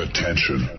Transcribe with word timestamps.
Attention. 0.00 0.70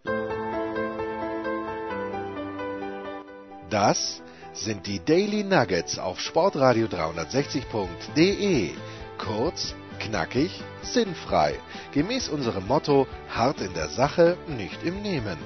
Das 3.69 4.23
sind 4.51 4.87
die 4.87 4.99
Daily 4.99 5.43
Nuggets 5.43 5.99
auf 5.99 6.19
Sportradio 6.19 6.87
360.de. 6.87 8.71
Kurz, 9.19 9.75
knackig, 9.99 10.63
sinnfrei. 10.81 11.53
Gemäß 11.91 12.29
unserem 12.29 12.65
Motto: 12.65 13.05
hart 13.29 13.61
in 13.61 13.75
der 13.75 13.89
Sache, 13.89 14.37
nicht 14.47 14.81
im 14.83 15.03
Nehmen. 15.03 15.37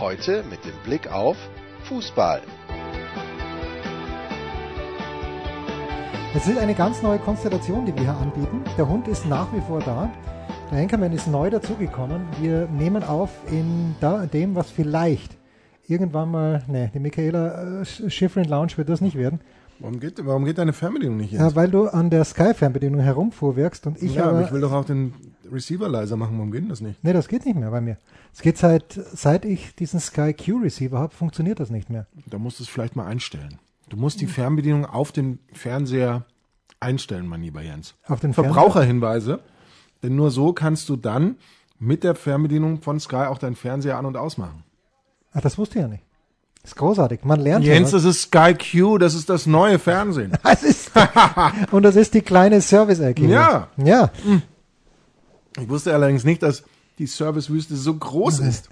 Heute 0.00 0.42
mit 0.50 0.64
dem 0.64 0.76
Blick 0.82 1.12
auf 1.12 1.36
Fußball. 1.84 2.42
Es 6.34 6.48
ist 6.48 6.58
eine 6.58 6.74
ganz 6.74 7.00
neue 7.02 7.20
Konstellation, 7.20 7.86
die 7.86 7.94
wir 7.94 8.02
hier 8.02 8.16
anbieten. 8.16 8.64
Der 8.76 8.88
Hund 8.88 9.06
ist 9.06 9.24
nach 9.26 9.52
wie 9.52 9.60
vor 9.60 9.78
da. 9.78 10.10
Der 10.70 10.78
Henkermann 10.78 11.12
ist 11.12 11.26
neu 11.26 11.50
dazugekommen. 11.50 12.22
Wir 12.40 12.68
nehmen 12.68 13.02
auf 13.02 13.30
in 13.50 13.96
da, 13.98 14.26
dem, 14.26 14.54
was 14.54 14.70
vielleicht 14.70 15.36
irgendwann 15.88 16.30
mal, 16.30 16.62
ne, 16.68 16.92
die 16.94 17.00
Michaela 17.00 17.80
äh, 17.80 17.84
Schifrin 17.84 18.44
Lounge 18.44 18.76
wird 18.76 18.88
das 18.88 19.00
nicht 19.00 19.16
werden. 19.16 19.40
Warum 19.80 19.98
geht, 19.98 20.24
warum 20.24 20.44
geht 20.44 20.58
deine 20.58 20.72
Fernbedienung 20.72 21.16
nicht 21.16 21.32
jetzt? 21.32 21.40
Ja, 21.40 21.56
weil 21.56 21.72
du 21.72 21.88
an 21.88 22.08
der 22.08 22.24
Sky-Fernbedienung 22.24 23.00
herumfuhrwerkst 23.00 23.88
und 23.88 24.00
ich 24.00 24.14
ja, 24.14 24.26
aber, 24.26 24.42
ich 24.42 24.52
will 24.52 24.60
doch 24.60 24.70
auch 24.70 24.84
den 24.84 25.12
Receiver 25.50 25.88
leiser 25.88 26.16
machen. 26.16 26.36
Warum 26.36 26.52
geht 26.52 26.62
denn 26.62 26.68
das 26.68 26.80
nicht? 26.80 27.02
Nee, 27.02 27.14
das 27.14 27.26
geht 27.26 27.46
nicht 27.46 27.58
mehr 27.58 27.72
bei 27.72 27.80
mir. 27.80 27.96
Es 28.32 28.40
geht 28.40 28.56
seit, 28.56 28.92
seit 28.92 29.44
ich 29.44 29.74
diesen 29.74 29.98
Sky 29.98 30.34
Q 30.34 30.58
Receiver 30.58 31.00
habe, 31.00 31.12
funktioniert 31.12 31.58
das 31.58 31.70
nicht 31.70 31.90
mehr. 31.90 32.06
Da 32.28 32.38
musst 32.38 32.60
du 32.60 32.62
es 32.62 32.68
vielleicht 32.68 32.94
mal 32.94 33.06
einstellen. 33.06 33.58
Du 33.88 33.96
musst 33.96 34.20
die 34.20 34.26
Fernbedienung 34.28 34.86
auf 34.86 35.10
den 35.10 35.40
Fernseher 35.52 36.26
einstellen, 36.78 37.26
mein 37.26 37.42
lieber 37.42 37.60
Jens. 37.60 37.96
Auf 38.06 38.20
den 38.20 38.34
Fernseher? 38.34 38.54
Verbraucherhinweise. 38.54 39.40
Denn 40.02 40.16
nur 40.16 40.30
so 40.30 40.52
kannst 40.52 40.88
du 40.88 40.96
dann 40.96 41.36
mit 41.78 42.04
der 42.04 42.14
Fernbedienung 42.14 42.82
von 42.82 43.00
Sky 43.00 43.26
auch 43.26 43.38
deinen 43.38 43.56
Fernseher 43.56 43.98
an- 43.98 44.06
und 44.06 44.16
ausmachen. 44.16 44.64
Ach, 45.32 45.40
das 45.40 45.58
wusste 45.58 45.78
ich 45.78 45.82
ja 45.82 45.88
nicht. 45.88 46.04
Das 46.62 46.72
ist 46.72 46.76
großartig. 46.76 47.24
Man 47.24 47.40
lernt 47.40 47.64
Jens, 47.64 47.90
ja 47.92 47.98
das 47.98 48.04
ist 48.04 48.22
Sky 48.22 48.54
Q, 48.54 48.98
das 48.98 49.14
ist 49.14 49.30
das 49.30 49.46
neue 49.46 49.78
Fernsehen. 49.78 50.32
Das 50.42 50.62
ist, 50.62 50.90
und 51.70 51.82
das 51.82 51.96
ist 51.96 52.12
die 52.12 52.20
kleine 52.20 52.60
Service-Ecke. 52.60 53.22
hier. 53.22 53.30
Ja. 53.30 53.68
Ja. 53.76 54.10
Ich 55.58 55.68
wusste 55.68 55.94
allerdings 55.94 56.24
nicht, 56.24 56.42
dass 56.42 56.64
die 56.98 57.06
Servicewüste 57.06 57.76
so 57.76 57.94
groß 57.94 58.40
ist, 58.40 58.68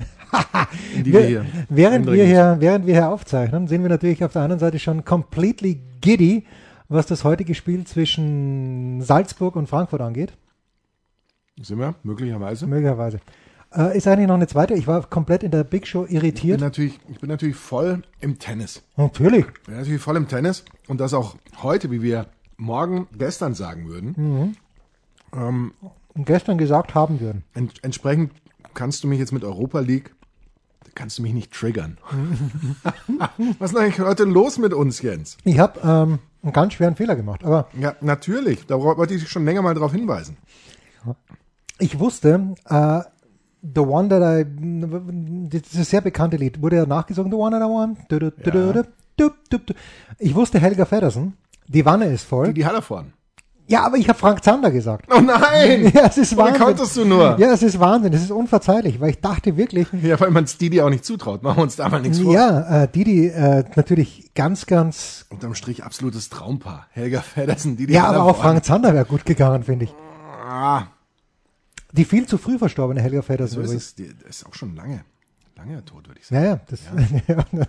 die 1.02 1.12
wir 1.12 1.20
hier 1.20 1.46
Während 1.70 2.06
wir 2.06 2.26
hier, 2.26 2.56
während 2.60 2.86
wir 2.86 2.94
hier 2.94 3.08
aufzeichnen, 3.08 3.68
sind 3.68 3.82
wir 3.82 3.88
natürlich 3.88 4.22
auf 4.22 4.34
der 4.34 4.42
anderen 4.42 4.60
Seite 4.60 4.78
schon 4.78 5.04
completely 5.06 5.80
giddy, 6.02 6.44
was 6.90 7.06
das 7.06 7.24
heutige 7.24 7.54
Spiel 7.54 7.84
zwischen 7.86 9.00
Salzburg 9.00 9.56
und 9.56 9.66
Frankfurt 9.66 10.02
angeht. 10.02 10.34
Sind 11.62 11.78
wir? 11.78 11.94
Möglicherweise. 12.02 12.66
Möglicherweise. 12.66 13.20
Äh, 13.74 13.96
ist 13.98 14.06
eigentlich 14.08 14.28
noch 14.28 14.34
eine 14.36 14.46
zweite. 14.46 14.74
Ich 14.74 14.86
war 14.86 15.02
komplett 15.08 15.42
in 15.42 15.50
der 15.50 15.64
Big 15.64 15.86
Show 15.86 16.04
Ich 16.04 16.08
bin, 16.08 16.16
irritiert. 16.16 16.60
natürlich, 16.60 16.98
ich 17.08 17.20
bin 17.20 17.28
natürlich 17.28 17.56
voll 17.56 18.02
im 18.20 18.38
Tennis. 18.38 18.82
Natürlich. 18.96 19.44
Ich 19.46 19.62
bin 19.66 19.76
natürlich 19.76 20.00
voll 20.02 20.16
im 20.16 20.28
Tennis 20.28 20.64
und 20.86 21.00
das 21.00 21.12
auch 21.14 21.36
heute, 21.62 21.90
wie 21.90 22.00
wir 22.02 22.26
morgen, 22.56 23.06
gestern 23.16 23.54
sagen 23.54 23.88
würden. 23.88 24.56
Ähm, 25.34 25.72
Und 26.14 26.26
gestern 26.26 26.56
gesagt 26.58 26.94
haben 26.94 27.20
würden. 27.20 27.44
ent 27.54 27.74
entsprechend 27.82 28.32
kannst 28.74 29.04
du 29.04 29.08
mich 29.08 29.18
jetzt 29.18 29.32
mit 29.32 29.44
Europa 29.44 29.80
League, 29.80 30.14
kannst 30.94 31.18
du 31.18 31.22
mich 31.22 31.34
nicht 31.34 31.52
triggern. 31.52 31.98
Was 33.58 33.72
ist 33.72 33.76
eigentlich 33.76 34.00
heute 34.00 34.24
los 34.24 34.58
mit 34.58 34.72
uns, 34.72 35.02
Jens? 35.02 35.36
Ich 35.44 35.58
habe 35.58 35.78
ähm, 35.84 36.18
einen 36.42 36.52
ganz 36.52 36.72
schweren 36.72 36.96
Fehler 36.96 37.16
gemacht. 37.16 37.44
Aber 37.44 37.68
Ja, 37.78 37.94
natürlich. 38.00 38.64
Da 38.66 38.80
wollte 38.80 39.14
ich 39.14 39.28
schon 39.28 39.44
länger 39.44 39.60
mal 39.62 39.74
darauf 39.74 39.92
hinweisen. 39.92 40.36
Ich 41.78 41.98
wusste, 41.98 42.54
äh, 42.68 43.00
The 43.74 43.80
One 43.80 44.08
That 44.08 44.22
I, 44.22 44.46
dieses 44.48 45.90
sehr 45.90 46.00
bekannte 46.00 46.36
Lied, 46.36 46.62
wurde 46.62 46.76
ja 46.76 46.86
nachgesungen, 46.86 47.30
The 47.30 47.36
One 47.38 47.58
That 47.58 47.68
I 47.68 47.72
Want. 47.72 47.98
Du, 48.08 48.18
du, 48.18 48.30
du, 49.16 49.58
du. 49.58 49.74
Ich 50.18 50.34
wusste 50.34 50.60
Helga 50.60 50.84
Feddersen, 50.84 51.36
die 51.66 51.84
Wanne 51.84 52.06
ist 52.06 52.24
voll. 52.24 52.48
Die, 52.48 52.54
die 52.54 52.66
Hallervorden. 52.66 53.12
Ja, 53.70 53.84
aber 53.84 53.98
ich 53.98 54.08
habe 54.08 54.18
Frank 54.18 54.42
Zander 54.42 54.70
gesagt. 54.70 55.04
Oh 55.14 55.20
nein! 55.20 55.90
Ja, 55.94 56.06
es 56.06 56.16
ist 56.16 56.32
Wie 56.32 56.36
Wahnsinn. 56.38 56.62
konntest 56.62 56.96
du 56.96 57.04
nur? 57.04 57.38
Ja, 57.38 57.52
es 57.52 57.62
ist 57.62 57.78
Wahnsinn. 57.78 58.14
Es 58.14 58.22
ist 58.22 58.30
unverzeihlich, 58.30 58.98
weil 58.98 59.10
ich 59.10 59.20
dachte 59.20 59.58
wirklich, 59.58 59.88
Ja, 60.02 60.18
weil 60.20 60.30
man 60.30 60.44
es 60.44 60.56
Didi 60.56 60.80
auch 60.80 60.88
nicht 60.88 61.04
zutraut. 61.04 61.42
Machen 61.42 61.58
wir 61.58 61.62
uns 61.64 61.76
da 61.76 61.86
mal 61.90 62.00
nichts 62.00 62.18
vor. 62.20 62.32
ja, 62.32 62.84
äh, 62.84 62.88
Didi 62.88 63.26
äh, 63.26 63.64
natürlich 63.76 64.30
ganz, 64.34 64.64
ganz, 64.64 65.26
Unterm 65.28 65.54
Strich 65.54 65.84
absolutes 65.84 66.30
Traumpaar. 66.30 66.86
Helga 66.92 67.20
Feddersen, 67.20 67.76
Didi 67.76 67.92
ja, 67.92 68.04
aber 68.04 68.22
auch. 68.22 68.38
Frank 68.38 68.64
Zander 68.64 68.94
wäre 68.94 69.04
gut 69.04 69.26
gegangen, 69.26 69.62
finde 69.64 69.84
ich. 69.84 69.94
Ah, 70.48 70.84
Die 71.92 72.04
viel 72.04 72.26
zu 72.26 72.38
früh 72.38 72.58
verstorbene 72.58 73.00
Helga 73.00 73.18
so 73.18 73.22
Feddersen. 73.22 73.62
ist 73.62 73.98
übrigens. 73.98 74.22
es. 74.24 74.40
Ist 74.40 74.46
auch 74.46 74.54
schon 74.54 74.74
lange. 74.74 75.04
Lange 75.56 75.84
tot, 75.84 76.06
würde 76.06 76.20
ich 76.20 76.26
sagen. 76.26 76.44
Ja, 76.44 76.50
ja, 76.50 76.60
das, 76.68 76.80
ja. 77.26 77.64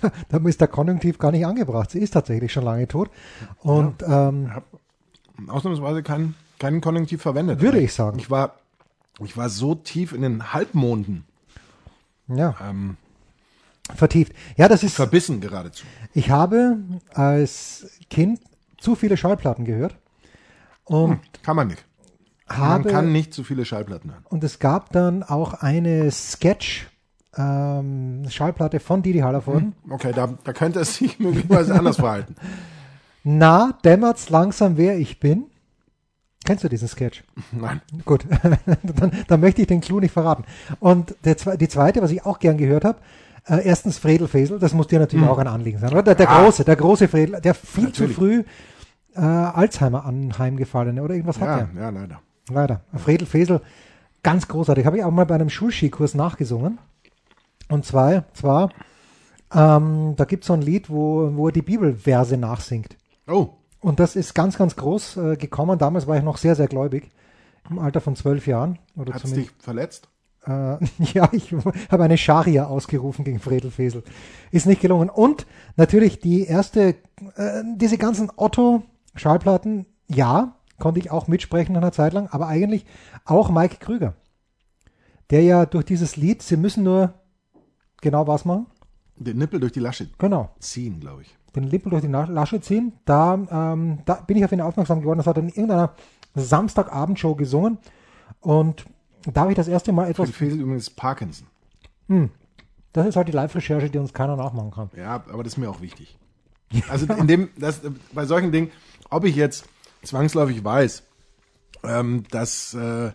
da, 0.00 0.12
da 0.28 0.48
ist 0.48 0.60
der 0.60 0.68
Konjunktiv 0.68 1.18
gar 1.18 1.32
nicht 1.32 1.44
angebracht. 1.44 1.90
Sie 1.90 1.98
ist 1.98 2.12
tatsächlich 2.12 2.52
schon 2.52 2.64
lange 2.64 2.86
tot. 2.86 3.10
Und 3.62 4.02
ähm, 4.06 4.52
Ausnahmsweise 5.48 6.02
kein, 6.02 6.34
keinen 6.58 6.80
Konjunktiv 6.80 7.22
verwendet. 7.22 7.60
Würde 7.60 7.80
ich 7.80 7.92
sagen. 7.92 8.18
Ich 8.18 8.30
war, 8.30 8.54
ich 9.20 9.36
war 9.36 9.48
so 9.48 9.74
tief 9.74 10.12
in 10.12 10.22
den 10.22 10.52
Halbmonden 10.52 11.24
ja, 12.28 12.54
ähm, 12.62 12.96
vertieft. 13.94 14.32
Ja, 14.56 14.68
das 14.68 14.82
ist. 14.82 14.94
verbissen 14.94 15.40
geradezu. 15.40 15.84
Ich 16.14 16.30
habe 16.30 16.78
als 17.12 17.88
Kind 18.08 18.40
zu 18.78 18.94
viele 18.94 19.16
Schallplatten 19.16 19.64
gehört 19.64 19.96
und 20.84 21.20
Kann 21.42 21.56
man 21.56 21.68
nicht. 21.68 21.84
Habe 22.48 22.84
man 22.84 22.92
kann 22.92 23.12
nicht 23.12 23.34
zu 23.34 23.44
viele 23.44 23.64
Schallplatten 23.64 24.10
hören. 24.12 24.24
und 24.28 24.44
es 24.44 24.58
gab 24.58 24.92
dann 24.92 25.22
auch 25.22 25.54
eine 25.54 26.10
Sketch 26.10 26.86
ähm, 27.36 28.24
Schallplatte 28.30 28.80
von 28.80 29.02
Didi 29.02 29.18
Hallervorden. 29.18 29.74
Okay, 29.90 30.12
da, 30.14 30.28
da 30.42 30.52
könnte 30.52 30.80
es 30.80 30.96
sich 30.96 31.18
möglicherweise 31.18 31.74
anders 31.74 31.96
verhalten. 31.96 32.34
Na, 33.24 33.74
dämmert's 33.84 34.30
langsam, 34.30 34.76
wer 34.76 34.98
ich 34.98 35.20
bin. 35.20 35.44
Kennst 36.44 36.62
du 36.64 36.68
diesen 36.68 36.88
Sketch? 36.88 37.24
Nein. 37.52 37.82
Gut, 38.04 38.24
dann, 38.42 39.12
dann 39.26 39.40
möchte 39.40 39.60
ich 39.62 39.66
den 39.68 39.80
Clou 39.80 40.00
nicht 40.00 40.12
verraten. 40.12 40.44
Und 40.80 41.14
der, 41.24 41.34
die 41.56 41.68
zweite, 41.68 42.00
was 42.02 42.10
ich 42.12 42.24
auch 42.24 42.38
gern 42.38 42.56
gehört 42.56 42.84
habe, 42.84 43.00
äh, 43.48 43.66
erstens 43.66 43.98
Fredel 43.98 44.28
Fesel, 44.28 44.58
das 44.58 44.72
muss 44.72 44.86
dir 44.86 44.98
natürlich 45.00 45.26
auch 45.26 45.38
ein 45.38 45.48
Anliegen 45.48 45.78
sein, 45.78 45.90
oder? 45.92 46.02
Der, 46.04 46.14
der 46.14 46.26
Ja. 46.26 46.42
große, 46.42 46.64
der 46.64 46.76
große 46.76 47.08
Fredel, 47.08 47.40
der 47.40 47.54
viel 47.54 47.92
zu 47.92 48.02
Natürlich. 48.04 48.16
früh 48.16 48.44
äh, 49.14 49.20
Alzheimer 49.20 50.04
anheimgefallene 50.04 51.02
oder 51.02 51.14
irgendwas 51.14 51.40
hat 51.40 51.48
Ja, 51.48 51.58
er. 51.58 51.82
ja, 51.82 51.90
leider. 51.90 52.20
Leider. 52.48 52.82
Fredel 52.94 53.26
Fesel, 53.26 53.60
ganz 54.22 54.48
großartig. 54.48 54.86
Habe 54.86 54.98
ich 54.98 55.04
auch 55.04 55.10
mal 55.10 55.26
bei 55.26 55.34
einem 55.34 55.50
Schulskikurs 55.50 56.14
nachgesungen. 56.14 56.78
Und 57.68 57.84
zwar, 57.84 58.32
zwar 58.34 58.70
ähm, 59.52 60.14
da 60.16 60.24
gibt 60.24 60.44
es 60.44 60.48
so 60.48 60.52
ein 60.54 60.62
Lied, 60.62 60.90
wo, 60.90 61.30
wo 61.34 61.48
er 61.48 61.52
die 61.52 61.62
Bibelverse 61.62 62.36
nachsingt. 62.36 62.96
Oh, 63.26 63.50
Und 63.80 64.00
das 64.00 64.16
ist 64.16 64.34
ganz, 64.34 64.58
ganz 64.58 64.76
groß 64.76 65.16
äh, 65.16 65.36
gekommen. 65.36 65.78
Damals 65.78 66.06
war 66.06 66.16
ich 66.16 66.22
noch 66.22 66.36
sehr, 66.36 66.54
sehr 66.54 66.68
gläubig. 66.68 67.10
Im 67.68 67.78
Alter 67.78 68.00
von 68.00 68.14
zwölf 68.14 68.46
Jahren. 68.46 68.78
Oder 68.96 69.14
hat's 69.14 69.32
dich 69.32 69.50
verletzt? 69.58 70.08
äh, 70.46 70.50
ja, 71.12 71.28
ich 71.32 71.52
habe 71.90 72.04
eine 72.04 72.18
Scharia 72.18 72.66
ausgerufen 72.66 73.24
gegen 73.24 73.40
Fredel 73.40 73.70
Fesel. 73.70 74.02
Ist 74.50 74.66
nicht 74.66 74.80
gelungen. 74.80 75.10
Und 75.10 75.46
natürlich 75.76 76.20
die 76.20 76.44
erste, 76.44 76.94
äh, 77.36 77.62
diese 77.76 77.98
ganzen 77.98 78.30
Otto-Schallplatten, 78.34 79.86
ja, 80.08 80.56
konnte 80.78 81.00
ich 81.00 81.10
auch 81.10 81.28
mitsprechen 81.28 81.72
nach 81.74 81.82
einer 81.82 81.92
Zeit 81.92 82.12
lang, 82.12 82.28
aber 82.30 82.46
eigentlich 82.48 82.84
auch 83.24 83.50
Mike 83.50 83.76
Krüger. 83.78 84.14
Der 85.30 85.42
ja 85.42 85.66
durch 85.66 85.84
dieses 85.84 86.16
Lied, 86.16 86.42
sie 86.42 86.56
müssen 86.56 86.84
nur 86.84 87.14
genau 88.00 88.26
was 88.26 88.44
machen. 88.44 88.66
Den 89.16 89.38
Nippel 89.38 89.58
durch 89.60 89.72
die 89.72 89.80
Lasche 89.80 90.08
Genau. 90.18 90.50
ziehen, 90.60 91.00
glaube 91.00 91.22
ich. 91.22 91.34
den 91.54 91.64
Lippen 91.64 91.88
durch 91.90 92.02
die 92.02 92.08
Lasche 92.08 92.60
ziehen. 92.60 92.92
Da, 93.06 93.34
ähm, 93.72 94.00
da 94.04 94.14
bin 94.16 94.36
ich 94.36 94.44
auf 94.44 94.52
ihn 94.52 94.60
aufmerksam 94.60 95.00
geworden. 95.00 95.16
Das 95.18 95.26
hat 95.26 95.38
er 95.38 95.42
in 95.42 95.48
irgendeiner 95.48 95.94
Samstagabendshow 96.34 97.34
gesungen. 97.34 97.78
Und 98.40 98.84
da 99.32 99.40
habe 99.40 99.52
ich 99.52 99.56
das 99.56 99.66
erste 99.66 99.90
Mal 99.92 100.10
etwas. 100.10 100.30
Fesel 100.30 100.60
übrigens 100.60 100.90
Parkinson. 100.90 101.48
Das 102.92 103.06
ist 103.06 103.16
halt 103.16 103.28
die 103.28 103.32
Live-Recherche, 103.32 103.90
die 103.90 103.98
uns 103.98 104.12
keiner 104.12 104.36
nachmachen 104.36 104.70
kann. 104.70 104.90
Ja, 104.96 105.14
aber 105.14 105.42
das 105.42 105.54
ist 105.54 105.56
mir 105.58 105.70
auch 105.70 105.80
wichtig. 105.80 106.18
Also 106.88 107.06
in 107.14 107.26
dem, 107.26 107.48
das, 107.58 107.80
bei 108.12 108.26
solchen 108.26 108.52
Dingen, 108.52 108.70
ob 109.10 109.24
ich 109.24 109.34
jetzt 109.36 109.66
zwangsläufig 110.06 110.64
weiß, 110.64 111.02
ähm, 111.84 112.24
dass, 112.30 112.74
äh, 112.74 113.12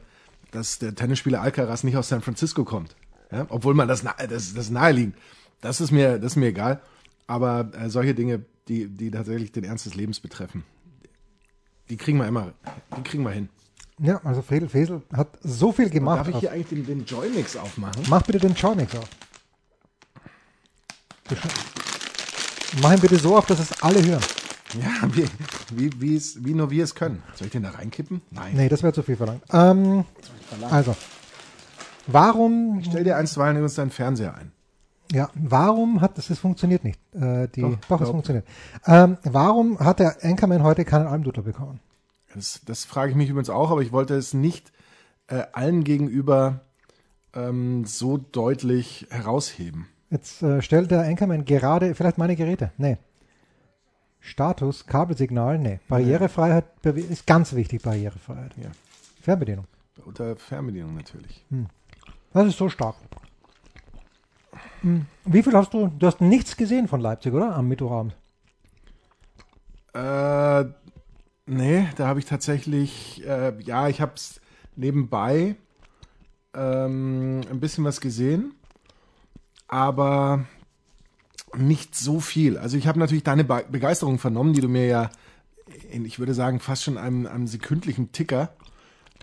dass 0.51 0.79
der 0.79 0.95
Tennisspieler 0.95 1.41
Alcaraz 1.41 1.83
nicht 1.83 1.97
aus 1.97 2.09
San 2.09 2.21
Francisco 2.21 2.63
kommt, 2.63 2.95
ja? 3.31 3.45
obwohl 3.49 3.73
man 3.73 3.88
das, 3.88 4.03
das, 4.29 4.53
das 4.53 4.69
naheliegend, 4.69 5.15
das 5.61 5.81
ist 5.81 5.91
mir, 5.91 6.19
das 6.19 6.33
ist 6.33 6.35
mir 6.38 6.47
egal. 6.47 6.81
Aber 7.27 7.71
äh, 7.73 7.89
solche 7.89 8.13
Dinge, 8.13 8.43
die, 8.67 8.88
die 8.88 9.11
tatsächlich 9.11 9.51
den 9.51 9.63
Ernst 9.63 9.85
des 9.85 9.95
Lebens 9.95 10.19
betreffen, 10.19 10.63
die 11.89 11.97
kriegen 11.97 12.17
wir 12.17 12.27
immer, 12.27 12.53
die 12.97 13.03
kriegen 13.03 13.23
wir 13.23 13.31
hin. 13.31 13.49
Ja, 13.99 14.19
also 14.23 14.41
Fredel 14.41 14.67
Fesel 14.67 15.03
hat 15.13 15.38
so 15.43 15.71
viel 15.71 15.89
gemacht. 15.89 16.19
Darf 16.19 16.27
ich 16.29 16.38
hier 16.38 16.51
eigentlich 16.51 16.69
den, 16.69 16.85
den 16.85 17.05
Joy-Mix 17.05 17.55
aufmachen? 17.55 18.03
Mach 18.09 18.23
bitte 18.23 18.39
den 18.39 18.55
Joymix 18.55 18.95
auf. 18.95 19.07
Mach 22.81 22.93
ihn 22.93 22.99
bitte 22.99 23.17
so 23.17 23.38
auf, 23.38 23.45
dass 23.45 23.59
es 23.59 23.83
alle 23.83 24.03
hören. 24.03 24.23
Ja, 24.79 25.09
wie, 25.13 25.25
wie, 25.73 26.01
wie, 26.01 26.15
es, 26.15 26.44
wie 26.45 26.53
nur 26.53 26.69
wir 26.71 26.83
es 26.83 26.95
können. 26.95 27.21
Soll 27.35 27.47
ich 27.47 27.51
den 27.51 27.63
da 27.63 27.71
reinkippen? 27.71 28.21
Nein. 28.31 28.53
Nee, 28.56 28.69
das 28.69 28.83
wäre 28.83 28.94
zu 28.94 29.03
viel 29.03 29.15
verlangt. 29.18 29.44
Ähm, 29.51 30.06
also, 30.69 30.95
Warum, 32.07 32.81
Stell 32.83 33.03
dir 33.03 33.18
einstweilen 33.18 33.57
übrigens 33.57 33.75
deinen 33.75 33.91
Fernseher 33.91 34.35
ein. 34.35 34.51
ja, 35.12 35.29
warum 35.35 36.01
hat 36.01 36.18
das, 36.18 36.27
das 36.27 36.39
funktioniert 36.39 36.83
nicht? 36.83 37.00
Äh, 37.13 37.47
die, 37.50 37.62
Doch, 37.62 37.77
doch, 37.88 38.01
es 38.01 38.09
funktioniert. 38.09 38.45
Ähm, 38.85 39.18
warum 39.23 39.79
hat 39.79 40.00
der 40.00 40.18
Anchorman 40.23 40.63
heute 40.63 40.83
keinen 40.85 41.07
Almdudler 41.07 41.44
bekommen? 41.44 41.79
Das, 42.33 42.62
das 42.65 42.85
frage 42.85 43.12
ich 43.12 43.17
mich 43.17 43.29
übrigens 43.29 43.50
auch, 43.50 43.71
aber 43.71 43.81
ich 43.81 43.91
wollte 43.91 44.15
es 44.15 44.33
nicht 44.33 44.71
äh, 45.27 45.44
allen 45.53 45.83
gegenüber 45.83 46.62
ähm, 47.33 47.85
so 47.85 48.17
deutlich 48.17 49.07
herausheben. 49.09 49.88
Jetzt 50.09 50.41
äh, 50.41 50.62
stellt 50.62 50.91
der 50.91 51.01
Anchorman 51.03 51.45
gerade, 51.45 51.94
vielleicht 51.95 52.17
meine 52.17 52.35
Geräte. 52.35 52.71
Nee. 52.77 52.97
Status, 54.21 54.85
Kabelsignal, 54.85 55.57
nee. 55.57 55.79
Barrierefreiheit 55.89 56.65
ist 56.85 57.25
ganz 57.25 57.53
wichtig, 57.53 57.81
Barrierefreiheit. 57.81 58.56
Ja. 58.56 58.69
Fernbedienung. 59.19 59.65
Unter 60.06 60.35
Fernbedienung 60.35 60.95
natürlich. 60.95 61.44
Das 62.31 62.47
ist 62.47 62.57
so 62.57 62.69
stark. 62.69 62.95
Hm. 64.81 65.06
Wie 65.25 65.44
viel 65.44 65.53
hast 65.53 65.73
du? 65.73 65.88
Du 65.88 66.07
hast 66.07 66.21
nichts 66.21 66.56
gesehen 66.56 66.88
von 66.88 67.01
Leipzig, 67.01 67.33
oder? 67.33 67.56
Am 67.56 67.68
Mittwochabend. 67.68 68.15
Äh, 69.94 70.65
nee, 71.45 71.88
da 71.97 72.07
habe 72.07 72.19
ich 72.19 72.25
tatsächlich, 72.25 73.25
äh, 73.25 73.53
ja, 73.62 73.89
ich 73.89 74.01
habe 74.01 74.13
es 74.15 74.39
nebenbei 74.75 75.56
ähm, 76.53 77.41
ein 77.50 77.59
bisschen 77.59 77.83
was 77.83 78.00
gesehen, 78.01 78.53
aber 79.67 80.45
nicht 81.57 81.95
so 81.95 82.19
viel. 82.19 82.57
Also 82.57 82.77
ich 82.77 82.88
habe 82.88 83.00
natürlich 83.00 83.24
deine 83.24 83.44
Be 83.44 83.65
Begeisterung 83.69 84.19
vernommen, 84.19 84.53
die 84.53 84.62
du 84.62 84.69
mir 84.69 84.86
ja, 84.86 85.09
in, 85.89 86.06
ich 86.06 86.19
würde 86.19 86.33
sagen, 86.33 86.59
fast 86.59 86.83
schon 86.83 86.98
einem, 86.98 87.27
einem 87.27 87.48
sekündlichen 87.48 88.12
Ticker 88.12 88.53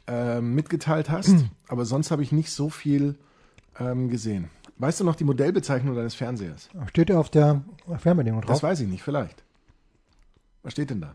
ähm, 0.07 0.55
mitgeteilt 0.55 1.11
hast. 1.11 1.35
Aber 1.69 1.85
sonst 1.85 2.11
habe 2.11 2.23
ich 2.23 2.33
nicht 2.33 2.51
so 2.51 2.71
viel 2.71 3.17
ähm, 3.79 4.09
gesehen. 4.09 4.51
Weißt 4.79 5.01
du 5.01 5.05
noch 5.05 5.17
die 5.17 5.25
Modellbezeichnung 5.25 5.97
deines 5.97 6.15
Fernsehers? 6.15 6.69
Steht 6.89 7.11
ja 7.11 7.19
auf 7.19 7.31
der 7.31 7.63
Fernbedienung 7.99 8.43
drauf. 8.43 8.51
Das 8.51 8.63
weiß 8.63 8.81
ich 8.81 8.89
nicht, 8.89 9.03
vielleicht. 9.03 9.43
Was 10.63 10.73
steht 10.73 10.91
denn 10.91 11.01
da? 11.01 11.15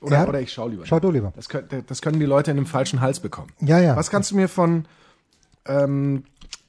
Oder, 0.00 0.16
Ja, 0.16 0.28
oder 0.28 0.40
ich 0.40 0.52
schau 0.52 0.68
lieber. 0.68 0.86
Schau 0.86 0.98
du 0.98 1.10
lieber. 1.10 1.32
Das, 1.36 1.48
können, 1.48 1.84
das 1.86 2.02
können 2.02 2.18
die 2.18 2.26
Leute 2.26 2.50
in 2.50 2.56
den 2.56 2.66
falschen 2.66 3.00
Hals 3.00 3.20
bekommen. 3.20 3.50
Ja, 3.60 3.78
ja. 3.78 3.96
Was 3.96 4.10
kannst 4.10 4.30
du 4.30 4.36
mir 4.36 4.48
von, 4.48 4.86
ähm, 5.66 6.24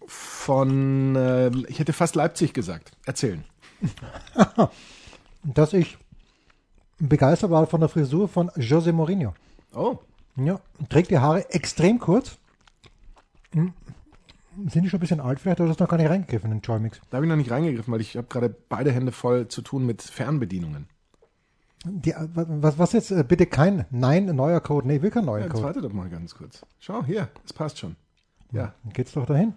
von, 0.06 1.16
äh, 1.16 1.50
ich 1.68 1.80
hätte 1.80 1.94
fast 1.94 2.16
Leipzig 2.16 2.54
gesagt, 2.54 2.92
erzählen? 3.06 3.44
Dass 5.44 5.74
ich 5.74 5.98
begeistert 7.00 7.52
war 7.52 7.68
von 7.68 7.80
der 7.82 7.90
Frisur 7.90 8.28
von 8.28 8.50
José 8.52 8.92
Mourinho. 8.94 9.34
Oh, 9.76 9.98
Ja, 10.36 10.60
trägt 10.90 11.12
die 11.12 11.18
Haare 11.20 11.50
extrem 11.52 12.00
kurz. 12.00 12.38
Hm. 13.54 13.74
Sind 14.70 14.84
die 14.84 14.90
schon 14.90 15.00
ein 15.00 15.02
bisschen 15.02 15.20
alt 15.20 15.40
vielleicht 15.40 15.60
oder 15.60 15.70
hast 15.70 15.80
du 15.80 15.84
noch 15.84 15.90
gar 15.90 15.98
nicht 15.98 16.10
reingegriffen 16.10 16.52
in 16.52 16.60
den 16.60 16.62
Joy-Mix? 16.62 17.02
da 17.10 17.18
habe 17.18 17.26
ich 17.26 17.30
noch 17.30 17.36
nicht 17.36 17.50
reingegriffen, 17.52 17.92
weil 17.92 18.02
ich 18.02 18.16
habe 18.16 18.28
gerade 18.28 18.50
beide 18.70 18.92
Hände 18.92 19.12
voll 19.12 19.48
zu 19.48 19.62
tun 19.64 19.86
mit 19.86 20.02
Fernbedienungen. 20.04 20.88
Die, 21.86 22.14
was, 22.36 22.78
was 22.78 22.94
jetzt? 22.94 23.12
Äh, 23.12 23.24
Bitte 23.28 23.46
kein 23.48 23.86
Nein, 23.90 24.28
neuer 24.28 24.62
Code. 24.62 24.88
Nee, 24.88 24.98
ich 24.98 25.02
will 25.02 25.12
kein 25.12 25.26
neuer 25.26 25.40
Ja, 25.40 25.46
jetzt 25.46 25.54
Code. 25.54 25.66
warte 25.66 25.82
doch 25.82 25.92
mal 25.92 26.08
ganz 26.10 26.34
kurz. 26.36 26.66
Schau, 26.80 27.04
hier, 27.04 27.28
es 27.46 27.52
passt 27.52 27.80
schon. 27.80 27.96
Ja, 28.52 28.74
Dann 28.84 28.94
geht's 28.94 29.12
doch 29.14 29.26
dahin. 29.26 29.54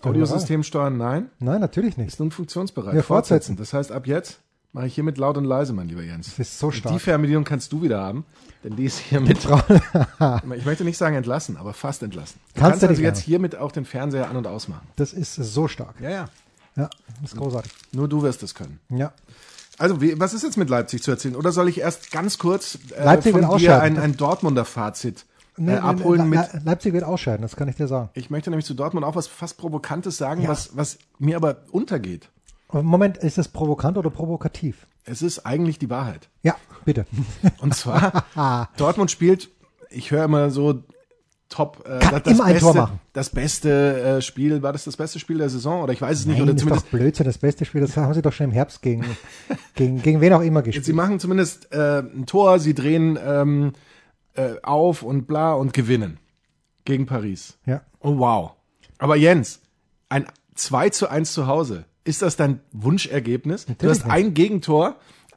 Doch 0.00 0.10
Audiosystem 0.10 0.62
steuern, 0.62 0.96
nein. 0.96 1.30
Nein, 1.38 1.60
natürlich 1.60 1.96
nicht. 1.96 2.08
Ist 2.08 2.20
nun 2.20 2.30
funktionsbereit. 2.30 2.94
Ja, 2.94 3.02
fortsetzen. 3.02 3.56
Das 3.56 3.72
heißt, 3.72 3.92
ab 3.92 4.06
jetzt 4.06 4.40
mache 4.72 4.86
ich 4.86 4.94
hiermit 4.94 5.18
laut 5.18 5.36
und 5.36 5.44
leise, 5.44 5.72
mein 5.72 5.88
lieber 5.88 6.02
Jens. 6.02 6.26
Das 6.26 6.38
ist 6.38 6.58
so 6.58 6.70
stark. 6.70 6.94
Die 6.94 7.00
Fernbedienung 7.00 7.44
kannst 7.44 7.72
du 7.72 7.82
wieder 7.82 8.00
haben, 8.00 8.24
denn 8.64 8.74
die 8.74 8.84
ist 8.84 8.98
hiermit, 8.98 9.38
ich 10.56 10.64
möchte 10.64 10.84
nicht 10.84 10.96
sagen 10.96 11.14
entlassen, 11.14 11.56
aber 11.56 11.74
fast 11.74 12.02
entlassen. 12.02 12.40
Du 12.54 12.60
Kannst 12.60 12.70
kannst 12.70 12.82
du 12.82 12.88
also 12.88 13.02
jetzt 13.02 13.20
hiermit 13.20 13.54
auch 13.56 13.70
den 13.70 13.84
Fernseher 13.84 14.28
an- 14.28 14.36
und 14.36 14.46
ausmachen. 14.46 14.86
Das 14.96 15.12
ist 15.12 15.34
so 15.34 15.68
stark. 15.68 15.94
Ja, 16.00 16.10
ja. 16.10 16.28
Ja, 16.74 16.88
das 17.20 17.32
ist 17.32 17.38
großartig. 17.38 17.70
Nur 17.92 18.08
du 18.08 18.22
wirst 18.22 18.42
es 18.42 18.54
können. 18.54 18.80
Ja. 18.88 19.12
Also, 19.78 20.00
wie, 20.00 20.18
was 20.18 20.32
ist 20.32 20.42
jetzt 20.42 20.56
mit 20.56 20.70
Leipzig 20.70 21.02
zu 21.02 21.10
erzählen? 21.10 21.36
Oder 21.36 21.52
soll 21.52 21.68
ich 21.68 21.80
erst 21.80 22.10
ganz 22.10 22.38
kurz 22.38 22.78
äh, 22.96 23.04
Leipzig 23.04 23.32
von 23.32 23.58
dir 23.58 23.80
ein, 23.80 23.98
ein 23.98 24.16
Dortmunder 24.16 24.64
Fazit 24.64 25.26
Nee, 25.56 25.72
nee, 25.72 25.78
abholen 25.78 26.30
nee, 26.30 26.36
mit... 26.38 26.52
Le 26.54 26.60
Leipzig 26.64 26.92
wird 26.94 27.04
ausscheiden, 27.04 27.42
das 27.42 27.56
kann 27.56 27.68
ich 27.68 27.76
dir 27.76 27.86
sagen. 27.86 28.08
Ich 28.14 28.30
möchte 28.30 28.50
nämlich 28.50 28.64
zu 28.66 28.74
Dortmund 28.74 29.04
auch 29.04 29.14
was 29.16 29.26
fast 29.26 29.58
Provokantes 29.58 30.16
sagen, 30.16 30.42
Ja. 30.42 30.48
was, 30.48 30.76
was 30.76 30.98
mir 31.18 31.36
aber 31.36 31.58
untergeht. 31.70 32.30
Moment, 32.72 33.18
ist 33.18 33.36
das 33.36 33.48
provokant 33.48 33.98
oder 33.98 34.08
provokativ? 34.08 34.86
Es 35.04 35.20
ist 35.20 35.40
eigentlich 35.44 35.78
die 35.78 35.90
Wahrheit. 35.90 36.30
Ja, 36.42 36.56
bitte. 36.86 37.04
Und 37.60 37.74
zwar, 37.74 38.24
Dortmund 38.78 39.10
spielt, 39.10 39.50
ich 39.90 40.10
höre 40.10 40.24
immer 40.24 40.48
so 40.50 40.82
top, 41.50 41.84
äh, 41.86 41.98
Kann 41.98 42.22
das, 42.24 42.32
immer 42.32 42.44
ein 42.44 42.54
beste, 42.54 42.64
Tor 42.72 42.74
machen. 42.74 43.00
das 43.12 43.28
beste 43.28 44.00
äh, 44.00 44.22
Spiel, 44.22 44.62
war 44.62 44.72
das 44.72 44.84
das 44.84 44.96
beste 44.96 45.18
Spiel 45.18 45.36
der 45.36 45.50
Saison? 45.50 45.82
Oder 45.82 45.92
ich 45.92 46.00
weiß 46.00 46.20
es 46.20 46.24
nicht, 46.24 46.36
Nein, 46.38 46.44
oder 46.44 46.52
ist 46.52 46.60
doch 46.62 46.68
zumindest, 46.68 46.90
Blödsinn, 46.90 47.26
das 47.26 47.36
beste 47.36 47.66
Spiel, 47.66 47.82
das 47.82 47.94
haben 47.94 48.14
sie 48.14 48.22
doch 48.22 48.32
schon 48.32 48.44
im 48.44 48.52
Herbst 48.52 48.80
gegen, 48.80 49.04
gegen, 49.74 50.00
gegen 50.00 50.22
wen 50.22 50.32
auch 50.32 50.40
immer 50.40 50.60
sie 50.64 50.70
gespielt. 50.70 50.96
machen 50.96 51.20
zumindest 51.20 51.70
äh, 51.72 51.98
ein 51.98 52.24
Tor, 52.24 52.58
sie 52.58 52.72
drehen 52.72 53.18
ähm, 53.22 53.72
äh, 54.34 54.54
auf 54.62 55.02
und 55.02 55.26
bla 55.26 55.54
und 55.54 55.72
gewinnen 55.72 56.18
gegen 56.84 57.06
Paris. 57.06 57.58
Ja. 57.66 57.82
Oh 58.00 58.18
wow. 58.18 58.52
Aber 58.98 59.16
Jens, 59.16 59.60
ein 60.08 60.26
2 60.54 60.90
zu 60.90 61.08
1 61.08 61.32
zu 61.32 61.46
Hause, 61.46 61.84
ist 62.04 62.22
das 62.22 62.36
dein 62.36 62.60
Wunschergebnis? 62.72 63.66
du 63.66 63.72
Natürlich 63.72 64.00
hast 64.00 64.10
ein 64.10 64.34
Gegentor, 64.34 64.96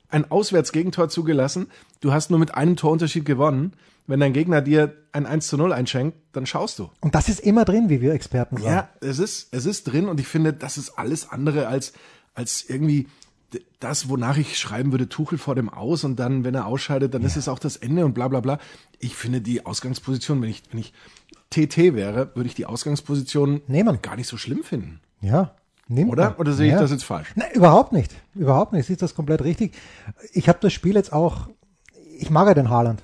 ein 0.10 0.30
Auswärtsgegentor 0.30 1.10
zugelassen, 1.10 1.68
du 2.02 2.12
hast 2.14 2.30
nur 2.30 2.40
mit 2.40 2.56
einem 2.56 2.76
Torunterschied 2.76 3.26
gewonnen. 3.26 3.74
Wenn 4.08 4.20
dein 4.20 4.34
Gegner 4.34 4.62
dir 4.62 4.94
ein 5.14 5.26
1 5.26 5.48
zu 5.48 5.58
0 5.58 5.74
einschenkt, 5.74 6.18
dann 6.34 6.46
schaust 6.46 6.78
du. 6.78 6.92
Und 7.02 7.16
das 7.16 7.28
ist 7.28 7.40
immer 7.40 7.66
drin, 7.66 7.90
wie 7.90 8.02
wir 8.02 8.14
Experten 8.14 8.58
sagen. 8.58 8.70
Ja, 8.70 8.90
es 9.02 9.18
ist, 9.18 9.48
es 9.52 9.66
ist 9.66 9.86
drin 9.86 10.08
und 10.08 10.20
ich 10.20 10.28
finde, 10.28 10.54
das 10.54 10.78
ist 10.78 10.92
alles 11.00 11.30
andere 11.30 11.68
als, 11.68 11.94
als 12.36 12.64
irgendwie 12.68 13.08
das, 13.80 14.10
wonach 14.10 14.38
ich 14.38 14.58
schreiben 14.58 14.92
würde, 14.92 15.10
Tuchel 15.10 15.38
vor 15.38 15.56
dem 15.56 15.70
Aus 15.70 16.04
und 16.04 16.18
dann, 16.18 16.44
wenn 16.44 16.56
er 16.56 16.66
ausscheidet, 16.66 17.14
dann 17.14 17.24
ist 17.24 17.38
es 17.38 17.48
auch 17.48 17.60
das 17.60 17.78
Ende 17.78 18.06
und 18.06 18.14
bla 18.14 18.28
bla 18.28 18.40
bla. 18.40 18.60
Ich 19.00 19.16
finde 19.16 19.42
die 19.42 19.66
Ausgangsposition, 19.66 20.42
wenn 20.42 20.50
ich, 20.50 20.64
wenn 20.72 20.80
ich 20.80 20.94
TT 21.50 21.96
wäre, 21.96 22.32
würde 22.36 22.48
ich 22.48 22.56
die 22.56 22.66
Ausgangsposition 22.66 23.62
Nehmen. 23.68 24.02
gar 24.02 24.16
nicht 24.16 24.28
so 24.28 24.38
schlimm 24.38 24.64
finden. 24.64 25.00
Ja. 25.22 25.56
Nimmt 25.88 26.12
Oder? 26.12 26.32
man. 26.32 26.36
Oder 26.38 26.54
sehe 26.54 26.68
ich 26.68 26.74
ja. 26.74 26.80
das 26.80 26.92
jetzt 26.92 27.04
falsch? 27.04 27.32
Nein, 27.36 27.52
überhaupt 27.54 27.92
nicht. 27.92 28.12
Überhaupt 28.34 28.74
nicht. 28.74 28.88
Siehst 28.88 29.02
das 29.02 29.16
komplett 29.16 29.44
richtig. 29.44 29.76
Ich 30.34 30.50
habe 30.50 30.60
das 30.62 30.74
Spiel 30.74 30.96
jetzt 30.96 31.14
auch, 31.14 31.50
ich 32.18 32.30
mag 32.30 32.48
ja 32.48 32.54
den 32.54 32.70
Haaland. 32.70 33.04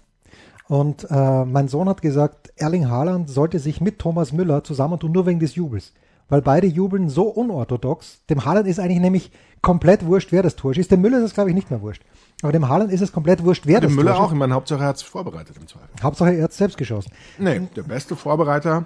Und 0.68 1.06
äh, 1.10 1.46
mein 1.46 1.68
Sohn 1.68 1.90
hat 1.90 2.02
gesagt, 2.02 2.52
Erling 2.56 2.90
Haaland 2.90 3.30
sollte 3.30 3.60
sich 3.60 3.82
mit 3.82 4.00
Thomas 4.00 4.32
Müller 4.32 4.64
zusammentun, 4.64 5.12
nur 5.12 5.26
wegen 5.26 5.40
des 5.40 5.56
Jubels. 5.56 5.94
Weil 6.32 6.42
beide 6.42 6.66
jubeln 6.66 7.10
so 7.10 7.24
unorthodox. 7.28 8.26
Dem 8.30 8.46
Haaland 8.46 8.66
ist 8.66 8.80
eigentlich 8.80 9.02
nämlich 9.02 9.32
komplett 9.62 10.06
wurscht, 10.06 10.32
wer 10.32 10.42
das 10.42 10.56
Tor 10.56 10.74
schießt. 10.74 10.90
Dem 10.90 11.02
Müller 11.02 11.18
ist 11.18 11.26
es, 11.26 11.34
glaube 11.34 11.50
ich, 11.50 11.56
nicht 11.56 11.70
mehr 11.70 11.82
wurscht. 11.82 12.04
Aber 12.42 12.54
dem 12.54 12.70
Haaland 12.70 12.90
ist 12.92 13.02
es 13.02 13.12
komplett 13.12 13.44
wurscht, 13.44 13.68
wer 13.68 13.82
Dem 13.82 13.90
das 13.90 13.96
Müller 13.98 14.14
Tor 14.16 14.24
auch. 14.24 14.32
Ich 14.32 14.38
meine, 14.38 14.54
Hauptsache 14.54 14.82
er 14.82 14.88
hat 14.88 14.96
es 14.96 15.02
vorbereitet 15.02 15.58
im 15.60 15.68
Zweifel. 15.68 15.90
Hauptsache 16.02 16.34
er 16.34 16.46
hat 16.46 16.54
selbst 16.54 16.78
geschossen. 16.78 17.12
Nee, 17.38 17.68
der 17.76 17.84
beste 17.84 18.16
Vorbereiter 18.16 18.86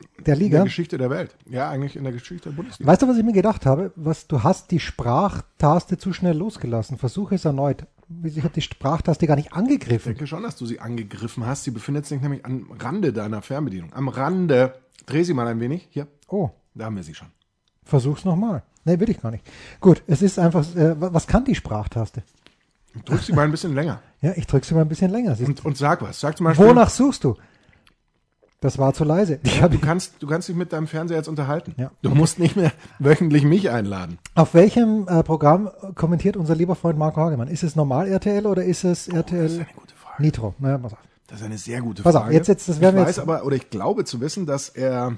Der 0.00 0.08
in 0.16 0.24
der 0.24 0.36
Liga. 0.36 0.64
Geschichte 0.64 0.96
der 0.96 1.10
Welt. 1.10 1.36
Ja, 1.46 1.68
eigentlich 1.68 1.94
in 1.94 2.04
der 2.04 2.12
Geschichte 2.14 2.48
der 2.48 2.56
Bundesliga. 2.56 2.90
Weißt 2.90 3.02
du, 3.02 3.06
was 3.08 3.18
ich 3.18 3.24
mir 3.24 3.32
gedacht 3.34 3.66
habe? 3.66 3.92
Was, 3.94 4.26
du 4.26 4.42
hast 4.42 4.70
die 4.70 4.80
Sprachtaste 4.80 5.98
zu 5.98 6.14
schnell 6.14 6.36
losgelassen. 6.38 6.96
Versuche 6.96 7.34
es 7.34 7.44
erneut. 7.44 7.84
Ich 8.24 8.38
habe 8.38 8.48
die 8.54 8.62
Sprachtaste 8.62 9.26
gar 9.26 9.36
nicht 9.36 9.48
Ich 9.48 9.52
angegriffen. 9.52 10.14
denke 10.14 10.26
schon, 10.26 10.42
dass 10.42 10.56
du 10.56 10.64
sie 10.64 10.80
angegriffen 10.80 11.44
hast. 11.44 11.64
Sie 11.64 11.70
befindet 11.70 12.06
sich 12.06 12.20
nämlich 12.22 12.46
am 12.46 12.70
Rande 12.80 13.12
deiner 13.12 13.42
Fernbedienung. 13.42 13.92
Am 13.92 14.08
Rande. 14.08 14.74
Dreh 15.04 15.22
sie 15.22 15.34
mal 15.34 15.46
ein 15.48 15.60
wenig. 15.60 15.86
Hier, 15.90 16.06
Oh, 16.28 16.48
da 16.74 16.84
haben 16.86 16.96
wir 16.96 17.02
sie 17.02 17.14
schon. 17.14 17.28
versuch's 17.84 18.24
nochmal. 18.24 18.62
Nee, 18.84 18.98
will 19.00 19.10
ich 19.10 19.20
gar 19.20 19.30
nicht. 19.30 19.44
Gut, 19.80 20.02
es 20.06 20.22
ist 20.22 20.38
einfach, 20.38 20.64
äh, 20.76 21.00
wa- 21.00 21.10
was 21.12 21.26
kann 21.26 21.44
die 21.44 21.54
Sprachtaste? 21.54 22.22
Drück 23.04 23.20
sie 23.22 23.32
mal 23.32 23.44
ein 23.44 23.50
bisschen 23.50 23.74
länger. 23.74 24.00
Ja, 24.22 24.32
ich 24.36 24.46
drücke 24.46 24.64
sie 24.64 24.72
mal 24.74 24.82
ein 24.82 24.88
bisschen 24.88 25.10
länger. 25.10 25.36
Und, 25.44 25.64
und 25.64 25.76
sag 25.76 26.00
was. 26.00 26.20
Sag 26.20 26.36
zum 26.36 26.44
Beispiel, 26.44 26.64
Wonach 26.64 26.90
suchst 26.90 27.24
du? 27.24 27.34
Das 28.60 28.78
war 28.78 28.94
zu 28.94 29.02
leise. 29.02 29.40
Ja, 29.42 29.68
du, 29.68 29.80
kannst, 29.80 30.22
du 30.22 30.28
kannst 30.28 30.48
dich 30.48 30.54
mit 30.54 30.72
deinem 30.72 30.86
Fernseher 30.86 31.16
jetzt 31.16 31.26
unterhalten. 31.26 31.74
Ja. 31.76 31.90
Du 32.02 32.10
musst 32.10 32.38
nicht 32.38 32.54
mehr 32.54 32.70
wöchentlich 33.00 33.42
mich 33.42 33.68
einladen. 33.70 34.18
auf 34.36 34.54
welchem 34.54 35.08
äh, 35.08 35.24
Programm 35.24 35.68
kommentiert 35.96 36.36
unser 36.36 36.54
lieber 36.54 36.76
Freund 36.76 36.96
Marco 36.98 37.20
Hagemann? 37.20 37.48
Ist 37.48 37.64
es 37.64 37.74
normal 37.74 38.06
RTL 38.06 38.46
oder 38.46 38.62
ist 38.64 38.84
es 38.84 39.08
RTL 39.08 39.42
Das 39.42 39.52
ist 39.54 39.58
eine 39.58 39.66
gute 39.74 39.94
Frage. 39.96 40.22
Nitro? 40.22 40.54
Naja, 40.60 40.78
pass 40.78 40.92
auf. 40.92 40.98
Das 41.26 41.40
ist 41.40 41.44
eine 41.46 41.58
sehr 41.58 41.80
gute 41.80 42.04
Pass 42.04 42.14
auf, 42.14 42.22
Frage. 42.22 42.34
jetzt- 42.36 42.46
jetzt- 42.46 42.68
das 42.68 42.80
werden 42.80 42.94
ich 42.94 43.00
wir 43.02 43.06
weiß 43.08 43.16
jetzt- 43.16 43.28
aber, 43.28 43.44
oder 43.44 43.56
ich 43.56 43.68
glaube 43.70 44.04
zu 44.04 44.20
wissen, 44.20 44.46
dass 44.46 44.68
er 44.68 45.16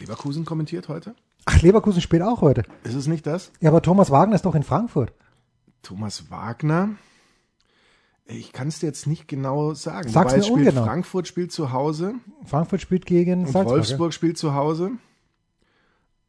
Leverkusen 0.00 0.44
kommentiert 0.44 0.88
heute. 0.88 1.14
Ach, 1.44 1.62
Leverkusen 1.62 2.00
spielt 2.00 2.22
auch 2.22 2.40
heute. 2.40 2.62
Ist 2.84 2.94
es 2.94 3.06
nicht 3.06 3.26
das? 3.26 3.52
Ja, 3.60 3.70
aber 3.70 3.82
Thomas 3.82 4.10
Wagner 4.10 4.34
ist 4.34 4.44
doch 4.44 4.54
in 4.54 4.62
Frankfurt. 4.62 5.12
Thomas 5.82 6.30
Wagner. 6.30 6.90
Ich 8.26 8.52
kann 8.52 8.68
es 8.68 8.78
dir 8.78 8.86
jetzt 8.86 9.06
nicht 9.06 9.28
genau 9.28 9.74
sagen. 9.74 10.08
Sag's 10.08 10.32
Wobei 10.32 10.36
mir 10.36 10.42
spielt 10.42 10.68
ungenau. 10.68 10.84
Frankfurt 10.84 11.26
spielt 11.26 11.52
zu 11.52 11.72
Hause 11.72 12.14
Frankfurt 12.44 12.80
spielt 12.80 13.06
gegen 13.06 13.40
und 13.40 13.52
Salzburg. 13.52 13.76
Wolfsburg 13.76 14.14
spielt 14.14 14.38
zu 14.38 14.54
Hause. 14.54 14.92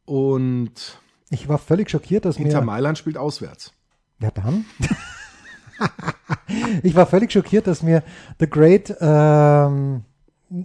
Und. 0.04 0.98
Ich 1.30 1.48
war 1.48 1.58
völlig 1.58 1.90
schockiert, 1.90 2.24
dass 2.24 2.36
Inter. 2.36 2.60
Mailand 2.60 2.98
spielt 2.98 3.16
auswärts. 3.16 3.72
Ja, 4.18 4.30
dann. 4.30 4.64
ich 6.82 6.94
war 6.94 7.06
völlig 7.06 7.32
schockiert, 7.32 7.66
dass 7.66 7.82
mir 7.82 8.02
The 8.38 8.48
Great, 8.48 8.94
ähm, 9.00 10.04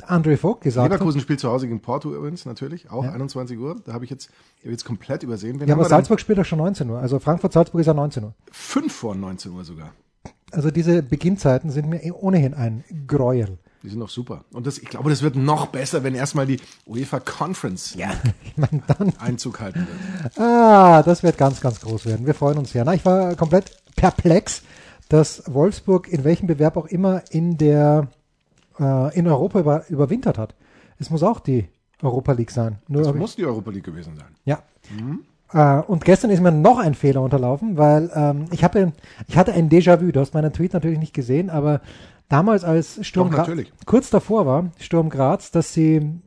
Andre 0.06 0.38
Vogt 0.38 0.62
gesagt 0.62 0.86
hat. 0.86 0.92
Leverkusen 0.92 1.22
spielt 1.22 1.40
zu 1.40 1.50
Hause 1.50 1.68
gegen 1.68 1.82
Porto 1.82 2.14
übrigens, 2.14 2.46
natürlich, 2.46 2.90
auch 2.90 3.04
21 3.04 3.58
Uhr. 3.58 3.76
Da 3.86 3.94
habe 3.94 4.06
ich 4.06 4.12
jetzt, 4.12 4.30
hab 4.60 4.66
ich 4.66 4.72
jetzt 4.72 4.86
komplett 4.86 5.24
übersehen. 5.24 5.60
Wen 5.60 5.68
Ja, 5.68 5.76
aber? 5.76 5.86
Salzburg 5.86 6.20
spielt 6.20 6.38
doch 6.38 6.46
schon 6.46 6.60
19 6.60 6.90
Uhr. 6.90 7.00
Also 7.00 7.20
Frankfurt-Salzburg 7.20 7.82
ist 7.82 7.88
ja 7.88 7.94
19 7.94 8.24
Uhr. 8.24 8.34
Fünf 8.52 8.94
vor 8.94 9.16
19 9.16 9.52
Uhr 9.52 9.64
sogar. 9.64 9.94
Also 10.52 10.72
diese 10.72 11.04
Beginnzeiten 11.04 11.70
sind 11.72 11.90
mir 11.90 12.04
eh 12.04 12.12
ohnehin 12.12 12.54
ein 12.54 12.84
Gräuel. 13.06 13.58
Die 13.84 13.90
sind 13.90 14.00
doch 14.00 14.10
super. 14.10 14.44
Und 14.54 14.66
das, 14.66 14.80
ich 14.80 14.90
glaube, 14.90 15.10
das 15.10 15.22
wird 15.22 15.36
noch 15.36 15.68
besser, 15.68 16.04
wenn 16.04 16.16
erstmal 16.16 16.46
die 16.46 16.60
UEFA 16.86 17.20
Conference 17.20 17.96
Ich 18.44 18.58
meine, 18.58 18.82
dann, 18.88 19.14
Einzug 19.20 19.60
halten 19.60 19.88
wird. 19.88 20.40
ah, 20.40 21.04
das 21.04 21.24
wird 21.24 21.38
ganz, 21.38 21.62
ganz 21.62 21.82
groß 21.82 22.06
werden. 22.06 22.26
Wir 22.26 22.34
freuen 22.34 22.58
uns 22.58 22.72
sehr. 22.72 22.84
Na, 22.86 22.94
ich 22.94 23.06
war 23.06 23.36
komplett 23.36 23.78
perplex, 23.96 24.64
dass 25.10 25.44
Wolfsburg 25.48 26.08
in 26.08 26.24
welchem 26.24 26.48
Bewerb 26.48 26.76
auch 26.76 26.88
immer 26.88 27.24
in 27.30 27.58
der 27.58 28.08
äh, 28.80 29.18
in 29.18 29.28
Europa 29.28 29.60
über, 29.60 29.84
überwintert 29.90 30.38
hat. 30.38 30.56
Es 31.00 31.10
muss 31.10 31.24
auch 31.24 31.40
die 31.40 31.68
Europa 32.02 32.32
League 32.34 32.52
sein. 32.52 32.78
Nur 32.88 33.04
Das 33.04 33.14
muss 33.14 33.36
die 33.36 33.46
Europa 33.46 33.72
League 33.72 33.84
gewesen 33.86 34.16
sein. 34.16 34.28
Ja. 34.46 34.60
Äh, 35.54 35.82
und 35.84 36.06
gestern 36.06 36.30
ist 36.32 36.42
mir 36.42 36.52
noch 36.52 36.80
ein 36.80 36.94
Fehler 36.94 37.22
unterlaufen, 37.22 37.78
weil 37.78 38.12
ähm, 38.14 38.46
ich 38.52 38.64
hatte, 38.64 38.94
ich 39.28 39.38
hatte 39.38 39.54
ein 39.54 39.70
Déjà-vu. 39.70 40.12
Du 40.12 40.20
hast 40.20 40.34
meinen 40.34 40.52
Tweet 40.54 40.74
natürlich 40.74 41.00
nicht 41.00 41.14
gesehen, 41.14 41.50
aber 41.50 41.82
damals 42.30 42.64
als 42.64 43.06
Sturm 43.06 43.32
Doch, 43.32 43.46
Graz, 43.46 43.66
kurz 43.86 44.10
davor 44.10 44.46
war, 44.46 44.72
Sturm 44.80 45.10
Graz, 45.10 45.52
dass 45.52 45.74
sie, 45.74 46.20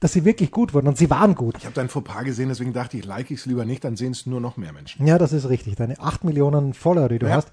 dass 0.00 0.12
sie 0.12 0.24
wirklich 0.24 0.50
gut 0.50 0.72
wurden 0.74 0.88
und 0.88 0.96
sie 0.96 1.10
waren 1.10 1.34
gut. 1.34 1.56
Ich 1.58 1.64
habe 1.64 1.74
dein 1.74 1.88
Fauxpas 1.88 2.24
gesehen, 2.24 2.48
deswegen 2.48 2.72
dachte 2.72 2.96
ich, 2.96 3.04
like 3.04 3.30
ich 3.30 3.40
es 3.40 3.46
lieber 3.46 3.64
nicht, 3.64 3.84
dann 3.84 3.96
sehen 3.96 4.12
es 4.12 4.26
nur 4.26 4.40
noch 4.40 4.56
mehr 4.56 4.72
Menschen. 4.72 5.06
Ja, 5.06 5.18
das 5.18 5.32
ist 5.32 5.48
richtig. 5.48 5.76
Deine 5.76 5.98
8 6.00 6.24
Millionen 6.24 6.72
Follower, 6.72 7.08
die 7.08 7.18
du 7.18 7.26
Ja. 7.26 7.34
hast. 7.36 7.50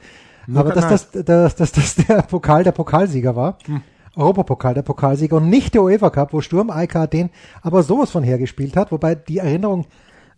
Nur 0.47 0.59
Aber 0.61 0.71
dass 0.73 1.09
das, 1.09 1.25
dass, 1.25 1.55
dass 1.55 1.71
das 1.71 1.95
der 1.95 2.21
Pokal 2.21 2.63
der 2.63 2.71
Pokalsieger 2.71 3.35
war. 3.35 3.57
Hm. 3.65 3.81
Europapokal 4.15 4.73
der 4.73 4.81
Pokalsieger 4.81 5.37
und 5.37 5.49
nicht 5.49 5.73
der 5.73 5.83
UEFA 5.83 6.09
Cup, 6.09 6.33
wo 6.33 6.41
Sturm 6.41 6.69
AIK 6.69 7.09
den 7.11 7.29
aber 7.61 7.83
sowas 7.83 8.11
von 8.11 8.23
hergespielt 8.23 8.75
hat, 8.75 8.91
wobei 8.91 9.15
die 9.15 9.39
Erinnerung, 9.39 9.85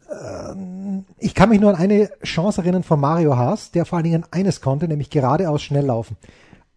ähm, 0.09 1.05
ich 1.17 1.35
kann 1.35 1.49
mich 1.49 1.59
nur 1.59 1.69
an 1.69 1.75
eine 1.75 2.09
Chance 2.23 2.61
erinnern 2.61 2.83
von 2.83 2.99
Mario 2.99 3.35
Haas, 3.35 3.71
der 3.71 3.85
vor 3.85 3.97
allen 3.97 4.05
Dingen 4.05 4.25
eines 4.31 4.61
konnte, 4.61 4.87
nämlich 4.87 5.09
geradeaus 5.09 5.61
schnell 5.61 5.85
laufen. 5.85 6.17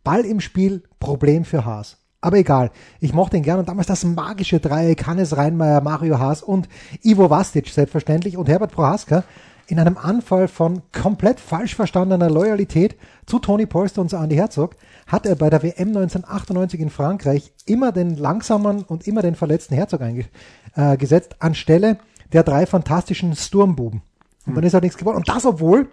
Ball 0.04 0.24
im 0.24 0.40
Spiel, 0.40 0.82
Problem 0.98 1.44
für 1.44 1.64
Haas. 1.64 1.98
Aber 2.22 2.36
egal, 2.36 2.70
ich 3.00 3.14
mochte 3.14 3.38
ihn 3.38 3.42
gern 3.42 3.58
und 3.58 3.68
damals 3.68 3.86
das 3.86 4.04
magische 4.04 4.60
Dreieck 4.60 5.06
Hannes 5.06 5.36
Reinmeier, 5.36 5.80
Mario 5.80 6.18
Haas 6.18 6.42
und 6.42 6.68
Ivo 7.02 7.30
Vastic 7.30 7.68
selbstverständlich 7.68 8.36
und 8.36 8.48
Herbert 8.48 8.72
Prohaska 8.72 9.24
in 9.70 9.78
einem 9.78 9.96
Anfall 9.96 10.48
von 10.48 10.82
komplett 10.92 11.40
falsch 11.40 11.74
verstandener 11.74 12.28
Loyalität 12.28 12.96
zu 13.24 13.38
Tony 13.38 13.66
Polster 13.66 14.02
und 14.02 14.10
zu 14.10 14.16
Andy 14.16 14.36
Herzog 14.36 14.76
hat 15.10 15.26
er 15.26 15.34
bei 15.34 15.50
der 15.50 15.62
WM 15.62 15.88
1998 15.88 16.80
in 16.80 16.90
Frankreich 16.90 17.52
immer 17.66 17.92
den 17.92 18.16
langsamen 18.16 18.82
und 18.82 19.06
immer 19.06 19.22
den 19.22 19.34
verletzten 19.34 19.74
Herzog 19.74 20.02
eingesetzt, 20.02 21.32
äh, 21.32 21.44
anstelle 21.44 21.98
der 22.32 22.44
drei 22.44 22.66
fantastischen 22.66 23.34
Sturmbuben. 23.34 24.02
Und 24.46 24.54
dann 24.54 24.64
ist 24.64 24.74
halt 24.74 24.84
nichts 24.84 24.98
geworden. 24.98 25.16
Und 25.16 25.28
das 25.28 25.44
obwohl, 25.44 25.88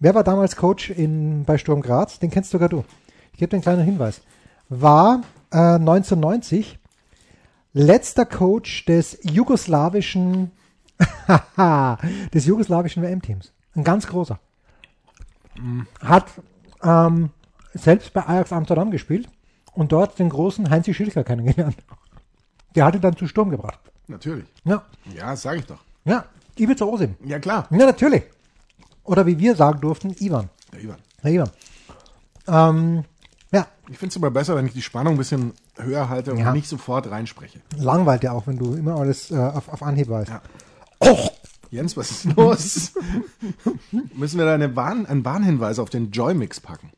wer 0.00 0.14
war 0.14 0.24
damals 0.24 0.56
Coach 0.56 0.90
in, 0.90 1.44
bei 1.44 1.58
Sturm 1.58 1.82
Graz? 1.82 2.18
Den 2.18 2.30
kennst 2.30 2.50
sogar 2.50 2.68
du. 2.68 2.84
Ich 3.32 3.38
gebe 3.38 3.50
dir 3.50 3.56
einen 3.56 3.62
kleinen 3.62 3.84
Hinweis. 3.84 4.22
War 4.68 5.22
äh, 5.50 5.56
1990 5.56 6.78
letzter 7.74 8.26
Coach 8.26 8.86
des 8.86 9.18
jugoslawischen 9.22 10.50
des 12.34 12.46
jugoslawischen 12.46 13.02
WM-Teams. 13.02 13.52
Ein 13.74 13.84
ganz 13.84 14.06
großer. 14.06 14.38
Hat 16.02 16.26
ähm, 16.82 17.30
selbst 17.74 18.12
bei 18.12 18.26
Ajax 18.26 18.52
Amsterdam 18.52 18.90
gespielt 18.90 19.28
und 19.74 19.92
dort 19.92 20.18
den 20.18 20.28
großen 20.28 20.68
Heinzi 20.70 20.92
Schilker 20.94 21.24
kennengelernt. 21.24 21.76
Der 22.74 22.84
hat 22.84 22.94
ihn 22.94 23.00
dann 23.00 23.16
zu 23.16 23.26
Sturm 23.26 23.50
gebracht. 23.50 23.78
Natürlich. 24.08 24.46
Ja, 24.64 24.82
Ja, 25.16 25.36
sage 25.36 25.58
ich 25.60 25.66
doch. 25.66 25.78
ja, 26.04 26.24
Ivica 26.58 26.84
Osim. 26.84 27.14
Ja, 27.24 27.38
klar. 27.38 27.66
Ja, 27.70 27.78
natürlich. 27.86 28.24
Oder 29.04 29.26
wie 29.26 29.38
wir 29.38 29.56
sagen 29.56 29.80
durften, 29.80 30.14
Ivan. 30.20 30.48
Der 30.72 30.80
Ivan. 30.82 30.96
Herr 31.22 31.30
Ivan. 31.30 31.50
Ähm, 32.48 33.04
ja, 33.52 33.66
Ich 33.88 33.98
finde 33.98 34.10
es 34.12 34.16
immer 34.16 34.30
besser, 34.30 34.56
wenn 34.56 34.66
ich 34.66 34.72
die 34.72 34.82
Spannung 34.82 35.14
ein 35.14 35.18
bisschen 35.18 35.52
höher 35.76 36.08
halte 36.08 36.32
und 36.32 36.38
Ja. 36.38 36.52
nicht 36.52 36.68
sofort 36.68 37.10
reinspreche. 37.10 37.60
langweilt 37.76 38.22
ja 38.22 38.32
auch, 38.32 38.46
wenn 38.46 38.58
du 38.58 38.74
immer 38.74 38.96
alles 38.96 39.30
äh, 39.30 39.36
auf, 39.36 39.68
auf 39.68 39.82
Anhieb 39.82 40.08
weißt. 40.08 40.30
Ja. 40.30 40.42
Jens, 41.70 41.96
was 41.96 42.10
ist 42.10 42.24
los? 42.36 42.92
Müssen 44.14 44.38
wir 44.38 44.44
da 44.46 44.54
eine 44.54 44.74
Warn, 44.76 45.06
einen 45.06 45.24
Warnhinweis 45.24 45.78
auf 45.78 45.88
den 45.90 46.10
Joy-Mix 46.10 46.60
packen? 46.60 46.90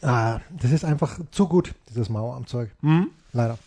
Ah, 0.00 0.40
das 0.50 0.70
ist 0.72 0.84
einfach 0.84 1.18
zu 1.30 1.46
gut, 1.48 1.74
dieses 1.90 2.08
Maueramtzeug. 2.08 2.70
Leider. 3.32 3.58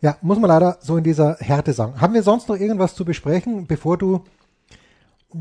Ja, 0.00 0.16
muss 0.22 0.38
man 0.38 0.48
leider 0.48 0.78
so 0.80 0.96
in 0.96 1.04
dieser 1.04 1.36
Härte 1.38 1.72
sagen. 1.72 2.00
Haben 2.00 2.14
wir 2.14 2.22
sonst 2.24 2.48
noch 2.48 2.56
irgendwas 2.56 2.94
zu 2.96 3.04
besprechen, 3.04 3.66
bevor 3.68 3.96
du, 3.98 4.24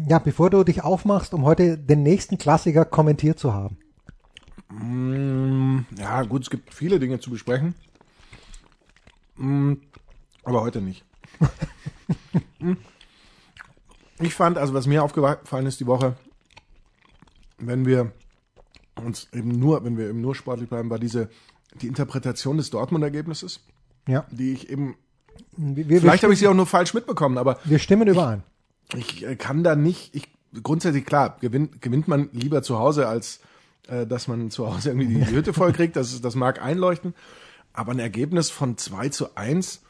ja, 0.07 0.19
bevor 0.19 0.49
du 0.51 0.63
dich 0.63 0.83
aufmachst, 0.83 1.33
um 1.33 1.43
heute 1.43 1.77
den 1.77 2.03
nächsten 2.03 2.37
Klassiker 2.37 2.85
kommentiert 2.85 3.39
zu 3.39 3.53
haben? 3.53 3.77
Mm, 4.69 5.85
Ja, 5.97 6.21
gut, 6.23 6.43
es 6.43 6.49
gibt 6.49 6.73
viele 6.73 6.99
Dinge 6.99 7.19
zu 7.19 7.31
besprechen. 7.31 7.73
Mm, 9.37 9.73
Aber 10.43 10.61
heute 10.61 10.81
nicht. 10.81 11.03
Ich 14.19 14.35
fand, 14.35 14.59
also 14.59 14.75
was 14.75 14.85
mir 14.85 15.03
aufgefallen 15.03 15.65
ist 15.65 15.79
die 15.79 15.87
Woche, 15.87 16.15
wenn 17.57 17.87
wir 17.87 18.11
uns 19.05 19.27
eben 19.34 19.50
nur, 19.50 19.84
wenn 19.84 19.98
wir 19.98 20.10
eben 20.10 20.22
nur 20.22 20.36
sportlich 20.36 20.70
bleiben, 20.70 20.89
war 20.89 21.00
diese 21.00 21.29
die 21.81 21.88
Interpretation 21.88 22.58
des 22.58 22.70
Dortmund-Ergebnisses, 22.70 23.62
Ja. 24.08 24.25
die 24.31 24.51
ich 24.53 24.70
eben, 24.70 24.96
Wir, 25.55 25.88
wir, 25.89 26.01
vielleicht 26.01 26.24
habe 26.24 26.34
ich 26.34 26.39
sie 26.39 26.48
auch 26.48 26.53
nur 26.53 26.65
falsch 26.67 26.93
mitbekommen, 26.93 27.38
aber 27.38 27.60
wir 27.63 27.79
stimmen 27.79 28.08
überein. 28.08 28.43
ich 28.96 29.25
äh, 29.25 29.36
kann 29.38 29.63
da 29.63 29.75
nicht, 29.75 30.13
ich, 30.15 30.27
grundsätzlich 30.63 31.05
klar, 31.05 31.38
gewinnt, 31.39 31.81
gewinnt 31.81 32.08
man 32.10 32.29
lieber 32.34 32.62
zu 32.62 32.77
Hause, 32.77 33.08
als 33.08 33.39
äh, 33.88 34.05
dass 34.05 34.27
man 34.27 34.51
zu 34.51 34.67
Hause 34.74 34.89
irgendwie 34.89 35.08
die 35.15 35.25
Hütte 35.27 35.53
voll 35.53 35.72
kriegt, 35.72 35.96
das, 35.96 36.12
ist- 36.13 36.25
das 36.25 36.36
mag 36.36 36.62
einleuchten, 36.62 37.13
aber 37.74 37.93
ein 37.93 38.00
Ergebnis 38.00 38.50
von 38.50 38.77
2 38.77 39.08
zu 39.10 39.36
1, 39.38 39.81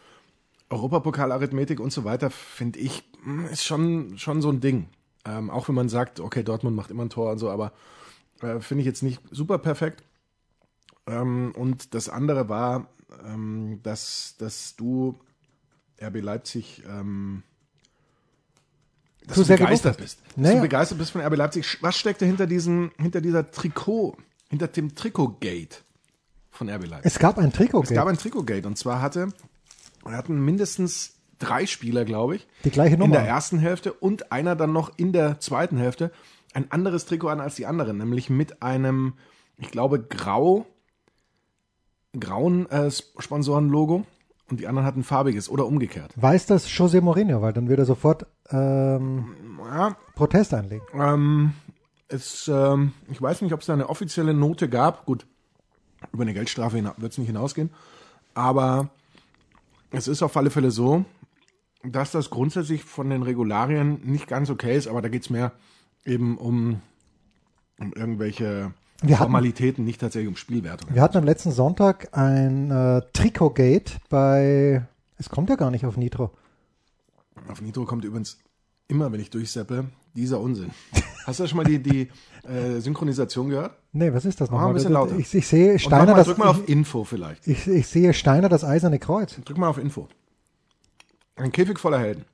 Europapokal-Arithmetik 0.69 1.79
und 1.79 1.91
so 1.91 2.03
weiter, 2.03 2.29
finde 2.29 2.79
ich, 2.79 3.03
mh, 3.23 3.49
ist 3.49 3.65
schon, 3.65 4.17
schon 4.17 4.41
so 4.41 4.49
ein 4.49 4.61
Ding. 4.61 4.87
Ähm, 5.25 5.49
auch 5.49 5.67
wenn 5.67 5.75
man 5.75 5.89
sagt, 5.89 6.19
okay, 6.19 6.43
Dortmund 6.43 6.75
macht 6.75 6.89
immer 6.91 7.03
ein 7.03 7.09
Tor 7.09 7.31
und 7.31 7.37
so, 7.39 7.49
aber 7.49 7.71
äh, 8.41 8.59
finde 8.59 8.81
ich 8.81 8.85
jetzt 8.87 9.03
nicht 9.03 9.21
super 9.31 9.57
perfekt. 9.57 10.03
Ähm, 11.07 11.53
und 11.55 11.93
das 11.93 12.09
andere 12.09 12.49
war, 12.49 12.87
ähm, 13.25 13.79
dass, 13.83 14.35
dass 14.37 14.75
du 14.75 15.19
RB 16.01 16.21
Leipzig 16.21 16.83
ähm, 16.87 17.43
dass 19.27 19.37
du 19.37 19.43
sehr 19.43 19.57
begeistert 19.57 19.97
bist. 19.97 20.19
Dass 20.29 20.37
Naja. 20.37 20.55
du 20.55 20.61
begeistert 20.61 20.97
bist 20.97 21.11
von 21.11 21.21
RB 21.21 21.35
Leipzig. 21.37 21.77
Was 21.81 21.97
steckte 21.97 22.25
hinter 22.25 22.47
diesem, 22.47 22.91
hinter 22.97 23.21
dieser 23.21 23.51
Trikot, 23.51 24.17
hinter 24.49 24.67
dem 24.67 24.95
Trikotgate 24.95 25.77
von 26.49 26.69
RB 26.69 26.87
Leipzig? 26.87 27.05
Es 27.11 27.19
gab 27.19 27.37
ein 27.37 27.53
Trikot, 27.53 27.83
Es 27.83 27.89
gab 27.91 28.07
ein 28.07 28.17
Trikotgate 28.17 28.67
und 28.67 28.77
zwar 28.77 29.01
hatte, 29.01 29.27
wir 30.03 30.13
hatten 30.13 30.43
mindestens 30.43 31.13
drei 31.37 31.65
Spieler, 31.67 32.03
glaube 32.05 32.35
ich, 32.37 32.47
Die 32.63 32.71
gleiche 32.71 32.95
in 32.95 32.99
Nummer. 32.99 33.17
der 33.17 33.27
ersten 33.27 33.59
Hälfte 33.59 33.93
und 33.93 34.31
einer 34.31 34.55
dann 34.55 34.73
noch 34.73 34.91
in 34.97 35.13
der 35.13 35.39
zweiten 35.39 35.77
Hälfte 35.77 36.11
ein 36.53 36.71
anderes 36.71 37.05
Trikot 37.05 37.29
an 37.29 37.39
als 37.39 37.55
die 37.55 37.65
anderen, 37.65 37.97
nämlich 37.97 38.29
mit 38.29 38.61
einem, 38.61 39.13
ich 39.57 39.71
glaube, 39.71 40.01
grau, 40.01 40.65
grauen 42.17 42.69
äh, 42.69 42.91
Sponsorenlogo 42.91 44.05
und 44.49 44.59
die 44.59 44.67
anderen 44.67 44.85
hatten 44.85 45.03
farbiges 45.03 45.49
oder 45.49 45.65
umgekehrt. 45.65 46.11
Weiß 46.15 46.45
das 46.45 46.67
José 46.67 47.01
Mourinho, 47.01 47.41
weil 47.41 47.53
dann 47.53 47.69
würde 47.69 47.83
er 47.83 47.85
sofort 47.85 48.25
ähm, 48.49 49.33
Ja, 49.59 49.95
Protest 50.15 50.53
einlegen. 50.53 50.85
Ähm, 50.93 51.53
es, 52.09 52.49
ähm, 52.49 52.93
ich 53.09 53.21
weiß 53.21 53.41
nicht, 53.41 53.53
ob 53.53 53.61
es 53.61 53.67
da 53.67 53.73
eine 53.73 53.89
offizielle 53.89 54.33
Note 54.33 54.67
gab. 54.67 55.05
Gut, 55.05 55.25
über 56.11 56.23
eine 56.23 56.33
Geldstrafe 56.33 56.83
wird 56.97 57.11
es 57.11 57.17
nicht 57.17 57.27
hinausgehen. 57.27 57.69
Aber 58.33 58.89
es 59.91 60.07
ist 60.07 60.21
auf 60.21 60.35
alle 60.35 60.49
Fälle 60.49 60.71
so, 60.71 61.05
dass 61.83 62.11
das 62.11 62.29
grundsätzlich 62.29 62.83
von 62.83 63.09
den 63.09 63.23
Regularien 63.23 64.01
nicht 64.03 64.27
ganz 64.27 64.49
okay 64.49 64.75
ist. 64.75 64.87
Aber 64.87 65.01
da 65.01 65.07
geht 65.07 65.23
es 65.23 65.29
mehr 65.29 65.53
eben 66.05 66.37
um, 66.37 66.81
um 67.79 67.93
irgendwelche 67.93 68.73
Wir 69.01 69.15
hatten- 69.19 69.23
Formalitäten, 69.25 69.83
nicht 69.85 70.01
tatsächlich 70.01 70.27
um 70.29 70.35
Spielwertung. 70.35 70.93
Wir 70.93 71.01
hatten 71.01 71.17
am 71.17 71.23
letzten 71.23 71.51
Sonntag 71.51 72.09
ein 72.17 72.71
äh, 72.71 73.01
Trikotgate 73.13 73.93
bei, 74.09 74.85
es 75.17 75.29
kommt 75.29 75.49
ja 75.49 75.55
gar 75.55 75.71
nicht 75.71 75.85
auf 75.85 75.97
Nitro. 75.97 76.31
Auf 77.47 77.61
Nitro 77.61 77.85
kommt 77.85 78.05
übrigens 78.05 78.37
immer, 78.87 79.11
wenn 79.11 79.19
ich 79.19 79.29
durchseppe, 79.29 79.85
dieser 80.13 80.39
Unsinn. 80.39 80.71
Hast 81.25 81.39
du 81.39 81.47
schon 81.47 81.57
mal 81.57 81.63
die, 81.63 81.79
die 81.79 82.09
äh, 82.47 82.79
Synchronisation 82.79 83.49
gehört? 83.49 83.77
Nee, 83.93 84.11
was 84.13 84.25
ist 84.25 84.41
das 84.41 84.49
Mach 84.49 84.57
nochmal? 84.57 84.69
ein 84.71 84.73
bisschen 84.75 84.93
lauter. 84.93 85.15
Ich, 85.17 85.33
ich 85.33 85.47
sehe 85.47 85.77
Steiner 85.79 86.11
mal, 86.11 86.17
das, 86.17 86.27
drück 86.27 86.37
mal 86.39 86.47
auf 86.47 86.67
Info 86.67 87.03
vielleicht. 87.03 87.47
ich, 87.47 87.67
ich 87.67 87.87
sehe 87.87 88.13
Steiner 88.13 88.49
das 88.49 88.63
eiserne 88.63 88.99
Kreuz. 88.99 89.35
Drück 89.45 89.57
mal 89.57 89.69
auf 89.69 89.77
Info. 89.77 90.07
Ein 91.35 91.51
Käfig 91.51 91.79
voller 91.79 91.99
Helden. 91.99 92.25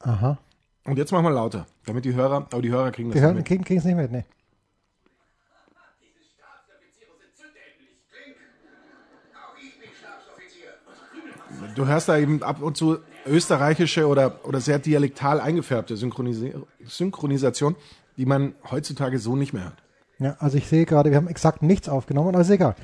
Aha. 0.00 0.38
Und 0.84 0.96
jetzt 0.96 1.12
mach 1.12 1.22
mal 1.22 1.30
lauter, 1.32 1.66
damit 1.84 2.04
die 2.04 2.14
Hörer, 2.14 2.46
aber 2.50 2.62
die 2.62 2.70
Hörer 2.70 2.90
kriegen 2.90 3.10
das 3.10 3.14
Die 3.14 3.18
nicht 3.20 3.26
hören, 3.26 3.36
mit. 3.36 3.46
kriegen 3.46 3.78
es 3.78 3.84
nicht 3.84 3.96
mit, 3.96 4.10
nee. 4.10 4.24
Auch 9.34 9.56
ich 9.60 9.78
bin 9.78 9.88
Stabsoffizier. 9.98 11.74
du 11.74 11.86
hörst 11.86 12.08
da 12.08 12.18
eben 12.18 12.42
ab 12.42 12.62
und 12.62 12.76
zu 12.76 12.98
österreichische 13.26 14.06
oder, 14.06 14.40
oder 14.44 14.60
sehr 14.60 14.78
dialektal 14.78 15.40
eingefärbte 15.40 15.96
Synchronisi 15.96 16.54
Synchronisation, 16.84 17.76
die 18.16 18.26
man 18.26 18.54
heutzutage 18.70 19.18
so 19.18 19.36
nicht 19.36 19.52
mehr 19.52 19.64
hört. 19.64 19.82
Ja, 20.18 20.36
also 20.38 20.58
ich 20.58 20.66
sehe 20.66 20.84
gerade, 20.86 21.10
wir 21.10 21.16
haben 21.16 21.28
exakt 21.28 21.62
nichts 21.62 21.88
aufgenommen, 21.88 22.30
aber 22.30 22.40
ist 22.40 22.50
egal. 22.50 22.74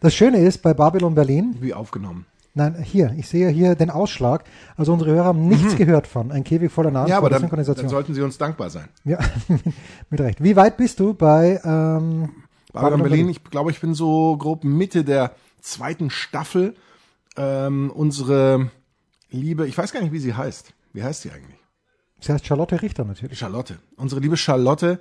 Das 0.00 0.14
Schöne 0.14 0.38
ist 0.38 0.58
bei 0.62 0.74
Babylon 0.74 1.14
Berlin, 1.14 1.56
Wie 1.60 1.74
aufgenommen. 1.74 2.26
Nein, 2.54 2.82
hier, 2.82 3.14
ich 3.16 3.28
sehe 3.28 3.48
hier 3.48 3.74
den 3.74 3.90
Ausschlag. 3.90 4.44
Also 4.76 4.92
unsere 4.92 5.12
Hörer 5.12 5.24
haben 5.24 5.48
nichts 5.48 5.76
gehört 5.76 6.06
von 6.06 6.30
Ein 6.32 6.44
Käfig 6.44 6.70
voller 6.70 6.90
Namen 6.90 7.06
Mhm. 7.06 7.10
Ja, 7.10 7.18
aber 7.18 7.30
der 7.30 7.40
dann, 7.40 7.64
dann 7.64 7.88
sollten 7.88 8.14
sie 8.14 8.22
uns 8.22 8.38
dankbar 8.38 8.70
sein. 8.70 8.88
ja, 9.04 9.18
mit 10.10 10.20
Recht. 10.20 10.42
Wie 10.42 10.56
weit 10.56 10.76
bist 10.76 11.00
du 11.00 11.14
bei 11.14 11.60
ähm, 11.64 12.30
Babylon 12.72 13.02
Berlin, 13.02 13.28
ich 13.28 13.42
glaube, 13.44 13.70
ich 13.70 13.80
bin 13.80 13.94
so 13.94 14.36
grob 14.36 14.64
Mitte 14.64 15.04
der 15.04 15.32
zweiten 15.60 16.10
Staffel. 16.10 16.74
Ähm, 17.36 17.90
unsere 17.94 18.70
liebe, 19.30 19.66
ich 19.66 19.76
weiß 19.78 19.92
gar 19.92 20.00
nicht, 20.02 20.12
wie 20.12 20.18
sie 20.18 20.34
heißt. 20.34 20.72
Wie 20.92 21.02
heißt 21.02 21.22
sie 21.22 21.30
eigentlich? 21.30 21.58
Sie 22.20 22.32
heißt 22.32 22.44
Charlotte 22.46 22.80
Richter 22.82 23.04
natürlich. 23.04 23.38
Charlotte. 23.38 23.78
Unsere 23.96 24.20
liebe 24.20 24.36
Charlotte 24.36 24.98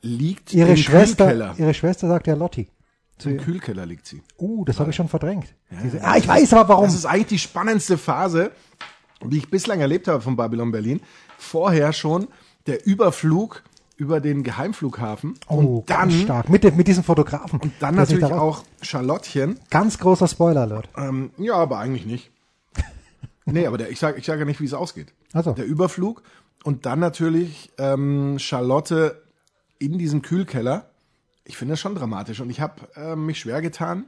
liegt 0.00 0.52
Ihre 0.52 0.70
im 0.70 0.76
Schwester, 0.76 1.26
Kühlkeller. 1.26 1.54
ihre 1.58 1.74
Schwester 1.74 2.08
sagt 2.08 2.26
ja 2.26 2.34
Lotti. 2.34 2.68
Im 3.30 3.38
Kühlkeller 3.38 3.86
liegt 3.86 4.06
sie. 4.06 4.22
Uh, 4.38 4.64
das 4.64 4.78
habe 4.80 4.90
ich 4.90 4.96
schon 4.96 5.08
verdrängt. 5.08 5.54
Diese, 5.84 6.02
ah, 6.04 6.16
ich 6.16 6.26
weiß 6.28 6.52
aber 6.54 6.68
warum. 6.70 6.84
Das 6.84 6.94
ist 6.94 7.06
eigentlich 7.06 7.26
die 7.28 7.38
spannendste 7.38 7.96
Phase, 7.98 8.50
die 9.24 9.38
ich 9.38 9.50
bislang 9.50 9.80
erlebt 9.80 10.08
habe 10.08 10.20
von 10.20 10.36
Babylon 10.36 10.72
Berlin. 10.72 11.00
Vorher 11.38 11.92
schon 11.92 12.28
der 12.66 12.86
Überflug 12.86 13.62
über 13.96 14.20
den 14.20 14.42
Geheimflughafen 14.42 15.34
Oh, 15.48 15.54
und 15.56 15.90
dann 15.90 16.08
ganz 16.08 16.22
stark. 16.22 16.48
Mit, 16.48 16.64
dem- 16.64 16.76
mit 16.76 16.88
diesem 16.88 17.04
Fotografen. 17.04 17.60
und 17.60 17.72
dann 17.80 17.94
sich 18.06 18.18
natürlich 18.18 18.34
auch 18.34 18.64
Charlottchen. 18.80 19.60
Ganz 19.70 19.98
großer 19.98 20.26
Spoiler-Alert. 20.26 20.88
Ähm, 20.96 21.30
ja, 21.38 21.54
aber 21.54 21.78
eigentlich 21.78 22.06
nicht. 22.06 22.30
nee, 23.44 23.66
aber 23.66 23.78
der, 23.78 23.90
ich 23.90 23.98
sage 23.98 24.18
ich 24.18 24.26
sag 24.26 24.38
ja 24.38 24.44
nicht, 24.44 24.60
wie 24.60 24.64
es 24.64 24.74
ausgeht. 24.74 25.12
Ach 25.32 25.44
so. 25.44 25.52
Der 25.52 25.66
Überflug 25.66 26.22
und 26.64 26.86
dann 26.86 26.98
natürlich 27.00 27.70
ähm, 27.78 28.38
Charlotte 28.38 29.22
in 29.78 29.98
diesem 29.98 30.22
Kühlkeller. 30.22 30.86
Ich 31.44 31.56
finde 31.56 31.72
das 31.72 31.80
schon 31.80 31.94
dramatisch 31.94 32.40
und 32.40 32.50
ich 32.50 32.60
habe 32.60 32.88
ähm, 32.96 33.26
mich 33.26 33.40
schwer 33.40 33.60
getan, 33.60 34.04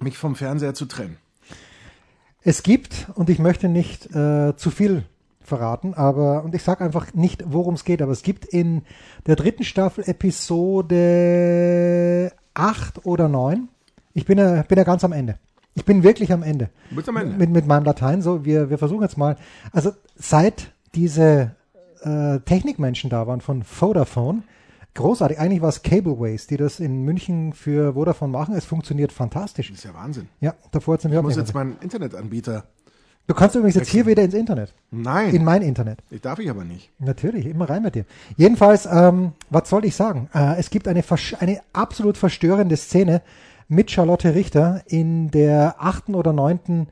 mich 0.00 0.18
vom 0.18 0.36
Fernseher 0.36 0.74
zu 0.74 0.84
trennen. 0.86 1.16
Es 2.42 2.62
gibt, 2.62 3.06
und 3.14 3.30
ich 3.30 3.38
möchte 3.38 3.68
nicht 3.68 4.14
äh, 4.14 4.54
zu 4.56 4.70
viel 4.70 5.04
verraten, 5.40 5.94
aber, 5.94 6.44
und 6.44 6.54
ich 6.54 6.62
sage 6.62 6.84
einfach 6.84 7.14
nicht, 7.14 7.42
worum 7.46 7.72
es 7.74 7.84
geht, 7.84 8.02
aber 8.02 8.12
es 8.12 8.22
gibt 8.22 8.44
in 8.44 8.82
der 9.26 9.36
dritten 9.36 9.64
Staffel 9.64 10.04
Episode 10.06 10.92
8 12.54 13.06
oder 13.06 13.28
9, 13.28 13.68
ich 14.12 14.26
bin 14.26 14.36
ja, 14.38 14.62
bin 14.62 14.78
ja 14.78 14.84
ganz 14.84 15.04
am 15.04 15.12
Ende. 15.12 15.38
Ich 15.74 15.84
bin 15.84 16.02
wirklich 16.02 16.32
am 16.32 16.42
Ende. 16.42 16.70
Bist 16.90 17.08
am 17.08 17.16
Ende. 17.16 17.36
Mit, 17.36 17.50
mit 17.50 17.66
meinem 17.66 17.84
Latein, 17.84 18.22
so, 18.22 18.44
wir, 18.44 18.70
wir 18.70 18.78
versuchen 18.78 19.02
jetzt 19.02 19.18
mal, 19.18 19.36
also 19.72 19.92
seit 20.16 20.70
diese 20.94 21.56
äh, 22.02 22.38
Technikmenschen 22.40 23.10
da 23.10 23.26
waren 23.26 23.40
von 23.40 23.62
Vodafone, 23.64 24.42
großartig, 24.94 25.38
eigentlich 25.38 25.62
war 25.62 25.68
es 25.68 25.82
Cableways, 25.82 26.46
die 26.46 26.56
das 26.56 26.80
in 26.80 27.02
München 27.02 27.52
für 27.52 27.94
Vodafone 27.94 28.32
machen, 28.32 28.54
es 28.54 28.64
funktioniert 28.64 29.12
fantasch. 29.12 29.54
Das 29.54 29.68
ist 29.68 29.84
ja 29.84 29.94
Wahnsinn. 29.94 30.28
Ja, 30.40 30.54
davor 30.70 30.94
hat 30.94 31.04
es 31.04 31.10
Ich 31.12 31.22
muss 31.22 31.36
jetzt 31.36 31.54
meinen 31.54 31.76
Internetanbieter. 31.80 32.64
Du 33.26 33.34
kannst 33.34 33.56
übrigens 33.56 33.76
jetzt 33.76 33.88
hier 33.88 34.04
wieder 34.04 34.22
ins 34.22 34.34
Internet. 34.34 34.74
Nein, 34.90 35.34
In 35.34 35.44
mein 35.44 35.62
Internet. 35.62 36.00
ich 36.10 36.20
darf 36.20 36.38
ich 36.38 36.50
aber 36.50 36.64
nicht. 36.64 36.90
Natürlich, 36.98 37.46
immer 37.46 37.70
rein 37.70 37.82
mit 37.82 37.94
dir. 37.94 38.04
Jedenfalls, 38.36 38.86
ähm, 38.86 39.32
was 39.48 39.70
soll 39.70 39.86
ich 39.86 39.96
sagen? 39.96 40.28
Äh, 40.34 40.56
es 40.58 40.68
gibt 40.68 40.86
eine, 40.88 41.02
eine 41.40 41.60
absolut 41.72 42.18
verstörende 42.18 42.76
Szene 42.76 43.22
mit 43.66 43.90
Charlotte 43.90 44.34
Richter 44.34 44.82
in 44.86 45.30
der 45.30 45.76
achten 45.78 46.14
oder 46.14 46.34
neunten 46.34 46.88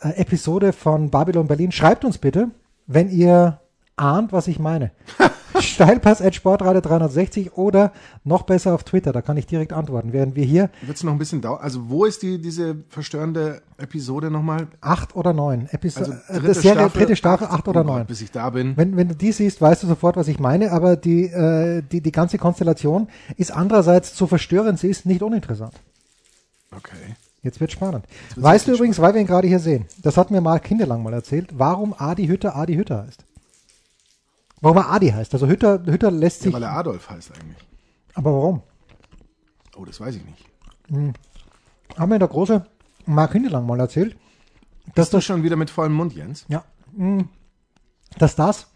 äh, 0.00 0.08
Episode 0.20 0.72
von 0.72 1.10
Babylon 1.10 1.46
Berlin. 1.46 1.70
Schreibt 1.70 2.04
uns 2.04 2.18
bitte, 2.18 2.50
wenn 2.88 3.08
ihr 3.08 3.60
ahnt, 3.94 4.32
was 4.32 4.48
ich 4.48 4.58
meine. 4.58 4.90
Steilpass 5.60 6.20
at 6.22 6.34
Sportradio 6.34 6.80
360 6.80 7.56
oder 7.56 7.92
noch 8.24 8.42
besser 8.42 8.74
auf 8.74 8.84
Twitter, 8.84 9.12
da 9.12 9.22
kann 9.22 9.36
ich 9.36 9.46
direkt 9.46 9.72
antworten. 9.72 10.12
Während 10.12 10.36
wir 10.36 10.44
hier 10.44 10.70
Wird 10.82 10.96
es 10.96 11.02
noch 11.02 11.12
ein 11.12 11.18
bisschen 11.18 11.40
dauern? 11.40 11.60
Also 11.62 11.88
wo 11.88 12.04
ist 12.04 12.22
die 12.22 12.40
diese 12.40 12.76
verstörende 12.88 13.62
Episode 13.78 14.30
nochmal? 14.30 14.68
acht 14.80 15.16
oder 15.16 15.32
neun 15.32 15.68
Episode, 15.70 16.22
Also 16.28 16.44
äh, 16.44 16.48
das 16.48 16.62
Serie, 16.62 16.88
dritte 16.88 17.16
Staffel, 17.16 17.48
acht 17.48 17.68
oder 17.68 17.80
Oh 17.82 17.84
neun. 17.84 18.06
Bis 18.06 18.20
ich 18.22 18.30
da 18.30 18.50
bin. 18.50 18.76
Wenn, 18.76 18.96
wenn 18.96 19.08
du 19.08 19.14
die 19.14 19.32
siehst, 19.32 19.60
weißt 19.60 19.82
du 19.82 19.86
sofort, 19.86 20.16
was 20.16 20.28
ich 20.28 20.38
meine, 20.38 20.72
aber 20.72 20.96
die, 20.96 21.24
äh, 21.24 21.82
die, 21.82 22.00
die 22.00 22.12
ganze 22.12 22.38
Konstellation 22.38 23.08
ist 23.36 23.50
andererseits, 23.50 24.16
so 24.16 24.26
verstörend 24.26 24.78
sie 24.78 24.88
ist, 24.88 25.06
nicht 25.06 25.22
uninteressant. 25.22 25.74
Okay. 26.76 27.16
Jetzt 27.42 27.60
wird 27.60 27.72
spannend. 27.72 28.04
wird's 28.34 28.42
weißt 28.42 28.68
du 28.68 28.74
übrigens, 28.74 29.00
weil 29.00 29.14
wir 29.14 29.20
ihn 29.20 29.26
gerade 29.26 29.48
hier 29.48 29.58
sehen, 29.58 29.86
das 30.00 30.16
hat 30.16 30.30
mir 30.30 30.40
mal 30.40 30.60
Kinderlang 30.60 31.02
mal 31.02 31.12
erzählt, 31.12 31.48
warum 31.52 31.92
Adi 31.96 32.26
Hütter 32.28 32.54
Adi 32.54 32.76
Hütter 32.76 33.04
heißt. 33.06 33.24
Warum 34.62 34.76
er 34.78 34.90
Adi 34.90 35.10
heißt. 35.10 35.34
Also 35.34 35.46
Hütter, 35.46 35.82
Hütter 35.84 36.10
lässt 36.10 36.40
Ja, 36.40 36.44
sich, 36.44 36.54
weil 36.54 36.62
er 36.62 36.72
Adolf 36.72 37.10
heißt 37.10 37.32
eigentlich. 37.38 37.58
aber 38.14 38.32
warum? 38.32 38.62
Oh, 39.76 39.84
das 39.84 40.00
weiß 40.00 40.14
ich 40.16 40.24
nicht. 40.24 40.46
Haben 41.98 42.08
mir 42.08 42.18
der 42.18 42.28
große 42.28 42.64
Mark 43.06 43.32
Hindelang 43.32 43.66
mal 43.66 43.78
erzählt, 43.80 44.16
dass 44.94 45.06
Bist 45.06 45.14
das, 45.14 45.24
schon 45.24 45.42
wieder 45.42 45.56
mit 45.56 45.68
vollem 45.70 45.92
Mund, 45.94 46.14
Jens? 46.14 46.44
ja, 46.48 46.64
mh, 46.92 47.24
dass 48.18 48.36
das 48.36 48.68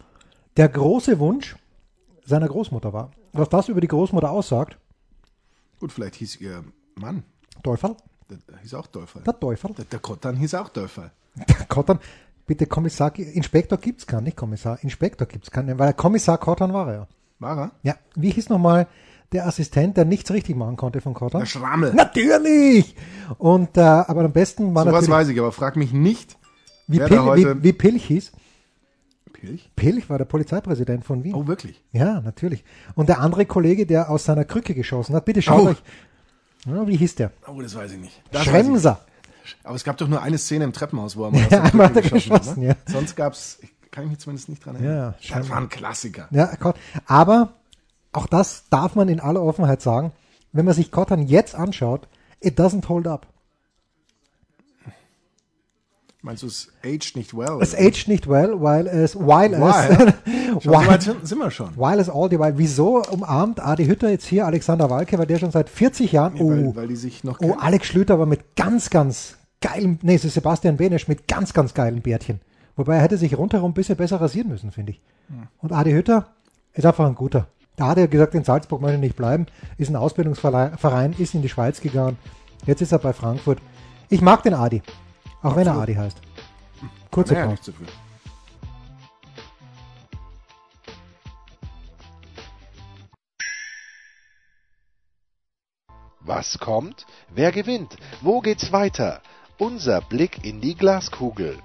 der 0.57 0.68
große 0.68 1.18
Wunsch 1.18 1.57
seiner 2.25 2.49
Großmutter 2.49 2.92
war. 2.92 3.11
Was 3.33 3.49
das 3.51 3.68
über 3.68 3.81
die 3.81 3.88
Großmutter 3.88 4.31
aussagt, 4.31 4.79
Gut, 5.79 5.92
vielleicht 5.92 6.14
hieß 6.16 6.37
ihr 6.40 6.64
Mann. 6.94 7.22
Teufel, 7.62 7.94
Der, 8.31 8.38
der 8.49 8.59
hieß 8.59 8.75
auch 8.75 8.87
Teufel. 8.87 9.20
der 9.22 9.38
Teufel. 9.38 9.75
Der, 9.75 9.85
der 9.85 9.99
Kottan 9.99 10.35
hieß 10.37 10.55
auch 10.55 10.70
Teufel. 10.70 11.11
Kottern, 11.68 12.01
bitte 12.47 12.67
Kommissar, 12.67 13.17
Inspektor 13.19 13.79
gibt's 13.79 14.07
keinen, 14.07 14.25
nicht 14.25 14.37
Kommissar, 14.37 14.79
Inspektor 14.83 15.27
gibt's 15.27 15.51
keinen, 15.51 15.79
weil 15.79 15.93
Kommissar 15.95 16.39
Kottern 16.39 16.73
war 16.73 16.93
er. 16.93 17.09
War 17.39 17.59
er? 17.59 17.71
Ja, 17.83 17.95
wie 18.15 18.31
hieß 18.31 18.49
nochmal 18.49 18.87
der 19.33 19.47
Assistent, 19.47 19.97
der 19.97 20.05
nichts 20.05 20.31
richtig 20.31 20.57
machen 20.57 20.77
konnte 20.77 21.01
von 21.01 21.15
Kottern? 21.15 21.41
Der 21.41 21.47
Schrammel. 21.47 21.93
Natürlich! 21.95 22.95
Und, 23.39 23.77
äh, 23.77 23.81
aber 23.81 24.25
am 24.25 24.33
besten 24.33 24.75
war 24.75 24.85
So 24.85 24.89
was 24.91 24.95
natürlich, 25.03 25.11
weiß 25.11 25.29
ich, 25.29 25.39
aber 25.39 25.53
frag 25.53 25.77
mich 25.77 25.93
nicht, 25.93 26.39
wie, 26.87 26.99
wer 27.01 27.09
Pil, 27.09 27.19
wie, 27.19 27.63
wie 27.63 27.73
Pilch 27.73 28.05
hieß. 28.05 28.33
Pilch? 29.33 29.71
Pilch 29.77 30.09
war 30.09 30.19
der 30.19 30.25
Polizeipräsident 30.25 31.05
von 31.05 31.25
Wien. 31.25 31.35
Oh, 31.35 31.47
wirklich? 31.47 31.83
Ja, 31.93 32.21
natürlich. 32.21 32.65
Und 32.95 33.09
der 33.09 33.21
andere 33.21 33.45
Kollege, 33.45 33.85
der 33.87 34.09
aus 34.09 34.25
seiner 34.25 34.45
Krücke 34.45 34.75
geschossen 34.75 35.15
hat, 35.15 35.25
bitte 35.25 35.43
schaut 35.43 35.63
Oh. 35.63 35.69
euch, 35.71 35.83
ja, 36.67 36.87
wie 36.89 36.97
hieß 36.97 37.17
der? 37.17 37.33
Oh, 37.47 37.61
das 37.61 37.75
weiß 37.75 37.93
ich 37.93 37.99
nicht. 37.99 38.23
Das 38.33 38.51
weiß 38.51 38.67
ich 38.67 38.73
nicht. 38.73 38.87
Aber 39.65 39.75
es 39.77 39.85
gab 39.85 39.97
doch 39.97 40.09
nur 40.09 40.23
eine 40.23 40.39
Szene 40.39 40.65
im 40.65 40.73
Treppenhaus, 40.73 41.17
wo 41.17 41.25
er 41.25 41.31
mal 41.31 41.45
aus 41.45 41.51
Ja, 41.51 41.59
er 41.65 41.89
geschossen 41.91 42.13
geschossen, 42.13 42.51
hat. 42.51 42.57
ja. 42.57 42.69
Ne? 42.69 42.77
Sonst 42.87 43.17
gab's, 43.17 43.59
ich 43.63 43.71
kann 43.91 44.05
ich 44.05 44.11
mich 44.11 44.19
zumindest 44.19 44.49
nicht 44.49 44.65
dran 44.65 44.77
erinnern. 44.77 45.15
Ja, 45.21 45.39
das 45.39 45.49
war 45.49 45.59
ein 45.59 45.69
Klassiker. 45.69 46.29
Ja, 46.31 46.55
Gott. 46.61 46.77
Aber 47.07 47.55
auch 48.13 48.27
das 48.27 48.65
darf 48.71 48.95
man 48.95 49.09
in 49.09 49.21
aller 49.21 49.43
Offenheit 49.43 49.81
sagen. 49.83 50.13
Wenn 50.53 50.65
man 50.65 50.75
sich 50.75 50.91
Kottern 50.91 51.23
jetzt 51.27 51.55
anschaut, 51.55 52.09
it 52.41 52.59
doesn't 52.59 52.89
hold 52.89 53.07
up. 53.07 53.27
Meinst 56.27 56.43
du, 56.43 56.49
es 56.49 56.73
aged 56.85 57.15
nicht 57.15 57.37
well? 57.37 57.59
Es 57.61 57.73
aged 57.73 58.09
nicht 58.09 58.29
well, 58.29 58.61
weil 58.61 58.89
es, 58.89 59.15
while 59.15 59.55
es, 59.55 59.61
While? 59.61 60.15
Schon 60.61 60.73
while, 60.73 61.01
sind 61.23 61.39
wir 61.39 61.51
schon. 61.53 61.77
while 61.77 62.01
es 62.01 62.09
all 62.09 62.29
the 62.29 62.39
while. 62.39 62.55
Wieso 62.59 63.01
umarmt 63.03 63.61
Adi 63.61 63.87
Hütter 63.87 64.11
jetzt 64.11 64.27
hier 64.27 64.45
Alexander 64.45 64.91
Walke, 64.91 65.19
weil 65.19 65.27
der 65.27 65.39
schon 65.39 65.53
seit 65.53 65.69
40 65.69 66.11
Jahren, 66.11 66.35
oh, 66.41 66.51
Weil, 66.51 66.75
weil 66.75 66.89
die 66.89 66.97
sich 66.97 67.23
noch 67.23 67.37
oh, 67.41 67.51
kennen. 67.51 67.61
Alex 67.61 67.87
Schlüter 67.87 68.15
aber 68.15 68.27
mit 68.27 68.57
ganz, 68.57 68.91
ganz 68.91 69.36
geilen, 69.61 69.99
nee, 70.03 70.14
es 70.14 70.25
ist 70.25 70.35
Sebastian 70.35 70.77
Benesch 70.77 71.09
mit 71.09 71.29
ganz, 71.29 71.53
ganz 71.53 71.75
geilen 71.75 72.03
Bärtchen. 72.03 72.40
Wobei 72.77 72.97
er 72.97 73.03
hätte 73.03 73.16
sich 73.16 73.37
rundherum 73.37 73.71
ein 73.71 73.75
bisschen 73.75 73.97
besser 73.97 74.21
rasieren 74.21 74.49
müssen, 74.49 74.71
finde 74.71 74.92
ich. 74.92 75.01
Und 75.59 75.73
Adi 75.73 75.92
Hütter 75.92 76.29
ist 76.75 76.85
einfach 76.85 77.07
ein 77.07 77.14
guter. 77.14 77.49
Da 77.77 77.88
hat 77.88 77.99
er 77.99 78.09
gesagt, 78.09 78.35
in 78.35 78.45
Salzburg 78.45 78.81
möchte 78.81 78.97
er 78.97 79.01
nicht 79.01 79.16
bleiben, 79.16 79.47
ist 79.77 79.88
ein 79.90 79.97
Ausbildungsverein, 79.97 81.14
ist 81.19 81.35
in 81.35 81.42
die 81.42 81.49
Schweiz 81.49 81.81
gegangen. 81.81 82.19
Jetzt 82.66 82.81
ist 82.83 82.92
er 82.92 82.99
bei 82.99 83.12
Frankfurt. 83.12 83.59
Ich 84.09 84.21
mag 84.21 84.42
den 84.42 84.55
Adi. 84.55 84.83
Auch 85.42 85.57
wenn 85.57 85.66
er 85.66 85.75
Adi 85.75 85.95
heißt. 85.95 86.19
Kurze 87.11 87.47
nicht 87.47 87.64
so 87.64 87.73
viel. 87.73 87.87
Was 96.21 96.59
kommt? 96.59 97.07
Wer 97.33 97.53
gewinnt? 97.53 97.97
Wo 98.21 98.40
geht's 98.40 98.73
weiter? 98.73 99.23
Unser 99.59 100.03
Blick 100.03 100.45
in 100.45 100.61
die 100.61 100.75
Glaskugel. 100.75 101.57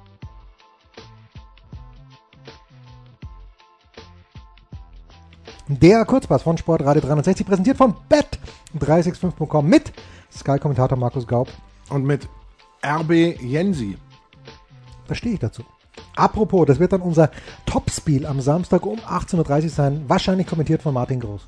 Der 5.67 6.05
Kurzpass 6.05 6.43
von 6.43 6.57
Sportradio 6.57 7.01
360 7.01 7.45
präsentiert 7.45 7.75
von 7.75 7.95
bet365.com 8.09 9.67
mit 9.67 9.91
Sky-Kommentator 10.31 10.97
Markus 10.97 11.27
Gaub. 11.27 11.49
Und 11.89 12.05
mit 12.05 12.29
RB 12.81 13.11
Jensi. 13.41 13.97
Da 15.09 15.15
stehe 15.15 15.33
ich 15.33 15.39
dazu. 15.41 15.63
Apropos, 16.15 16.65
das 16.65 16.79
wird 16.79 16.93
dann 16.93 17.01
unser 17.01 17.29
Topspiel 17.65 18.25
am 18.25 18.39
Samstag 18.39 18.85
um 18.85 18.99
18.30 18.99 19.63
Uhr 19.63 19.69
sein, 19.69 20.03
wahrscheinlich 20.07 20.47
kommentiert 20.47 20.81
von 20.81 20.93
Martin 20.93 21.19
Groß. 21.19 21.47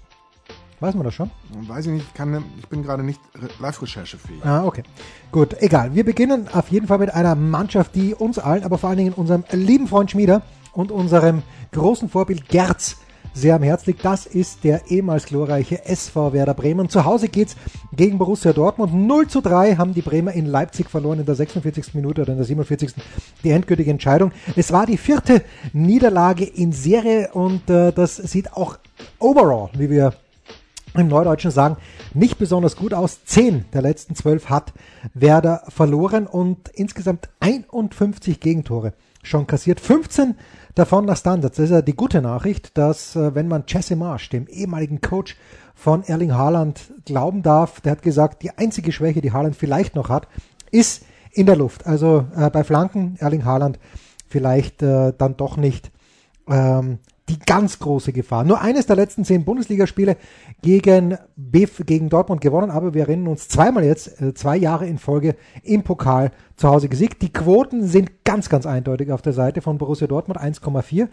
Weiß 0.80 0.96
man 0.96 1.04
das 1.06 1.14
schon? 1.14 1.30
Weiß 1.68 1.86
ich 1.86 1.92
nicht, 1.94 2.06
ich, 2.08 2.14
kann, 2.14 2.44
ich 2.60 2.68
bin 2.68 2.84
gerade 2.84 3.04
nicht 3.04 3.20
re- 3.42 3.50
live-recherchefähig. 3.60 4.44
Ah, 4.46 4.66
okay. 4.66 4.84
Gut, 5.32 5.56
egal. 5.62 5.96
Wir 5.96 6.04
beginnen 6.04 6.48
auf 6.52 6.70
jeden 6.70 6.88
Fall 6.88 6.98
mit 7.00 7.14
einer 7.14 7.36
Mannschaft, 7.36 7.96
die 7.96 8.14
uns 8.14 8.38
allen, 8.40 8.64
aber 8.64 8.78
vor 8.78 8.90
allen 8.90 8.98
Dingen 8.98 9.14
unserem 9.14 9.44
lieben 9.52 9.88
Freund 9.88 10.12
Schmieder 10.12 10.42
und 10.74 10.92
unserem 10.92 11.42
großen 11.72 12.10
Vorbild 12.10 12.50
Gerz 12.50 12.98
sehr 13.36 13.56
am 13.56 13.64
Herz 13.64 13.86
liegt. 13.88 14.06
Das 14.06 14.26
ist 14.28 14.64
der 14.64 14.92
ehemals 14.92 15.26
glorreiche 15.26 15.86
SV 15.86 16.34
Werder 16.34 16.54
Bremen. 16.54 16.90
Zu 16.90 17.04
Hause 17.06 17.30
geht's 17.30 17.56
gegen 17.96 18.20
Borussia 18.20 18.54
Dortmund. 18.54 18.94
0 18.94 19.28
zu 19.28 19.42
3 19.42 19.76
haben 19.78 19.94
die 19.96 20.04
Bremer 20.04 20.34
in 20.34 20.46
Leipzig 20.46 20.88
verloren 20.90 21.20
in 21.20 21.26
der 21.26 21.34
46. 21.34 21.96
Minute 21.96 22.22
oder 22.22 22.32
in 22.34 22.38
der 22.38 22.46
47. 22.46 22.94
Die 23.44 23.50
endgültige 23.50 23.90
Entscheidung. 23.90 24.32
Es 24.56 24.72
war 24.72 24.86
die 24.86 24.98
vierte 24.98 25.42
Niederlage 25.72 26.44
in 26.44 26.74
Serie 26.74 27.30
und 27.34 27.70
äh, 27.72 27.92
das 27.92 28.18
sieht 28.18 28.54
auch 28.54 28.78
overall, 29.20 29.70
wie 29.78 29.90
wir 29.90 30.14
im 30.96 31.08
Neudeutschen 31.08 31.52
sagen, 31.52 31.78
nicht 32.14 32.38
besonders 32.38 32.76
gut 32.76 32.94
aus. 32.94 33.26
Zehn 33.26 33.66
der 33.74 33.82
letzten 33.82 34.16
zwölf 34.16 34.50
hat 34.50 34.74
Werder 35.14 35.64
verloren 35.70 36.28
und 36.28 36.70
insgesamt 36.70 37.30
51 37.40 38.40
Gegentore 38.40 38.94
schon 39.24 39.48
kassiert. 39.48 39.80
15 39.80 40.36
davon 40.76 41.06
nach 41.06 41.18
Standards. 41.18 41.58
Das 41.58 41.66
ist 41.66 41.72
ja 41.72 41.82
die 41.82 41.96
gute 41.96 42.22
Nachricht, 42.22 42.78
dass 42.78 43.16
äh, 43.16 43.34
wenn 43.36 43.48
man 43.48 43.64
Jesse 43.68 43.96
Marsch, 43.96 44.30
dem 44.30 44.48
ehemaligen 44.48 45.02
Coach 45.02 45.38
von 45.76 46.04
Erling 46.04 46.34
Haaland, 46.34 46.82
glauben 47.06 47.42
darf, 47.42 47.82
der 47.82 47.94
hat 47.94 48.02
gesagt, 48.02 48.44
die 48.44 48.52
einzige 48.52 48.92
Schwäche, 48.92 49.22
die 49.22 49.32
Haaland 49.32 49.56
vielleicht 49.56 49.96
noch 49.96 50.10
hat, 50.10 50.28
ist 50.72 51.04
in 51.32 51.46
der 51.46 51.56
Luft. 51.56 51.88
Also 51.88 52.26
äh, 52.36 52.50
bei 52.50 52.64
Flanken 52.64 53.16
Erling 53.20 53.46
Haaland 53.46 53.80
vielleicht 54.28 54.82
äh, 54.84 55.14
dann 55.18 55.38
doch 55.38 55.58
nicht 55.58 55.92
ähm, 56.48 57.00
die 57.30 57.40
ganz 57.40 57.80
große 57.80 58.12
Gefahr. 58.12 58.44
Nur 58.44 58.62
eines 58.62 58.86
der 58.86 58.96
letzten 58.96 59.24
zehn 59.24 59.46
Bundesligaspiele 59.46 60.18
gegen 60.62 61.18
BF, 61.36 61.86
gegen 61.86 62.10
Dortmund 62.10 62.42
gewonnen, 62.42 62.70
aber 62.70 62.94
wir 62.94 63.04
erinnern 63.04 63.30
uns 63.30 63.48
zweimal 63.48 63.84
jetzt, 63.84 64.22
äh, 64.22 64.34
zwei 64.34 64.58
Jahre 64.58 64.88
in 64.88 64.98
Folge 64.98 65.36
im 65.64 65.84
Pokal 65.84 66.32
zu 66.58 66.68
Hause 66.68 66.90
gesiegt. 66.90 67.22
Die 67.22 67.32
Quoten 67.32 67.88
sind 67.88 68.24
ganz, 68.26 68.50
ganz 68.50 68.66
eindeutig 68.66 69.12
auf 69.12 69.22
der 69.22 69.34
Seite 69.34 69.62
von 69.62 69.78
Borussia 69.78 70.08
Dortmund 70.08 70.40
1,4 70.40 71.08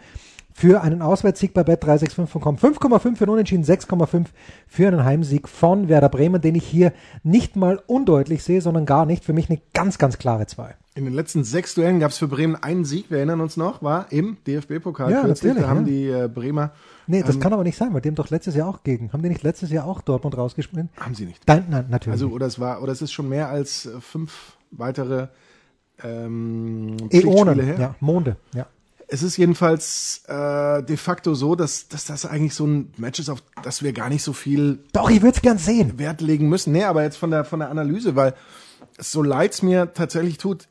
für 0.53 0.83
einen 0.83 1.01
Auswärtssieg 1.01 1.55
bei 1.55 1.63
bet365.com, 1.63 2.57
5,5 2.57 3.17
für 3.17 3.25
einen 3.25 3.33
Unentschieden, 3.33 3.65
6,5 3.65 4.27
für 4.67 4.89
einen 4.89 5.05
Heimsieg 5.05 5.49
von 5.49 5.89
Werder 5.89 6.09
Bremen, 6.09 6.41
den 6.41 6.57
ich 6.57 6.67
hier 6.67 6.93
nicht 7.23 7.57
mal 7.57 7.81
undeutlich 7.87 8.43
sehe, 8.43 8.61
sondern 8.61 8.85
gar 8.85 9.07
nicht. 9.07 9.25
Für 9.25 9.33
mich 9.33 9.49
eine 9.49 9.61
ganz, 9.73 9.99
ganz 9.99 10.19
klare 10.19 10.47
2. 10.47 10.75
In 11.01 11.07
den 11.07 11.15
letzten 11.15 11.45
sechs 11.45 11.75
Duellen 11.75 11.99
gab 11.99 12.11
es 12.11 12.19
für 12.19 12.29
Bremen 12.29 12.57
einen 12.57 12.85
Sieg, 12.85 13.11
wir 13.11 13.17
erinnern 13.17 13.41
uns 13.41 13.57
noch, 13.57 13.83
war 13.83 14.13
im 14.13 14.37
DFB-Pokal. 14.47 15.11
Ja, 15.11 15.23
kürzlich. 15.23 15.55
natürlich, 15.55 15.63
Da 15.63 15.69
haben 15.71 15.87
ja. 15.87 15.93
die 15.93 16.25
äh, 16.25 16.29
Bremer, 16.29 16.73
Nee, 17.07 17.23
das 17.23 17.37
Ähm, 17.37 17.41
kann 17.41 17.53
aber 17.55 17.65
nicht 17.65 17.79
sein, 17.79 17.93
weil 17.95 18.03
die 18.03 18.09
haben 18.09 18.15
doch 18.17 18.29
letztes 18.29 18.55
Jahr 18.55 18.69
auch 18.69 18.85
gegen. 18.85 19.13
Haben 19.13 19.23
die 19.23 19.31
nicht 19.31 19.43
letztes 19.43 19.71
Jahr 19.71 19.87
auch 19.87 20.03
Dortmund 20.03 20.37
rausgeschmissen? 20.37 20.91
haben 21.01 21.15
sie 21.15 21.25
nicht. 21.25 21.43
Nein, 21.49 21.65
nein, 21.71 21.87
natürlich. 21.89 22.13
Also, 22.13 22.29
oder 22.29 22.47
es 22.47 22.61
war, 22.61 22.83
oder 22.83 22.93
es 22.93 23.01
ist 23.03 23.13
schon 23.13 23.29
mehr 23.31 23.49
als 23.49 23.87
äh, 23.87 24.01
fünf 24.01 24.59
weitere 24.71 25.29
ähm, 26.05 26.97
Äonen, 26.99 27.09
Pflichtspiele 27.11 27.63
her. 27.63 27.77
ja, 27.81 27.95
Monde, 28.01 28.37
ja. 28.55 28.67
Es 29.09 29.23
ist 29.25 29.39
jedenfalls 29.39 30.23
äh, 30.29 30.83
de 30.85 30.97
facto 30.99 31.35
so, 31.35 31.57
dass, 31.57 31.89
dass 31.89 32.05
das 32.05 32.27
eigentlich 32.27 32.55
so 32.55 32.67
ein 32.67 32.93
Match 32.97 33.19
ist, 33.19 33.29
auf 33.29 33.43
das 33.65 33.83
wir 33.83 33.93
gar 33.93 34.09
nicht 34.11 34.23
so 34.23 34.33
viel 34.33 34.85
Doch, 34.93 35.11
ich 35.11 35.23
würde 35.23 35.35
es 35.37 35.43
gern 35.43 35.59
sehen. 35.59 35.99
Wert 35.99 36.21
legen 36.21 36.49
müssen. 36.49 36.73
Nee, 36.73 36.85
aber 36.85 37.03
jetzt 37.03 37.17
von 37.17 37.31
der, 37.31 37.45
von 37.45 37.59
der 37.59 37.71
Analyse, 37.71 38.15
weil 38.15 38.35
so 38.99 39.23
leid's 39.23 39.63
mir 39.63 39.95
tatsächlich 39.95 40.39
tut, 40.39 40.69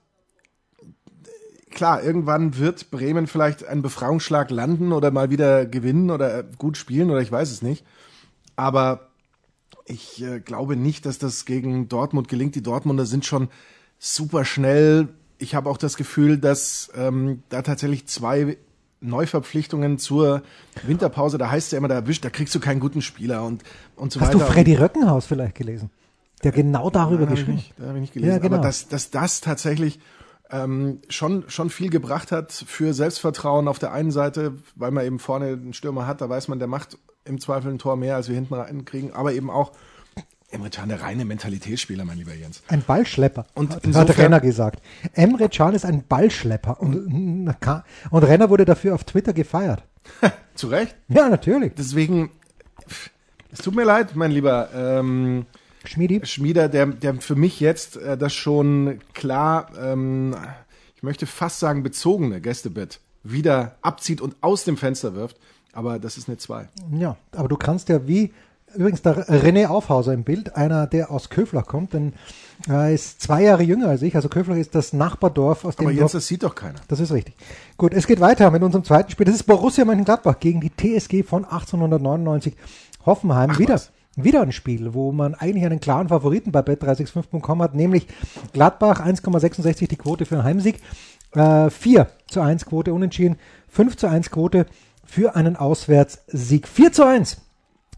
klar, 1.70 2.04
irgendwann 2.04 2.58
wird 2.58 2.92
Bremen 2.92 3.28
vielleicht 3.28 3.66
einen 3.66 3.82
Befreiungsschlag 3.82 4.52
landen 4.52 4.92
oder 4.92 5.12
mal 5.12 5.30
wieder 5.30 5.66
gewinnen 5.66 6.12
oder 6.12 6.44
gut 6.44 6.78
spielen 6.78 7.10
oder 7.10 7.22
ich 7.22 7.32
weiß 7.32 7.52
es 7.52 7.62
nicht. 7.62 7.86
Aber 8.56 9.10
ich 9.86 10.24
äh, 10.24 10.40
glaube 10.40 10.76
nicht, 10.76 11.06
dass 11.06 11.18
das 11.18 11.46
gegen 11.46 11.90
Dortmund 11.90 12.28
gelingt. 12.28 12.56
Die 12.56 12.64
Dortmunder 12.64 13.06
sind 13.06 13.26
schon 13.26 13.50
super 13.98 14.46
schnell. 14.46 15.10
Ich 15.38 15.56
habe 15.56 15.70
auch 15.70 15.78
das 15.78 15.98
Gefühl, 15.98 16.38
dass 16.38 16.92
ähm, 16.96 17.44
da 17.50 17.62
tatsächlich 17.62 18.06
zwei 18.08 18.58
Neuverpflichtungen 19.02 19.98
zur 19.98 20.42
Winterpause, 20.84 21.38
da 21.38 21.50
heißt 21.50 21.68
es 21.68 21.72
ja 21.72 21.78
immer, 21.78 21.88
da 21.88 21.96
erwischt, 21.96 22.26
da 22.26 22.30
kriegst 22.30 22.54
du 22.54 22.60
keinen 22.60 22.80
guten 22.80 23.02
Spieler 23.02 23.44
und, 23.46 23.64
und 23.96 24.12
so 24.12 24.20
Hast 24.20 24.34
weiter. 24.34 24.40
du 24.40 24.52
Freddy 24.52 24.76
Röckenhaus 24.76 25.26
vielleicht 25.26 25.56
gelesen? 25.56 25.90
Der 26.44 26.52
genau 26.52 26.90
darüber 26.90 27.26
Nein, 27.26 27.36
geschrieben 27.36 27.56
nicht, 27.56 27.74
da 27.78 27.88
habe 27.88 27.98
ich 27.98 28.02
nicht 28.02 28.14
gelesen. 28.14 28.32
Ja, 28.32 28.40
genau. 28.40 28.58
Aber 28.58 28.66
dass, 28.66 28.88
dass 28.88 29.12
das 29.12 29.42
tatsächlich 29.42 30.00
ähm, 30.52 31.02
schon, 31.10 31.46
schon 31.50 31.70
viel 31.70 31.90
gebracht 31.90 32.32
hat 32.32 32.52
für 32.52 32.94
Selbstvertrauen 32.94 33.68
auf 33.68 33.80
der 33.80 33.92
einen 33.94 34.12
Seite, 34.12 34.56
weil 34.76 34.92
man 34.92 35.06
eben 35.06 35.20
vorne 35.20 35.48
einen 35.48 35.74
Stürmer 35.74 36.08
hat, 36.08 36.22
da 36.22 36.30
weiß 36.30 36.48
man, 36.48 36.60
der 36.60 36.68
macht 36.68 36.98
im 37.26 37.40
Zweifel 37.40 37.72
ein 37.72 37.78
Tor 37.80 37.96
mehr, 37.98 38.16
als 38.16 38.28
wir 38.30 38.36
hinten 38.36 38.54
reinkriegen, 38.56 39.14
aber 39.14 39.34
eben 39.34 39.50
auch 39.52 39.72
Emre 40.52 40.72
Can, 40.72 40.90
der 40.90 41.00
reine 41.02 41.26
Mentalitätsspieler, 41.26 42.06
mein 42.06 42.18
lieber 42.18 42.34
Jens. 42.34 42.64
Ein 42.70 42.82
Ballschlepper, 42.82 43.46
Und 43.54 43.76
hat, 43.76 43.86
insofern- 43.86 44.08
hat 44.10 44.18
Renner 44.18 44.40
gesagt. 44.40 44.82
Emre 45.14 45.48
Can 45.50 45.76
ist 45.76 45.86
ein 45.86 46.04
Ballschlepper 46.08 46.82
und, 46.82 46.96
und 48.10 48.24
Renner 48.24 48.50
wurde 48.50 48.66
dafür 48.66 48.96
auf 48.96 49.04
Twitter 49.04 49.34
gefeiert. 49.34 49.84
Zu 50.56 50.68
Recht. 50.70 50.96
Ja, 51.08 51.30
natürlich. 51.30 51.74
Deswegen, 51.78 52.32
es 53.52 53.60
tut 53.60 53.76
mir 53.76 53.84
leid, 53.84 54.16
mein 54.16 54.32
lieber 54.32 54.70
ähm, 54.74 55.46
Schmiedi. 55.86 56.22
Schmieder, 56.26 56.68
der, 56.68 56.88
der 56.88 57.16
für 57.16 57.36
mich 57.36 57.60
jetzt 57.60 57.98
äh, 57.98 58.18
das 58.18 58.34
schon 58.34 59.00
klar, 59.14 59.72
ähm, 59.80 60.36
ich 60.96 61.04
möchte 61.04 61.26
fast 61.26 61.60
sagen, 61.60 61.84
bezogene 61.84 62.42
Gästebett 62.42 63.00
wieder 63.24 63.76
abzieht 63.82 64.22
und 64.22 64.36
aus 64.42 64.64
dem 64.64 64.78
Fenster 64.78 65.16
wirft. 65.16 65.38
Aber 65.74 66.00
das 66.00 66.18
ist 66.18 66.28
eine 66.28 66.38
2. 66.38 66.68
Ja, 66.94 67.16
aber 67.32 67.48
du 67.48 67.56
kannst 67.56 67.90
ja 67.90 68.08
wie, 68.08 68.34
übrigens 68.76 69.02
der 69.02 69.28
René 69.28 69.68
Aufhauser 69.68 70.14
im 70.14 70.24
Bild, 70.24 70.56
einer, 70.56 70.88
der 70.88 71.12
aus 71.12 71.30
Köflach 71.30 71.66
kommt, 71.66 71.94
denn 71.94 72.14
er 72.68 72.92
ist 72.92 73.22
zwei 73.22 73.44
Jahre 73.44 73.64
jünger 73.64 73.88
als 73.88 74.02
ich. 74.02 74.16
Also 74.16 74.30
Köflach 74.30 74.58
ist 74.58 74.76
das 74.76 74.94
Nachbardorf 74.94 75.66
aus 75.66 75.76
dem 75.76 75.86
Aber 75.86 75.94
Dorf. 75.94 76.00
Jens, 76.00 76.12
das 76.14 76.28
sieht 76.28 76.44
doch 76.44 76.56
keiner. 76.56 76.80
Das 76.88 77.00
ist 77.00 77.12
richtig. 77.12 77.36
Gut, 77.78 77.94
es 77.94 78.08
geht 78.08 78.20
weiter 78.20 78.50
mit 78.52 78.64
unserem 78.64 78.84
zweiten 78.84 79.12
Spiel. 79.12 79.26
Das 79.26 79.36
ist 79.36 79.44
Borussia 79.44 79.86
Mönchengladbach 79.86 80.40
gegen 80.40 80.60
die 80.60 80.72
TSG 80.72 81.24
von 81.24 81.46
1899 81.46 82.56
Hoffenheim. 83.06 83.58
wieder, 83.58 83.76
was. 83.76 83.92
Wieder 84.16 84.42
ein 84.42 84.52
Spiel, 84.52 84.94
wo 84.94 85.12
man 85.12 85.36
eigentlich 85.36 85.66
einen 85.66 85.80
klaren 85.80 86.10
Favoriten 86.10 86.52
bei 86.52 86.62
bet365.com 86.62 87.62
hat, 87.62 87.76
nämlich 87.76 88.08
Gladbach 88.54 89.06
1,66 89.06 89.88
die 89.88 89.96
Quote 89.96 90.26
für 90.26 90.36
einen 90.36 90.44
Heimsieg, 90.44 90.80
äh, 91.34 91.70
4 91.70 92.08
zu 92.28 92.42
1 92.42 92.66
Quote 92.66 92.94
unentschieden, 92.94 93.38
5 93.70 93.98
zu 93.98 94.08
1 94.08 94.32
Quote 94.32 94.66
für 95.06 95.36
einen 95.36 95.56
Auswärtssieg. 95.56 96.68
4 96.68 96.92
zu 96.92 97.06
1 97.06 97.38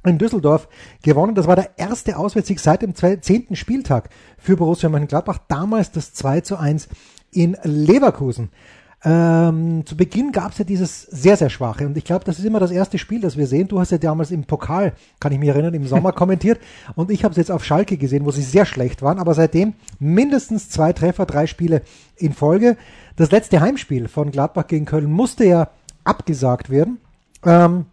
in 0.03 0.17
Düsseldorf 0.17 0.67
gewonnen. 1.03 1.35
Das 1.35 1.47
war 1.47 1.55
der 1.55 1.77
erste 1.77 2.17
Auswärtssieg 2.17 2.59
seit 2.59 2.81
dem 2.81 2.95
zehnten 2.95 3.55
Spieltag 3.55 4.09
für 4.37 4.57
Borussia 4.57 4.89
Mönchengladbach. 4.89 5.39
Damals 5.47 5.91
das 5.91 6.13
2 6.13 6.41
zu 6.41 6.57
1 6.57 6.87
in 7.31 7.57
Leverkusen. 7.63 8.49
Ähm, 9.03 9.83
zu 9.85 9.97
Beginn 9.97 10.31
gab 10.31 10.51
es 10.51 10.59
ja 10.59 10.63
dieses 10.63 11.03
sehr, 11.03 11.35
sehr 11.35 11.49
schwache. 11.49 11.87
Und 11.87 11.97
ich 11.97 12.03
glaube, 12.03 12.23
das 12.23 12.37
ist 12.37 12.45
immer 12.45 12.59
das 12.59 12.69
erste 12.69 12.99
Spiel, 12.99 13.19
das 13.19 13.35
wir 13.35 13.47
sehen. 13.47 13.67
Du 13.67 13.79
hast 13.79 13.91
ja 13.91 13.97
damals 13.97 14.29
im 14.29 14.43
Pokal, 14.43 14.93
kann 15.19 15.31
ich 15.31 15.39
mich 15.39 15.49
erinnern, 15.49 15.73
im 15.73 15.87
Sommer 15.87 16.11
kommentiert. 16.13 16.59
Und 16.95 17.09
ich 17.09 17.23
habe 17.23 17.31
es 17.31 17.37
jetzt 17.37 17.51
auf 17.51 17.65
Schalke 17.65 17.97
gesehen, 17.97 18.25
wo 18.25 18.31
sie 18.31 18.43
sehr 18.43 18.65
schlecht 18.65 19.01
waren. 19.01 19.17
Aber 19.17 19.33
seitdem 19.33 19.73
mindestens 19.97 20.69
zwei 20.69 20.93
Treffer, 20.93 21.25
drei 21.25 21.47
Spiele 21.47 21.81
in 22.15 22.33
Folge. 22.33 22.77
Das 23.15 23.31
letzte 23.31 23.59
Heimspiel 23.59 24.07
von 24.07 24.29
Gladbach 24.29 24.67
gegen 24.67 24.85
Köln 24.85 25.11
musste 25.11 25.45
ja 25.45 25.69
abgesagt 26.03 26.69
werden. 26.69 26.99
Ähm, 27.43 27.85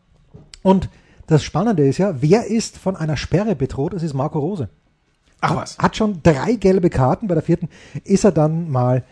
und 0.62 0.90
das 1.27 1.42
Spannende 1.42 1.87
ist 1.87 1.99
ja, 1.99 2.21
wer 2.21 2.47
ist 2.47 2.77
von 2.77 2.97
einer 2.97 3.16
Sperre 3.16 3.55
bedroht? 3.55 3.94
Das 3.94 4.03
ist 4.03 4.12
Marco 4.12 4.38
Rose. 4.38 4.68
Ach 5.40 5.57
was. 5.57 5.79
Hat 5.79 5.97
schon 5.97 6.21
drei 6.23 6.55
gelbe 6.55 6.90
Karten, 6.90 7.29
bei 7.29 7.35
der 7.35 7.42
vierten 7.42 7.68
ist 8.05 8.25
er 8.25 8.33
dann 8.33 8.71
mal 8.71 9.05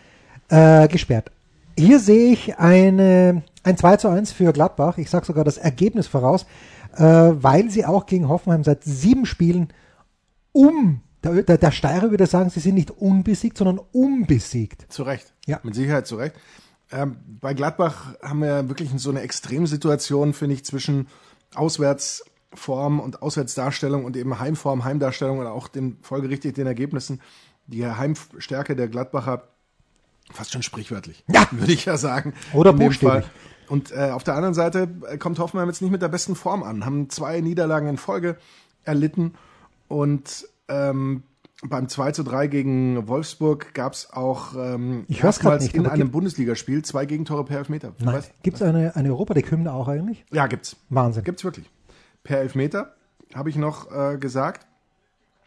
äh, 0.49 0.87
gesperrt. 0.87 1.31
Hier 1.79 1.99
sehe 1.99 2.33
ich 2.33 2.57
eine, 2.57 3.43
ein 3.63 3.77
2 3.77 3.97
zu 3.97 4.07
1 4.07 4.31
für 4.31 4.51
Gladbach. 4.51 4.97
Ich 4.97 5.11
sage 5.11 5.27
sogar 5.27 5.43
das 5.43 5.57
Ergebnis 5.57 6.07
voraus, 6.07 6.47
äh, 6.95 7.03
weil 7.03 7.69
sie 7.69 7.85
auch 7.85 8.07
gegen 8.07 8.29
Hoffenheim 8.29 8.63
seit 8.63 8.83
sieben 8.83 9.27
Spielen 9.27 9.71
um, 10.53 11.01
der, 11.23 11.43
der, 11.43 11.59
der 11.59 11.71
Steirer 11.71 12.09
würde 12.09 12.25
sagen, 12.25 12.49
sie 12.49 12.61
sind 12.61 12.73
nicht 12.73 12.89
unbesiegt, 12.89 13.59
sondern 13.59 13.79
unbesiegt. 13.91 14.91
Zu 14.91 15.03
Recht. 15.03 15.33
Ja. 15.45 15.59
Mit 15.61 15.75
Sicherheit 15.75 16.07
zu 16.07 16.15
Recht. 16.15 16.35
Ähm, 16.91 17.17
bei 17.27 17.53
Gladbach 17.53 18.15
haben 18.23 18.41
wir 18.41 18.69
wirklich 18.69 18.89
so 18.97 19.11
eine 19.11 19.21
Extremsituation, 19.21 20.33
finde 20.33 20.55
ich, 20.55 20.65
zwischen 20.65 21.07
Auswärtsform 21.53 22.99
und 22.99 23.21
Auswärtsdarstellung 23.21 24.03
und 24.03 24.17
eben 24.17 24.39
Heimform, 24.39 24.83
Heimdarstellung 24.83 25.37
und 25.39 25.47
auch 25.47 25.67
den 25.67 25.97
folgerichtig 26.01 26.55
den 26.55 26.65
Ergebnissen. 26.65 27.21
Die 27.67 27.85
Heimstärke 27.85 28.75
der 28.75 28.87
Gladbacher 28.87 29.43
fast 30.31 30.51
schon 30.51 30.63
sprichwörtlich, 30.63 31.23
Ja. 31.27 31.47
würde 31.51 31.71
ich 31.73 31.85
ja 31.85 31.97
sagen. 31.97 32.33
Oder 32.53 32.73
buchstäblich. 32.73 33.25
Und 33.69 33.91
äh, 33.91 34.11
auf 34.11 34.23
der 34.23 34.35
anderen 34.35 34.53
Seite 34.53 34.87
äh, 35.09 35.17
kommt 35.17 35.39
Hoffenheim 35.39 35.67
jetzt 35.67 35.81
nicht 35.81 35.91
mit 35.91 36.01
der 36.01 36.07
besten 36.07 36.35
Form 36.35 36.63
an, 36.63 36.85
haben 36.85 37.09
zwei 37.09 37.41
Niederlagen 37.41 37.87
in 37.89 37.97
Folge 37.97 38.37
erlitten 38.85 39.33
und 39.89 40.47
ähm, 40.69 41.23
beim 41.63 41.89
2 41.89 42.11
zu 42.11 42.23
3 42.23 42.47
gegen 42.47 43.07
Wolfsburg 43.07 43.73
gab 43.73 43.93
es 43.93 44.13
auch 44.13 44.53
ähm, 44.55 45.05
Ich 45.07 45.23
erstmals 45.23 45.63
nicht, 45.63 45.75
in 45.75 45.87
einem 45.87 46.11
Bundesligaspiel 46.11 46.83
zwei 46.85 47.05
Gegentore 47.07 47.45
per 47.45 47.57
Elfmeter. 47.57 47.93
Nein. 47.99 48.21
Gibt 48.43 48.57
es 48.57 48.61
eine, 48.61 48.95
eine 48.95 49.09
Europa-League-Hymne 49.09 49.73
auch 49.73 49.87
eigentlich? 49.87 50.23
Ja, 50.31 50.45
gibt's. 50.45 50.75
Wahnsinn. 50.89 51.23
Gibt's 51.23 51.43
wirklich. 51.43 51.69
Per 52.23 52.37
Elfmeter. 52.37 52.93
habe 53.33 53.49
ich 53.49 53.55
noch 53.55 53.91
äh, 53.91 54.17
gesagt. 54.17 54.66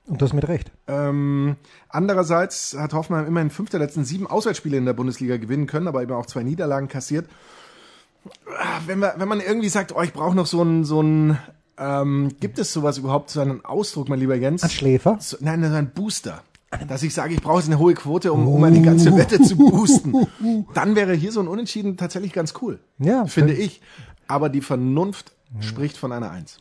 Und 0.07 0.23
das 0.23 0.33
mit 0.33 0.49
Recht. 0.49 0.73
Ähm, 0.89 1.57
andererseits 1.89 2.77
hat 2.77 2.95
Hoffenheim 2.95 3.27
immerhin 3.27 3.51
fünf 3.51 3.71
der 3.71 3.81
letzten 3.81 4.05
sieben 4.05 4.27
Auswärtsspiele 4.27 4.77
in 4.77 4.85
der 4.85 4.93
Bundesliga 4.93 5.37
gewinnen 5.37 5.67
können, 5.67 5.89
aber 5.89 6.03
eben 6.03 6.13
auch 6.13 6.27
zwei 6.27 6.43
Niederlagen 6.43 6.89
kassiert. 6.89 7.29
Wenn, 8.87 8.99
wir, 8.99 9.15
wenn 9.17 9.29
man 9.29 9.41
irgendwie 9.41 9.69
sagt, 9.69 9.95
oh, 9.95 10.03
ich 10.03 10.13
brauche 10.13 10.35
noch 10.35 10.47
so 10.47 10.63
ein, 10.63 10.85
so 10.85 11.01
ein 11.01 11.39
ähm, 11.79 12.33
gibt 12.41 12.59
es 12.59 12.73
sowas 12.73 12.99
überhaupt, 12.99 13.31
so 13.31 13.41
einen 13.41 13.65
Ausdruck, 13.65 14.09
mein 14.09 14.19
lieber 14.19 14.35
Jens? 14.35 14.63
Ein 14.63 14.71
Schläfer. 14.71 15.17
So, 15.21 15.39
nein, 15.41 15.65
so 15.65 15.75
ein 15.75 15.91
Booster. 15.91 16.43
Dass 16.87 17.03
ich 17.03 17.15
sage, 17.15 17.35
ich 17.35 17.41
brauche 17.41 17.59
jetzt 17.59 17.67
eine 17.67 17.81
hohe 17.81 17.95
Quote, 17.95 18.33
um, 18.33 18.47
um 18.47 18.61
meine 18.61 18.81
ganze 18.83 19.17
Wette 19.17 19.43
zu 19.43 19.57
boosten. 19.57 20.15
Dann 20.73 20.95
wäre 20.95 21.15
hier 21.15 21.33
so 21.33 21.41
ein 21.41 21.49
Unentschieden 21.49 21.97
tatsächlich 21.97 22.33
ganz 22.33 22.55
cool. 22.63 22.79
Ja, 22.99 23.25
Finde 23.27 23.55
stimmt. 23.55 23.67
ich. 23.67 23.81
Aber 24.29 24.49
die 24.49 24.61
Vernunft 24.61 25.33
spricht 25.61 25.97
von 25.97 26.13
einer 26.13 26.31
Eins. 26.31 26.59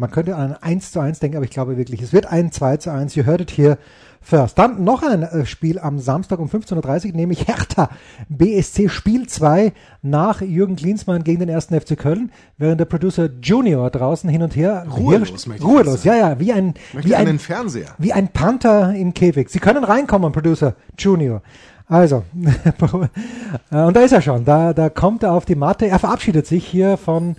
Man 0.00 0.10
könnte 0.10 0.34
an 0.34 0.54
ein 0.54 0.62
1 0.62 0.92
zu 0.92 1.00
1 1.00 1.18
denken, 1.18 1.36
aber 1.36 1.44
ich 1.44 1.50
glaube 1.50 1.76
wirklich, 1.76 2.00
es 2.00 2.14
wird 2.14 2.24
ein 2.24 2.50
2 2.50 2.78
zu 2.78 2.90
1. 2.90 3.14
You 3.16 3.26
heard 3.26 3.42
it 3.42 3.50
here 3.50 3.76
first. 4.22 4.58
Dann 4.58 4.82
noch 4.82 5.02
ein 5.02 5.22
äh, 5.22 5.44
Spiel 5.44 5.78
am 5.78 5.98
Samstag 5.98 6.38
um 6.38 6.48
15.30 6.48 7.08
Uhr, 7.08 7.12
nämlich 7.16 7.46
Hertha 7.46 7.90
BSC 8.30 8.88
Spiel 8.88 9.26
2 9.26 9.74
nach 10.00 10.40
Jürgen 10.40 10.76
Klinsmann 10.76 11.22
gegen 11.22 11.40
den 11.40 11.50
ersten 11.50 11.78
FC 11.78 11.98
Köln, 11.98 12.32
während 12.56 12.80
der 12.80 12.86
Producer 12.86 13.28
Junior 13.42 13.90
draußen 13.90 14.30
hin 14.30 14.42
und 14.42 14.56
her 14.56 14.86
Ruhelos, 14.90 15.46
möchte 15.46 15.64
ruhelos, 15.64 16.04
ja, 16.04 16.16
ja, 16.16 16.40
wie 16.40 16.54
ein, 16.54 16.72
wie 16.94 17.14
ein, 17.14 17.38
Fernseher. 17.38 17.94
wie 17.98 18.14
ein 18.14 18.28
Panther 18.28 18.94
im 18.94 19.12
Käfig. 19.12 19.50
Sie 19.50 19.58
können 19.58 19.84
reinkommen, 19.84 20.32
Producer 20.32 20.76
Junior. 20.98 21.42
Also, 21.86 22.24
äh, 23.70 23.76
und 23.82 23.94
da 23.94 24.00
ist 24.00 24.12
er 24.12 24.22
schon. 24.22 24.46
Da, 24.46 24.72
da 24.72 24.88
kommt 24.88 25.24
er 25.24 25.32
auf 25.32 25.44
die 25.44 25.56
Matte. 25.56 25.88
Er 25.88 25.98
verabschiedet 25.98 26.46
sich 26.46 26.66
hier 26.66 26.96
von 26.96 27.36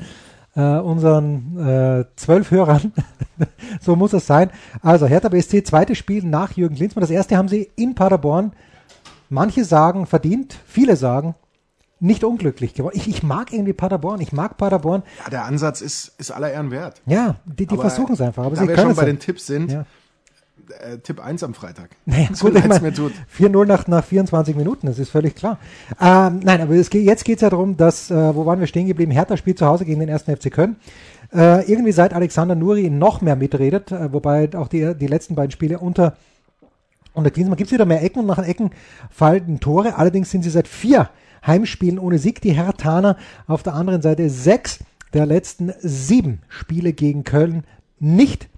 äh, 0.56 0.62
unseren 0.62 1.58
äh, 1.60 2.06
zwölf 2.16 2.52
Hörern. 2.52 2.94
so 3.82 3.96
muss 3.96 4.14
es 4.14 4.28
sein. 4.28 4.50
Also, 4.82 5.08
Hertha 5.08 5.30
BSC, 5.30 5.64
zweites 5.64 5.98
Spiel 5.98 6.24
nach 6.24 6.52
Jürgen 6.54 6.76
Klinsmann. 6.76 7.02
Das 7.02 7.10
erste 7.12 7.38
haben 7.38 7.48
sie 7.48 7.72
in 7.76 7.96
Paderborn, 7.96 8.54
manche 9.30 9.64
sagen 9.66 10.06
verdient, 10.06 10.58
viele 10.66 10.96
sagen 10.96 11.36
nicht 12.02 12.24
unglücklich 12.24 12.74
gewonnen. 12.74 12.96
Ich, 12.96 13.08
ich 13.08 13.22
mag 13.22 13.54
irgendwie 13.54 13.74
Paderborn. 13.74 14.20
Ich 14.22 14.34
mag 14.34 14.58
Paderborn. 14.58 15.04
Ja, 15.24 15.30
der 15.30 15.46
Ansatz 15.46 15.82
ist, 15.82 16.14
ist 16.18 16.32
aller 16.32 16.52
Ehren 16.52 16.72
wert. 16.72 17.00
Ja, 17.06 17.36
die, 17.46 17.68
die 17.68 17.78
versuchen 17.78 18.14
es 18.14 18.22
einfach. 18.22 18.44
Aber 18.44 18.56
da 18.56 18.62
sie 18.64 18.68
wir 18.68 18.74
können 18.74 18.86
schon 18.88 18.92
es 18.92 18.98
bei 18.98 19.04
nicht. 19.04 19.14
den 19.14 19.20
Tipps 19.20 19.46
sind, 19.46 19.72
Ja. 19.72 19.86
Äh, 20.72 20.98
Tipp 21.00 21.20
1 21.20 21.44
am 21.44 21.54
Freitag. 21.54 21.90
Naja, 22.06 22.30
So 22.34 22.50
gut, 22.50 22.58
ich 22.58 22.94
tut. 22.94 23.14
4-0 23.38 23.66
nach, 23.66 23.88
nach 23.88 24.04
24 24.04 24.56
Minuten, 24.56 24.88
das 24.88 25.00
ist 25.00 25.10
völlig 25.10 25.36
klar. 25.36 25.60
Ähm, 26.00 26.40
nein, 26.44 26.62
aber 26.62 26.74
geht, 26.76 26.94
jetzt 26.94 27.26
geht 27.26 27.38
es 27.38 27.42
ja 27.42 27.50
darum, 27.50 27.78
dass, 27.78 28.12
äh, 28.12 28.36
wo 28.36 28.46
waren 28.46 28.60
wir 28.60 28.68
stehen 28.68 28.88
geblieben? 28.88 29.12
Hertha 29.12 29.38
spielt 29.38 29.60
zu 29.60 29.66
Hause 29.66 29.86
gegen 29.86 30.00
den 30.00 30.10
ersten 30.10 30.36
FC 30.36 30.52
Köln. 30.52 30.76
Äh, 31.34 31.70
irgendwie 31.72 31.92
seit 31.92 32.14
Alexander 32.14 32.56
Nuri 32.56 32.90
noch 32.90 33.22
mehr 33.22 33.36
mitredet, 33.36 33.92
äh, 33.92 34.12
wobei 34.12 34.50
auch 34.56 34.68
die, 34.68 34.96
die 34.96 35.08
letzten 35.08 35.36
beiden 35.36 35.52
Spiele 35.52 35.80
unter, 35.80 36.18
unter 37.14 37.32
Klinsmann 37.32 37.58
gibt 37.58 37.70
es 37.70 37.74
wieder 37.74 37.86
mehr 37.86 38.04
Ecken 38.04 38.20
und 38.20 38.26
nach 38.26 38.36
den 38.36 38.46
Ecken 38.46 38.72
fallen 39.10 39.60
Tore. 39.60 39.98
Allerdings 39.98 40.32
sind 40.32 40.44
sie 40.44 40.50
seit 40.50 40.68
vier 40.68 41.10
Heimspielen 41.46 42.00
ohne 42.00 42.18
Sieg, 42.20 42.42
die 42.42 42.52
Hertaner. 42.52 43.18
Auf 43.48 43.64
der 43.64 43.74
anderen 43.74 44.02
Seite 44.02 44.30
sechs 44.30 44.80
der 45.14 45.26
letzten 45.26 45.74
sieben 45.80 46.42
Spiele 46.48 46.94
gegen 46.94 47.24
Köln 47.24 47.64
nicht 48.00 48.50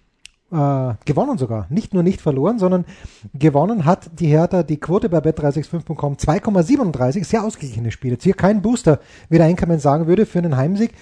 äh, 0.54 0.96
gewonnen 1.06 1.38
sogar. 1.38 1.68
Nicht 1.70 1.94
nur 1.94 2.04
nicht 2.04 2.22
verloren, 2.22 2.60
sondern 2.60 2.86
gewonnen 3.34 3.86
hat 3.86 4.20
die 4.20 4.28
Hertha 4.28 4.63
die 4.63 4.78
Quote 4.78 5.10
bei 5.10 5.20
bet365.com 5.20 6.16
2,37. 6.16 7.24
Sehr 7.26 7.44
ausgeglichene 7.44 7.92
Spiele. 7.92 8.18
Hier 8.22 8.34
kein 8.34 8.62
Booster, 8.62 9.00
wie 9.30 9.38
der 9.38 9.48
Einkommen 9.48 9.80
sagen 9.80 10.08
würde, 10.08 10.26
für 10.26 10.39
einen 10.39 10.56
Heimsieg. 10.56 10.94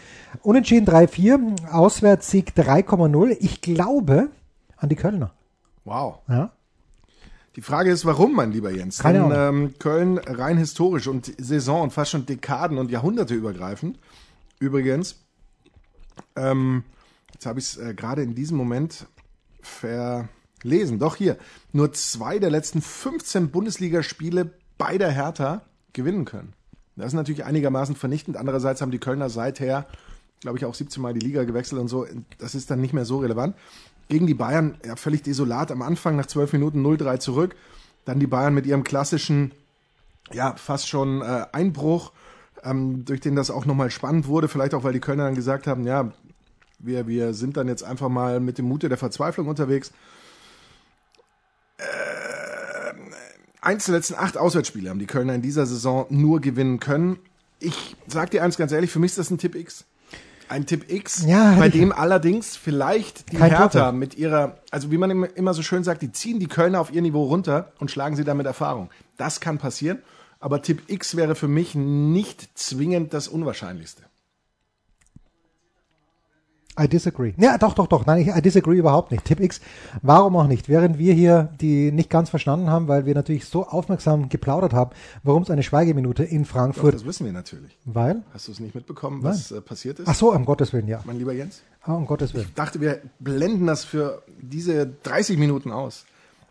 Unentschieden 0.42 0.88
3-4, 0.88 1.70
Auswärtssieg 1.72 2.54
3,0. 2.56 3.38
Ich 3.40 3.62
glaube 3.62 4.30
an 4.78 4.90
die 4.90 4.96
Kölner. 4.96 5.32
Wow. 5.84 6.20
Ja. 6.28 6.52
Die 7.58 7.62
Frage 7.62 7.92
ist, 7.92 8.06
warum, 8.06 8.34
mein 8.34 8.54
lieber 8.54 8.72
Jens? 8.72 9.00
Keine 9.00 9.20
Denn 9.20 9.32
ähm, 9.34 9.74
Köln 9.78 10.18
rein 10.20 10.58
historisch 10.58 11.08
und 11.08 11.34
Saison 11.38 11.82
und 11.82 11.92
fast 11.92 12.12
schon 12.12 12.26
Dekaden 12.26 12.78
und 12.78 12.92
Jahrhunderte 12.92 13.34
übergreifend. 13.34 14.00
Übrigens, 14.60 15.18
ähm, 16.38 16.84
jetzt 17.34 17.46
habe 17.46 17.60
ich 17.60 17.66
es 17.66 17.78
äh, 17.78 17.94
gerade 17.94 18.24
in 18.24 18.36
diesem 18.36 18.56
Moment 18.56 19.06
verlesen. 19.62 21.00
Doch 21.00 21.15
hier, 21.15 21.38
nur 21.71 21.93
zwei 21.93 22.39
der 22.39 22.50
letzten 22.50 22.82
15 22.82 23.52
Bundesligaspiele 23.52 24.52
bei 24.78 24.97
der 24.97 25.12
Hertha 25.12 25.62
gewinnen 25.93 26.26
können. 26.26 26.54
Das 26.95 27.08
ist 27.08 27.13
natürlich 27.13 27.45
einigermaßen 27.45 27.95
vernichtend. 27.95 28.38
Andererseits 28.38 28.82
haben 28.82 28.91
die 28.91 29.00
Kölner 29.00 29.30
seither, 29.30 29.88
glaube 30.41 30.58
ich, 30.58 30.65
auch 30.65 30.76
17 30.76 31.02
Mal 31.02 31.13
die 31.13 31.26
Liga 31.26 31.43
gewechselt 31.43 31.82
und 31.82 31.88
so. 31.88 32.06
Das 32.38 32.56
ist 32.56 32.69
dann 32.69 32.82
nicht 32.82 32.93
mehr 32.93 33.06
so 33.06 33.19
relevant. 33.19 33.56
Gegen 34.10 34.28
die 34.28 34.34
Bayern, 34.34 34.78
ja, 34.86 34.95
völlig 34.95 35.24
desolat. 35.24 35.71
Am 35.71 35.82
Anfang 35.82 36.15
nach 36.15 36.26
12 36.26 36.54
Minuten 36.54 36.86
0-3 36.86 37.19
zurück. 37.19 37.56
Dann 38.06 38.19
die 38.19 38.28
Bayern 38.28 38.54
mit 38.54 38.65
ihrem 38.65 38.84
klassischen, 38.84 39.52
ja, 40.34 40.56
fast 40.56 40.89
schon 40.89 41.21
äh, 41.21 41.45
Einbruch, 41.52 42.12
ähm, 42.63 43.06
durch 43.06 43.21
den 43.21 43.36
das 43.36 43.52
auch 43.52 43.65
nochmal 43.65 43.91
spannend 43.91 44.28
wurde. 44.28 44.47
Vielleicht 44.47 44.74
auch, 44.74 44.84
weil 44.84 44.93
die 44.93 45.00
Kölner 45.00 45.26
dann 45.26 45.36
gesagt 45.36 45.67
haben, 45.67 45.86
ja, 45.86 46.12
wir, 46.84 47.08
wir 47.08 47.34
sind 47.34 47.58
dann 47.58 47.67
jetzt 47.67 47.84
einfach 47.84 48.10
mal 48.10 48.39
mit 48.39 48.58
dem 48.58 48.65
Mute 48.65 48.89
der 48.89 48.98
Verzweiflung 48.98 49.48
unterwegs. 49.48 49.91
Äh, 51.78 51.84
eins 53.62 53.86
der 53.86 53.96
letzten 53.96 54.15
acht 54.15 54.38
Auswärtsspiele 54.38 54.89
haben 54.89 55.00
die 55.00 55.08
Kölner 55.08 55.34
in 55.36 55.41
dieser 55.41 55.65
Saison 55.65 56.06
nur 56.10 56.41
gewinnen 56.41 56.80
können. 56.80 57.20
Ich 57.60 57.96
sag 58.08 58.32
dir 58.32 58.44
eins 58.44 58.58
ganz 58.58 58.72
ehrlich, 58.72 58.91
für 58.91 59.00
mich 59.00 59.12
ist 59.12 59.17
das 59.20 59.30
ein 59.30 59.38
Tipp 59.38 59.56
X. 59.56 59.86
Ein 60.50 60.65
Tipp 60.65 60.91
X, 60.91 61.24
Ja, 61.26 61.56
bei 61.56 61.70
dem 61.70 61.94
allerdings 61.94 62.58
vielleicht 62.58 63.32
die 63.32 63.38
Hertha 63.38 63.58
Vorteil. 63.70 63.94
mit 63.94 64.15
ihrer, 64.17 64.58
also 64.70 64.91
wie 64.91 64.98
man 64.98 65.10
immer 65.24 65.54
so 65.54 65.62
schön 65.62 65.86
sagt, 65.86 66.02
die 66.02 66.12
ziehen 66.12 66.39
die 66.39 66.48
Kölner 66.48 66.82
auf 66.82 66.91
ihr 66.91 67.02
Niveau 67.02 67.24
runter 67.24 67.72
und 67.80 67.89
schlagen 67.89 68.17
sie 68.17 68.26
damit 68.26 68.46
Erfahrung. 68.48 68.89
Das 69.15 69.39
kann 69.39 69.60
passieren, 69.60 70.00
aber 70.41 70.62
Tipp 70.62 70.84
X 70.88 71.15
wäre 71.15 71.36
für 71.36 71.48
mich 71.48 71.74
nicht 71.74 72.50
zwingend 72.58 73.13
das 73.13 73.30
Unwahrscheinlichste. 73.30 74.04
I 76.80 76.88
disagree. 76.88 77.34
Ja, 77.38 77.58
doch, 77.58 77.74
doch, 77.74 77.88
doch. 77.88 78.06
Nein, 78.06 78.22
ich, 78.22 78.28
I 78.30 78.42
disagree 78.42 78.78
überhaupt 78.78 79.12
nicht. 79.12 79.26
Tipp 79.26 79.42
X, 79.42 79.60
warum 80.02 80.38
auch 80.38 80.48
nicht? 80.48 80.70
Während 80.70 80.98
wir 80.98 81.14
hier 81.14 81.50
die 81.60 81.92
nicht 81.92 82.10
ganz 82.10 82.30
verstanden 82.30 82.70
haben, 82.70 82.88
weil 82.88 83.06
wir 83.06 83.14
natürlich 83.14 83.46
so 83.46 83.68
aufmerksam 83.68 84.30
geplaudert 84.30 84.74
haben, 84.74 84.92
warum 85.24 85.44
es 85.44 85.50
eine 85.50 85.64
Schweigeminute 85.64 86.24
in 86.24 86.44
Doch, 86.44 86.50
Frankfurt, 86.50 86.96
das 86.96 87.06
wissen 87.06 87.26
wir 87.26 87.34
natürlich. 87.34 87.78
weil? 87.86 88.24
Hast 88.34 88.48
du 88.48 88.54
es 88.54 88.60
nicht 88.62 88.74
mitbekommen, 88.74 89.22
was 89.22 89.52
äh, 89.52 89.60
passiert 89.60 90.00
ist, 90.00 90.08
Ach 90.08 90.16
so, 90.16 90.32
um 90.34 90.46
Gottes 90.46 90.72
Willen, 90.72 90.88
ja. 90.88 91.02
mein 91.06 91.18
lieber 91.18 91.34
Jens? 91.34 91.62
Ah, 91.84 91.94
um 91.94 92.06
Gottes 92.06 92.34
Willen. 92.34 92.46
Ich 92.48 92.54
dachte, 92.54 92.80
wir 92.80 93.02
blenden 93.20 93.68
das 93.68 93.84
für 93.84 94.22
diese 94.42 94.88
30 95.04 95.38
Minuten 95.38 95.72
aus. 95.72 96.06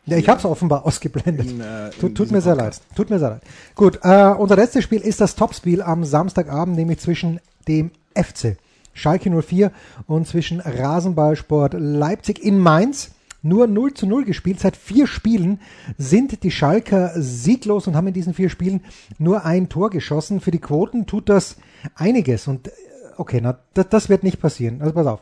Ja, 0.07 0.17
ich 0.17 0.29
habe 0.29 0.39
es 0.39 0.45
offenbar 0.45 0.85
ausgeblendet. 0.85 1.47
In, 1.51 1.61
äh, 1.61 1.87
in 1.87 1.93
tut, 1.93 2.15
tut 2.15 2.31
mir 2.31 2.41
sehr 2.41 2.57
leid. 2.57 2.75
Podcast. 2.75 2.97
Tut 2.97 3.11
mir 3.11 3.19
sehr 3.19 3.31
leid. 3.31 3.43
Gut, 3.75 4.01
äh, 4.03 4.35
unser 4.37 4.57
letztes 4.57 4.85
Spiel 4.85 5.01
ist 5.01 5.21
das 5.21 5.35
Topspiel 5.35 5.83
am 5.83 6.05
Samstagabend, 6.05 6.77
nämlich 6.77 6.99
zwischen 6.99 7.41
dem 7.69 7.91
FC 8.15 8.57
Schalke 9.01 9.31
04 9.31 9.73
und 10.07 10.27
zwischen 10.27 10.61
Rasenballsport 10.61 11.75
Leipzig 11.75 12.45
in 12.45 12.59
Mainz. 12.59 13.13
Nur 13.43 13.67
0 13.67 13.95
zu 13.95 14.07
0 14.07 14.27
gespielt. 14.27 14.61
Seit 14.61 14.77
vier 14.77 15.07
Spielen 15.07 15.61
sind 15.97 16.43
die 16.43 16.51
Schalker 16.51 17.13
sieglos 17.17 17.87
und 17.87 17.97
haben 17.97 18.09
in 18.09 18.13
diesen 18.13 18.35
vier 18.35 18.51
Spielen 18.51 18.83
nur 19.19 19.47
ein 19.47 19.71
Tor 19.71 19.89
geschossen. 19.89 20.41
Für 20.41 20.51
die 20.51 20.59
Quoten 20.59 21.07
tut 21.07 21.31
das 21.31 21.57
einiges. 21.95 22.49
Und 22.49 22.69
äh, 22.69 22.71
okay, 23.17 23.41
na, 23.43 23.59
das, 23.73 23.89
das 23.89 24.09
wird 24.11 24.25
nicht 24.25 24.43
passieren. 24.43 24.83
Also 24.83 24.93
pass 24.93 25.07
auf. 25.07 25.21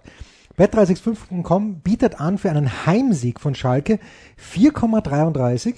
Bet365.com 0.58 1.76
bietet 1.82 2.20
an 2.20 2.38
für 2.38 2.50
einen 2.50 2.86
Heimsieg 2.86 3.38
von 3.38 3.54
Schalke 3.54 4.00
4,33, 4.52 5.74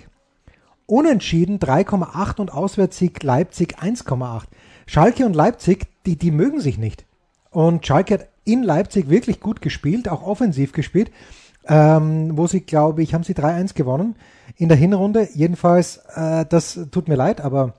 Unentschieden 0.86 1.58
3,8 1.58 2.40
und 2.40 2.52
Auswärtssieg 2.52 3.22
Leipzig 3.22 3.78
1,8. 3.78 4.44
Schalke 4.86 5.26
und 5.26 5.36
Leipzig, 5.36 5.86
die, 6.06 6.16
die 6.16 6.30
mögen 6.30 6.60
sich 6.60 6.78
nicht. 6.78 7.04
Und 7.50 7.86
Schalke 7.86 8.14
hat 8.14 8.28
in 8.44 8.62
Leipzig 8.62 9.08
wirklich 9.08 9.40
gut 9.40 9.60
gespielt, 9.60 10.08
auch 10.08 10.22
offensiv 10.22 10.72
gespielt, 10.72 11.10
ähm, 11.68 12.36
wo 12.36 12.46
sie, 12.46 12.60
glaube 12.60 13.02
ich, 13.02 13.14
haben 13.14 13.24
sie 13.24 13.34
3-1 13.34 13.74
gewonnen 13.74 14.16
in 14.56 14.68
der 14.68 14.78
Hinrunde. 14.78 15.28
Jedenfalls, 15.34 16.00
äh, 16.14 16.46
das 16.48 16.78
tut 16.90 17.08
mir 17.08 17.16
leid, 17.16 17.40
aber 17.40 17.74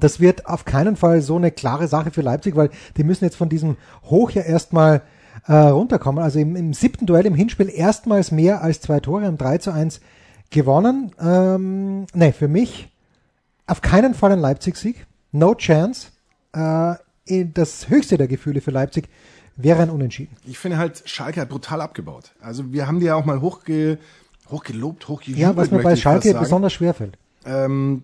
das 0.00 0.18
wird 0.18 0.46
auf 0.46 0.64
keinen 0.64 0.96
Fall 0.96 1.20
so 1.22 1.36
eine 1.36 1.50
klare 1.50 1.86
Sache 1.88 2.10
für 2.10 2.22
Leipzig, 2.22 2.56
weil 2.56 2.70
die 2.96 3.04
müssen 3.04 3.24
jetzt 3.24 3.36
von 3.36 3.48
diesem 3.48 3.76
Hoch 4.04 4.30
ja 4.30 4.42
erstmal 4.42 5.02
äh, 5.46 5.54
runterkommen. 5.54 6.22
Also 6.22 6.38
im, 6.38 6.56
im 6.56 6.72
siebten 6.72 7.06
Duell 7.06 7.26
im 7.26 7.34
Hinspiel 7.34 7.70
erstmals 7.70 8.32
mehr 8.32 8.62
als 8.62 8.80
zwei 8.80 9.00
Tore, 9.00 9.26
haben 9.26 9.38
3 9.38 9.58
zu 9.58 9.72
1 9.72 10.00
gewonnen. 10.50 11.12
Ähm, 11.20 12.06
ne, 12.14 12.32
für 12.32 12.48
mich 12.48 12.88
auf 13.66 13.80
keinen 13.80 14.14
Fall 14.14 14.32
ein 14.32 14.40
Leipzig-Sieg. 14.40 15.06
No 15.32 15.54
chance. 15.54 16.08
Äh, 16.52 16.94
das 17.54 17.88
höchste 17.88 18.18
der 18.18 18.28
Gefühle 18.28 18.60
für 18.60 18.70
Leipzig 18.70 19.08
wäre 19.56 19.82
ein 19.82 19.90
Unentschieden. 19.90 20.36
Ich 20.44 20.58
finde 20.58 20.78
halt, 20.78 21.02
Schalke 21.06 21.40
hat 21.40 21.48
brutal 21.48 21.80
abgebaut. 21.80 22.32
Also 22.40 22.72
wir 22.72 22.86
haben 22.86 23.00
die 23.00 23.06
ja 23.06 23.14
auch 23.14 23.24
mal 23.24 23.40
hochge, 23.40 23.98
hochgelobt, 24.50 25.08
hochgejubelt. 25.08 25.42
Ja, 25.42 25.56
was 25.56 25.70
mir 25.70 25.82
bei 25.82 25.96
Schalke 25.96 26.34
besonders 26.34 26.72
schwer 26.72 26.94
fällt. 26.94 27.18
Ähm, 27.44 28.02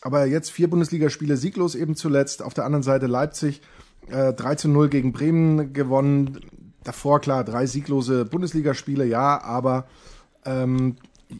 aber 0.00 0.26
jetzt 0.26 0.50
vier 0.50 0.68
Bundesligaspiele 0.68 1.36
sieglos 1.36 1.74
eben 1.74 1.94
zuletzt. 1.94 2.42
Auf 2.42 2.54
der 2.54 2.64
anderen 2.64 2.82
Seite 2.82 3.06
Leipzig 3.06 3.62
äh, 4.08 4.32
3 4.32 4.56
zu 4.56 4.68
0 4.68 4.88
gegen 4.88 5.12
Bremen 5.12 5.72
gewonnen. 5.72 6.40
davor 6.82 7.20
klar, 7.20 7.44
drei 7.44 7.66
sieglose 7.66 8.24
Bundesligaspiele, 8.24 9.04
ja, 9.04 9.40
aber 9.40 9.86
ähm, 10.44 10.96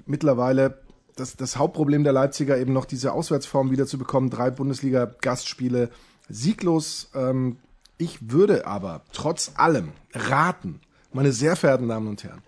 mittlerweile 0.07 0.79
das, 1.17 1.37
das 1.37 1.57
Hauptproblem 1.57 2.05
der 2.05 2.13
Leipziger 2.13 2.57
eben 2.57 2.73
noch 2.73 2.85
diese 2.85 3.13
Auswärtsform 3.13 3.71
wieder 3.71 3.87
zu 3.87 3.99
bekommen. 3.99 4.31
Drei 4.31 4.51
Bundesliga-Gastspiele 4.51 5.91
sieglos. 6.33 7.11
Ähm, 7.15 7.59
ich 7.99 8.31
würde 8.33 8.67
aber 8.67 9.03
trotz 9.13 9.53
allem 9.57 9.93
raten, 10.13 10.81
meine 11.13 11.33
sehr 11.33 11.55
verehrten 11.57 11.89
Damen 11.89 12.09
und 12.09 12.25
Herren, 12.25 12.43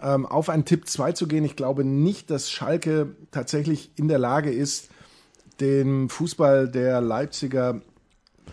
ähm, 0.00 0.24
auf 0.24 0.48
einen 0.48 0.64
Tipp 0.64 0.88
2 0.88 1.12
zu 1.12 1.26
gehen. 1.26 1.44
Ich 1.44 1.56
glaube 1.56 1.84
nicht, 1.84 2.30
dass 2.30 2.50
Schalke 2.50 3.14
tatsächlich 3.30 3.90
in 3.96 4.08
der 4.08 4.18
Lage 4.18 4.50
ist, 4.50 4.88
dem 5.60 6.08
Fußball 6.08 6.68
der 6.68 7.00
Leipziger 7.00 7.80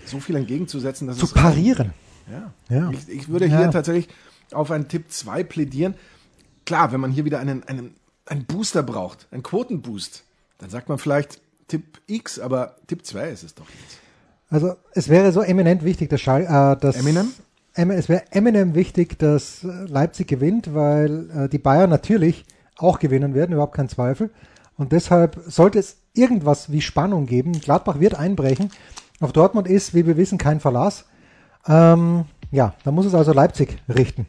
so 0.05 0.19
viel 0.19 0.35
entgegenzusetzen, 0.35 1.07
dass 1.07 1.17
Zu 1.17 1.25
es 1.25 1.33
parieren. 1.33 1.93
ja. 2.29 2.53
Ja. 2.69 2.89
Ich, 2.91 3.07
ich 3.09 3.27
würde 3.29 3.45
Ja. 3.47 3.57
hier 3.59 3.71
tatsächlich 3.71 4.07
auf 4.51 4.71
einen 4.71 4.87
Tipp 4.87 5.05
2 5.11 5.43
plädieren. 5.43 5.95
Klar, 6.65 6.91
wenn 6.91 6.99
man 6.99 7.11
hier 7.11 7.25
wieder 7.25 7.39
einen, 7.39 7.63
einen, 7.63 7.95
einen 8.25 8.45
Booster 8.45 8.83
braucht, 8.83 9.27
einen 9.31 9.43
Quotenboost, 9.43 10.23
dann 10.59 10.69
sagt 10.69 10.89
man 10.89 10.97
vielleicht 10.99 11.41
Tipp 11.67 11.99
X, 12.07 12.39
aber 12.39 12.75
Tipp 12.87 13.05
2 13.05 13.29
ist 13.29 13.43
es 13.43 13.55
doch 13.55 13.65
jetzt. 13.81 13.97
Also 14.51 14.73
es 14.93 15.09
wäre 15.09 15.31
so 15.31 15.41
eminent 15.41 15.83
wichtig, 15.83 16.09
dass, 16.09 16.21
Schal 16.21 16.43
äh, 16.43 16.79
dass 16.79 16.95
Eminem? 16.97 17.31
Em- 17.73 17.89
Es 17.91 18.07
wäre 18.09 18.23
eminent 18.31 18.75
wichtig, 18.75 19.17
dass 19.17 19.63
äh, 19.63 19.67
Leipzig 19.87 20.27
gewinnt, 20.27 20.73
weil 20.75 21.29
äh, 21.45 21.49
die 21.49 21.57
Bayern 21.57 21.89
natürlich 21.89 22.45
auch 22.77 22.99
gewinnen 22.99 23.33
werden, 23.33 23.53
überhaupt 23.53 23.75
kein 23.75 23.89
Zweifel. 23.89 24.29
Und 24.77 24.91
deshalb 24.91 25.39
sollte 25.47 25.79
es 25.79 25.97
irgendwas 26.13 26.71
wie 26.71 26.81
Spannung 26.81 27.25
geben. 27.27 27.53
Gladbach 27.53 27.99
wird 27.99 28.15
einbrechen. 28.15 28.71
Auf 29.21 29.31
Dortmund 29.31 29.67
ist, 29.67 29.93
wie 29.93 30.05
wir 30.05 30.17
wissen, 30.17 30.37
kein 30.37 30.59
Verlass. 30.59 31.05
Ähm, 31.67 32.25
ja, 32.51 32.73
da 32.83 32.91
muss 32.91 33.05
es 33.05 33.13
also 33.15 33.31
Leipzig 33.33 33.77
richten. 33.87 34.25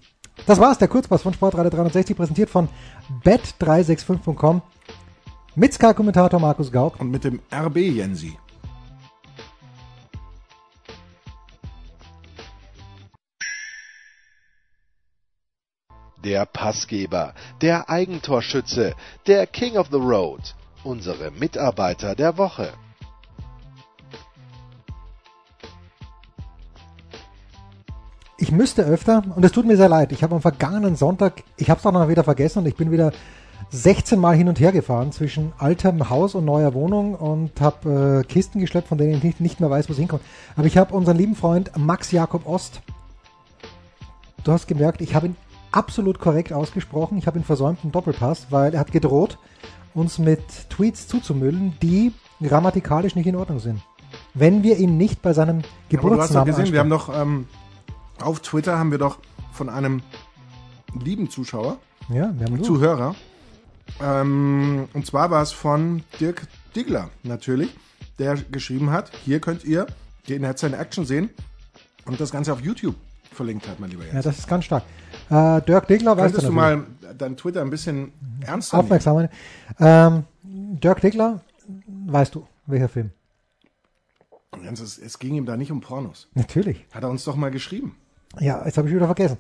Das 0.47 0.61
war's, 0.61 0.79
der 0.79 0.89
Kurzpass 0.89 1.23
von 1.23 1.33
Sportradio 1.35 1.71
360, 1.71 2.17
präsentiert 2.17 2.51
von 2.51 2.69
bet365.com 3.25 4.63
mit 5.55 5.73
Sky-Kommentator 5.75 6.39
Markus 6.41 6.71
Gaub. 6.71 7.01
Und 7.01 7.11
mit 7.11 7.25
dem 7.25 7.41
RB 7.53 7.77
Jensi. 7.79 8.37
Der 16.25 16.47
Passgeber, 16.47 17.35
der 17.61 17.91
Eigentorschütze, 17.91 18.95
der 19.27 19.47
King 19.47 19.77
of 19.77 19.89
the 19.91 19.99
Road, 19.99 20.55
unsere 20.85 21.31
Mitarbeiter 21.31 22.15
der 22.15 22.39
Woche. 22.39 22.73
ich 28.43 28.51
müsste 28.51 28.83
öfter, 28.83 29.23
und 29.37 29.45
es 29.45 29.53
tut 29.53 29.67
mir 29.67 29.77
sehr 29.77 29.89
leid, 29.89 30.11
ich 30.11 30.25
habe 30.25 30.35
am 30.35 30.41
vergangenen 30.41 30.97
Sonntag, 30.97 31.45
ich 31.57 31.71
habe 31.71 31.79
es 31.79 31.87
auch 31.87 31.93
noch 31.93 32.09
wieder 32.09 32.25
vergessen 32.25 32.59
und 32.59 32.67
ich 32.67 32.75
bin 32.75 32.91
wieder 32.91 33.13
16 33.71 34.19
Mal 34.19 34.35
hin 34.35 34.49
und 34.49 34.59
her 34.59 34.73
gefahren 34.73 35.13
zwischen 35.13 35.53
altem 35.59 36.11
Haus 36.11 36.35
und 36.35 36.45
neuer 36.45 36.75
Wohnung 36.75 37.15
und 37.15 37.61
habe 37.61 38.25
äh, 38.25 38.27
Kisten 38.27 38.59
geschleppt, 38.59 38.89
von 38.89 38.99
denen 38.99 39.15
ich 39.15 39.23
nicht, 39.23 39.41
nicht 39.41 39.61
mehr 39.61 39.71
weiß, 39.71 39.89
wo 39.89 39.93
es 39.93 39.99
hinkommt. 40.01 40.25
Aber 40.57 40.67
ich 40.67 40.77
habe 40.77 40.93
unseren 40.93 41.17
lieben 41.17 41.37
Freund 41.37 41.71
Max 41.79 42.11
Jakob 42.11 42.45
Ost, 42.45 42.83
du 44.43 44.51
hast 44.51 44.67
gemerkt, 44.67 45.01
ich 45.03 45.15
habe 45.15 45.29
ihn 45.29 45.37
absolut 45.73 46.19
korrekt 46.19 46.53
ausgesprochen, 46.53 47.19
ich 47.19 47.27
habe 47.27 47.39
ihn 47.39 47.45
versäumt, 47.45 47.81
einen 47.83 47.93
Doppelpass, 47.93 48.49
weil 48.51 48.75
er 48.75 48.81
hat 48.81 48.93
gedroht, 48.93 49.39
uns 49.95 50.19
mit 50.19 50.41
Tweets 50.71 51.09
zuzumüllen, 51.09 51.75
die 51.83 52.13
grammatikalisch 52.43 53.15
nicht 53.15 53.27
in 53.27 53.37
Ordnung 53.37 53.59
sind. 53.59 53.81
Wenn 54.35 54.63
wir 54.63 54.77
ihn 54.79 54.97
nicht 54.97 55.23
bei 55.23 55.33
seinem 55.33 55.63
Aber 55.93 56.11
du 56.11 56.21
hast 56.21 56.35
doch 56.35 56.45
gesehen, 56.45 56.73
wir 56.73 56.81
haben 56.81 56.91
doch 56.91 57.09
ähm, 57.15 57.47
auf 58.21 58.41
Twitter 58.41 58.79
haben 58.79 58.91
wir 58.91 58.99
doch 58.99 59.19
von 59.53 59.69
einem 59.69 60.03
lieben 61.03 61.31
Zuschauer, 61.31 61.79
ja, 62.09 62.33
wir 62.37 62.47
haben. 62.47 62.63
Zuhörer, 62.63 63.15
ähm, 64.01 64.89
und 64.93 65.07
zwar 65.07 65.31
war 65.31 65.43
es 65.43 65.53
von 65.53 66.03
Dirk 66.21 66.47
Diggler 66.75 67.11
natürlich, 67.23 67.75
der 68.19 68.37
geschrieben 68.37 68.91
hat, 68.91 69.11
hier 69.25 69.41
könnt 69.41 69.65
ihr 69.65 69.87
den 70.29 70.45
Headset 70.45 70.69
in 70.69 70.75
Action 70.75 71.05
sehen 71.05 71.31
und 72.05 72.21
das 72.21 72.31
Ganze 72.31 72.53
auf 72.53 72.61
YouTube 72.61 72.95
verlinkt 73.33 73.69
hat, 73.69 73.81
mein 73.81 73.91
lieber 73.91 74.05
Jens. 74.05 74.15
Ja, 74.15 74.23
das 74.23 74.39
ist 74.39 74.49
ganz 74.49 74.65
stark. 74.65 74.85
Äh, 75.33 75.63
Dirk 75.63 75.89
Diggler, 75.89 76.17
weißt 76.17 76.35
Könntest 76.35 76.49
du 76.49 76.53
mal 76.53 76.85
dein 77.17 77.37
Twitter 77.39 77.63
ein 77.63 77.71
bisschen 77.71 78.13
ernster 78.47 78.79
aufmerksam. 78.79 79.29
Ähm, 79.81 80.25
Dirk 80.43 81.01
Diggler, 81.01 81.41
weißt 82.07 82.35
du, 82.35 82.47
welcher 82.67 82.89
Film? 82.91 83.11
Es, 84.71 84.99
es 84.99 85.19
ging 85.19 85.35
ihm 85.35 85.47
da 85.47 85.57
nicht 85.57 85.73
um 85.73 85.81
Pornos. 85.81 86.29
Natürlich. 86.35 86.85
Hat 86.93 87.03
er 87.03 87.09
uns 87.11 87.25
doch 87.25 87.37
mal 87.37 87.51
geschrieben. 87.51 87.97
Ja, 88.41 88.63
jetzt 88.65 88.77
habe 88.79 88.89
ich 88.89 88.95
wieder 88.95 89.07
vergessen. 89.07 89.37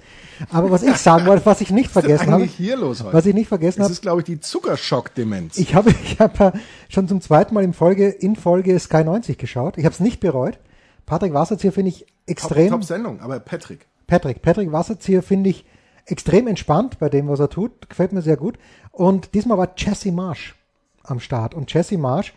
Aber 0.51 0.71
was 0.71 0.83
ich 0.83 0.97
sagen 0.97 1.27
wollte, 1.27 1.45
was 1.47 1.61
ich 1.61 1.71
nicht 1.71 1.91
vergessen 1.91 2.31
habe, 2.31 2.45
hier 2.45 2.77
los 2.77 3.03
heute? 3.03 3.15
was 3.15 3.25
ich 3.27 3.35
nicht 3.35 3.49
vergessen 3.49 3.79
Das 3.79 3.87
habe, 3.87 3.93
ist, 3.93 4.03
glaube 4.03 4.21
ich, 4.21 4.25
die 4.27 4.41
Zuckerschock-Demenz. 4.41 5.59
ich 5.59 5.75
habe, 5.75 5.91
ich 6.05 6.19
habe 6.21 6.53
schon 6.89 7.09
zum 7.09 7.21
zweiten 7.21 7.55
Mal 7.55 7.65
in 7.65 7.73
Folge 7.73 8.09
in 8.09 8.37
Folge 8.37 8.79
Sky 8.79 9.05
90 9.05 9.39
geschaut. 9.39 9.79
Ich 9.79 9.85
habe 9.85 9.95
es 9.95 10.01
nicht 10.01 10.21
bereut. 10.21 10.59
Patrick 11.07 11.33
Wasserzieher 11.35 11.73
finde 11.73 11.91
ich 11.91 12.01
Top, 12.01 12.09
extrem. 12.27 12.69
top 12.71 12.85
Sendung, 12.85 13.21
aber 13.21 13.41
Patrick. 13.41 13.87
Patrick, 14.07 14.43
Patrick 14.43 14.73
Wasserzieher 14.73 15.23
finde 15.23 15.51
ich 15.51 15.65
extrem 16.07 16.47
entspannt 16.47 16.99
bei 16.99 17.09
dem, 17.09 17.29
was 17.29 17.41
er 17.41 17.49
tut. 17.49 17.89
Gefällt 17.89 18.13
mir 18.13 18.23
sehr 18.23 18.37
gut. 18.37 18.59
Und 18.91 19.35
diesmal 19.35 19.59
war 19.59 19.71
Jesse 19.77 20.13
Marsh 20.13 20.55
am 21.03 21.21
Start. 21.21 21.55
Und 21.55 21.73
Jesse 21.73 21.99
Marsh 21.99 22.33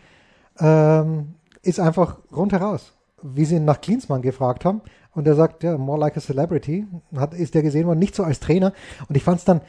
ähm, 0.60 1.36
ist 1.62 1.80
einfach 1.80 2.18
rundheraus. 2.32 2.94
Wie 3.22 3.46
sie 3.46 3.56
ihn 3.56 3.66
nach 3.66 3.82
Klinsmann 3.82 4.22
gefragt 4.22 4.66
haben. 4.66 4.82
Und 5.14 5.26
er 5.28 5.36
sagt, 5.36 5.64
ja, 5.64 5.78
more 5.78 6.00
like 6.00 6.16
a 6.18 6.20
celebrity. 6.22 6.86
Hat, 7.16 7.34
ist 7.34 7.56
der 7.56 7.64
gesehen 7.64 7.88
worden, 7.88 8.00
nicht 8.00 8.16
so 8.16 8.24
als 8.24 8.40
Trainer. 8.40 8.74
Und 9.08 9.16
ich 9.16 9.24
fand 9.24 9.40
es 9.40 9.46
dann 9.46 9.62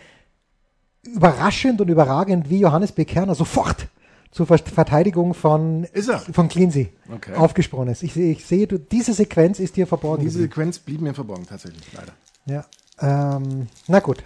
überraschend 1.02 1.80
und 1.80 1.88
überragend, 1.88 2.50
wie 2.50 2.58
Johannes 2.58 2.92
B. 2.92 3.04
Kerner 3.04 3.34
sofort 3.34 3.88
zur 4.32 4.46
Ver- 4.46 4.58
Verteidigung 4.58 5.34
von, 5.34 5.86
von 6.32 6.48
Cleansey 6.48 6.92
Okay. 7.14 7.34
aufgesprungen 7.34 7.88
ist. 7.88 8.02
Ich, 8.02 8.12
sehe- 8.12 8.32
ich 8.32 8.44
sehe, 8.44 8.66
du, 8.66 8.78
diese 8.78 9.12
Sequenz 9.14 9.60
ist 9.60 9.76
dir 9.76 9.86
verborgen. 9.86 10.22
Diese. 10.24 10.40
Sequenz 10.40 10.78
blieb 10.80 11.00
mir 11.00 11.14
verborgen, 11.14 11.46
tatsächlich, 11.46 11.86
leider. 11.92 12.12
Ja. 12.46 12.64
Ähm, 13.00 13.66
na 13.88 14.00
gut, 14.00 14.22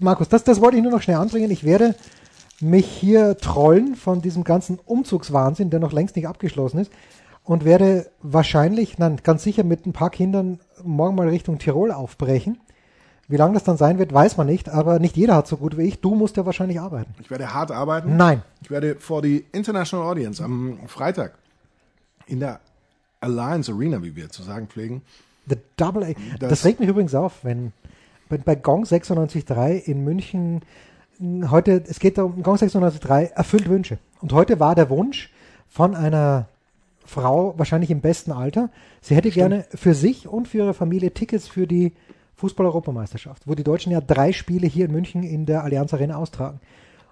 Markus, 0.00 0.28
das, 0.28 0.44
das 0.44 0.60
wollte 0.60 0.76
ich 0.78 0.82
nur 0.82 0.92
noch 0.92 1.02
schnell 1.02 1.16
anbringen. 1.18 1.50
Ich 1.50 1.64
werde 1.64 1.94
mich 2.60 2.86
hier 2.86 3.36
trollen 3.36 3.94
von 3.94 4.22
diesem 4.22 4.42
ganzen 4.44 4.78
Umzugswahnsinn, 4.84 5.68
der 5.70 5.80
noch 5.80 5.92
längst 5.92 6.16
nicht 6.16 6.26
abgeschlossen 6.28 6.78
ist. 6.78 6.90
Und 7.44 7.64
werde 7.64 8.10
wahrscheinlich, 8.22 8.98
nein, 8.98 9.20
ganz 9.22 9.42
sicher 9.44 9.62
mit 9.62 9.86
ein 9.86 9.92
paar 9.92 10.10
Kindern 10.10 10.58
morgen 10.82 11.14
mal 11.14 11.28
Richtung 11.28 11.58
Tirol 11.58 11.92
aufbrechen. 11.92 12.58
Wie 13.28 13.36
lange 13.36 13.54
das 13.54 13.64
dann 13.64 13.76
sein 13.76 13.98
wird, 13.98 14.12
weiß 14.12 14.36
man 14.36 14.46
nicht, 14.46 14.68
aber 14.68 14.98
nicht 14.98 15.16
jeder 15.16 15.34
hat 15.34 15.46
so 15.48 15.56
gut 15.56 15.76
wie 15.76 15.82
ich. 15.82 16.00
Du 16.00 16.14
musst 16.14 16.36
ja 16.36 16.46
wahrscheinlich 16.46 16.80
arbeiten. 16.80 17.12
Ich 17.20 17.30
werde 17.30 17.52
hart 17.52 17.70
arbeiten. 17.72 18.16
Nein. 18.16 18.42
Ich 18.62 18.70
werde 18.70 18.96
vor 18.96 19.20
die 19.20 19.44
International 19.52 20.06
Audience 20.06 20.42
am 20.42 20.78
Freitag 20.86 21.34
in 22.26 22.40
der 22.40 22.60
Alliance 23.20 23.70
Arena, 23.72 24.02
wie 24.02 24.14
wir 24.16 24.30
zu 24.30 24.42
sagen 24.42 24.68
pflegen, 24.68 25.02
The 25.48 25.56
Double 25.76 26.02
A. 26.04 26.08
Das, 26.38 26.50
Das- 26.50 26.64
regt 26.64 26.80
mich 26.80 26.88
übrigens 26.88 27.14
auf, 27.14 27.44
wenn 27.44 27.72
bei, 28.28 28.38
bei 28.38 28.54
Gong 28.54 28.84
96.3 28.84 29.76
in 29.76 30.04
München 30.04 30.62
heute, 31.50 31.82
es 31.86 31.98
geht 31.98 32.18
um 32.18 32.42
Gong 32.42 32.56
96.3 32.56 33.32
erfüllt 33.32 33.68
Wünsche. 33.68 33.98
Und 34.20 34.32
heute 34.32 34.60
war 34.60 34.74
der 34.74 34.90
Wunsch 34.90 35.30
von 35.68 35.94
einer 35.94 36.48
Frau, 37.04 37.54
wahrscheinlich 37.56 37.90
im 37.90 38.00
besten 38.00 38.32
Alter, 38.32 38.70
sie 39.00 39.14
hätte 39.14 39.30
gerne 39.30 39.64
für 39.74 39.94
sich 39.94 40.26
und 40.26 40.48
für 40.48 40.58
ihre 40.58 40.74
Familie 40.74 41.12
Tickets 41.12 41.46
für 41.46 41.66
die 41.66 41.92
Fußball-Europameisterschaft, 42.36 43.46
wo 43.46 43.54
die 43.54 43.64
Deutschen 43.64 43.92
ja 43.92 44.00
drei 44.00 44.32
Spiele 44.32 44.66
hier 44.66 44.86
in 44.86 44.92
München 44.92 45.22
in 45.22 45.46
der 45.46 45.64
Allianz 45.64 45.94
Arena 45.94 46.16
austragen. 46.16 46.60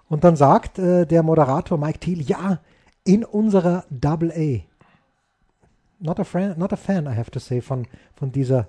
Und 0.07 0.23
dann 0.23 0.35
sagt 0.35 0.77
äh, 0.77 1.07
der 1.07 1.23
Moderator 1.23 1.77
Mike 1.77 1.99
Thiel, 1.99 2.21
ja, 2.21 2.59
in 3.05 3.23
unserer 3.23 3.85
Double 3.89 4.31
A. 4.31 4.61
Not 5.99 6.19
a, 6.19 6.23
friend, 6.25 6.57
not 6.57 6.73
a 6.73 6.75
fan, 6.75 7.05
I 7.07 7.15
have 7.15 7.31
to 7.31 7.39
say, 7.39 7.61
von, 7.61 7.87
von 8.15 8.31
dieser. 8.31 8.67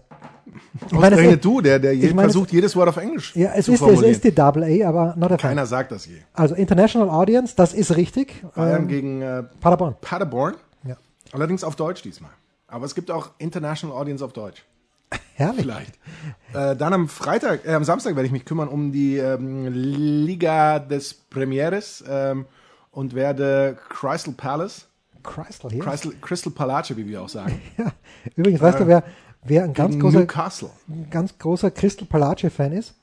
Ich 0.86 0.92
meine, 0.92 1.06
es 1.06 1.12
Ausgerechnet 1.12 1.44
du, 1.44 1.60
der, 1.60 1.78
der 1.80 1.94
je, 1.96 2.08
meine, 2.14 2.28
versucht, 2.28 2.52
jedes 2.52 2.76
Wort 2.76 2.88
auf 2.88 2.96
Englisch 2.98 3.34
ja, 3.34 3.50
es 3.54 3.64
zu 3.66 3.72
ist, 3.72 3.80
es 3.80 3.84
formulieren. 3.86 4.12
ist 4.12 4.24
die 4.24 4.32
Double 4.34 4.62
A, 4.62 4.88
aber 4.88 5.14
not 5.16 5.32
a 5.32 5.38
fan. 5.38 5.50
Keiner 5.50 5.66
sagt 5.66 5.90
das 5.92 6.06
je. 6.06 6.18
Also 6.34 6.54
International 6.54 7.10
Audience, 7.10 7.54
das 7.56 7.74
ist 7.74 7.96
richtig. 7.96 8.44
Bayern 8.54 8.82
Ähm, 8.82 8.88
gegen 8.88 9.22
äh, 9.22 9.42
Paderborn. 9.60 9.96
Paderborn, 10.00 10.54
Ja. 10.86 10.96
allerdings 11.32 11.64
auf 11.64 11.74
Deutsch 11.76 12.02
diesmal. 12.02 12.30
Aber 12.68 12.86
es 12.86 12.94
gibt 12.94 13.10
auch 13.10 13.30
International 13.38 13.96
Audience 13.96 14.24
auf 14.24 14.32
Deutsch. 14.32 14.64
Herrlich. 15.34 15.62
Vielleicht. 15.62 15.98
Äh, 16.54 16.76
dann 16.76 16.92
am 16.92 17.08
Freitag, 17.08 17.66
äh, 17.66 17.74
am 17.74 17.84
Samstag 17.84 18.14
werde 18.16 18.26
ich 18.26 18.32
mich 18.32 18.44
kümmern 18.44 18.68
um 18.68 18.92
die 18.92 19.18
ähm, 19.18 19.66
Liga 19.72 20.78
des 20.78 21.12
Premieres 21.14 22.02
ähm, 22.08 22.46
und 22.92 23.14
werde 23.14 23.76
Crystal 23.88 24.32
Palace, 24.34 24.86
Crystal 25.26 25.70
hier. 25.70 25.82
Crystal, 25.82 26.12
Crystal 26.20 26.52
Palace, 26.52 26.96
wie 26.96 27.06
wir 27.06 27.22
auch 27.22 27.28
sagen, 27.28 27.60
Ja. 27.76 27.92
Übrigens, 28.36 28.60
weißt 28.60 28.80
du, 28.80 28.86
wer, 28.86 29.02
wer 29.44 29.64
ein 29.64 29.74
ganz 29.74 29.98
großer, 29.98 30.20
Newcastle. 30.20 30.70
ein 30.88 31.08
ganz 31.10 31.36
großer 31.38 31.70
Crystal 31.70 32.06
Palace-Fan 32.06 32.72
ist? 32.72 32.94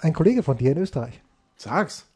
Ein 0.00 0.12
Kollege 0.12 0.42
von 0.42 0.56
dir 0.56 0.72
in 0.72 0.78
Österreich. 0.78 1.20
Sag's. 1.56 2.06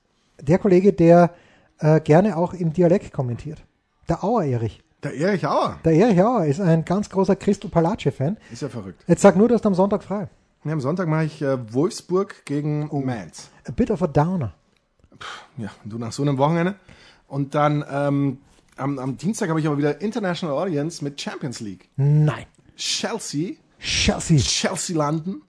Der 0.40 0.58
Kollege, 0.58 0.92
der 0.92 1.34
äh, 1.78 2.00
gerne 2.00 2.36
auch 2.36 2.54
im 2.54 2.72
Dialekt 2.72 3.12
kommentiert. 3.12 3.62
Der 4.08 4.22
Auer 4.24 4.44
Erich. 4.44 4.82
Der 5.02 5.14
Erich 5.14 5.46
Auer. 5.46 5.78
Der 5.84 5.92
Erich 5.92 6.20
Auer 6.22 6.46
ist 6.46 6.60
ein 6.60 6.84
ganz 6.84 7.10
großer 7.10 7.36
Crystal 7.36 7.70
Palace-Fan. 7.70 8.38
Ist 8.50 8.62
ja 8.62 8.68
verrückt. 8.68 9.02
Jetzt 9.06 9.20
sag 9.22 9.36
nur, 9.36 9.48
du 9.48 9.54
hast 9.54 9.66
am 9.66 9.74
Sonntag 9.74 10.02
frei. 10.02 10.28
Ja, 10.64 10.72
am 10.72 10.80
Sonntag 10.80 11.08
mache 11.08 11.24
ich 11.24 11.42
äh, 11.42 11.58
Wolfsburg 11.74 12.46
gegen 12.46 12.88
Oh. 12.90 13.00
Mainz. 13.00 13.50
A 13.68 13.72
bit 13.72 13.90
of 13.90 14.02
a 14.02 14.06
downer. 14.06 14.54
Ja, 15.58 15.68
du 15.84 15.98
nach 15.98 16.12
so 16.12 16.22
einem 16.22 16.38
Wochenende. 16.38 16.74
Und 17.28 17.54
dann 17.54 17.84
ähm, 17.90 18.38
am, 18.76 18.98
am 18.98 19.16
Dienstag 19.16 19.48
habe 19.48 19.60
ich 19.60 19.66
aber 19.66 19.78
wieder 19.78 20.00
International 20.00 20.56
Audience 20.56 21.02
mit 21.02 21.20
Champions 21.20 21.60
League. 21.60 21.88
Nein. 21.96 22.46
Chelsea, 22.76 23.54
Chelsea. 23.78 24.38
Chelsea 24.38 24.96
London. 24.96 25.42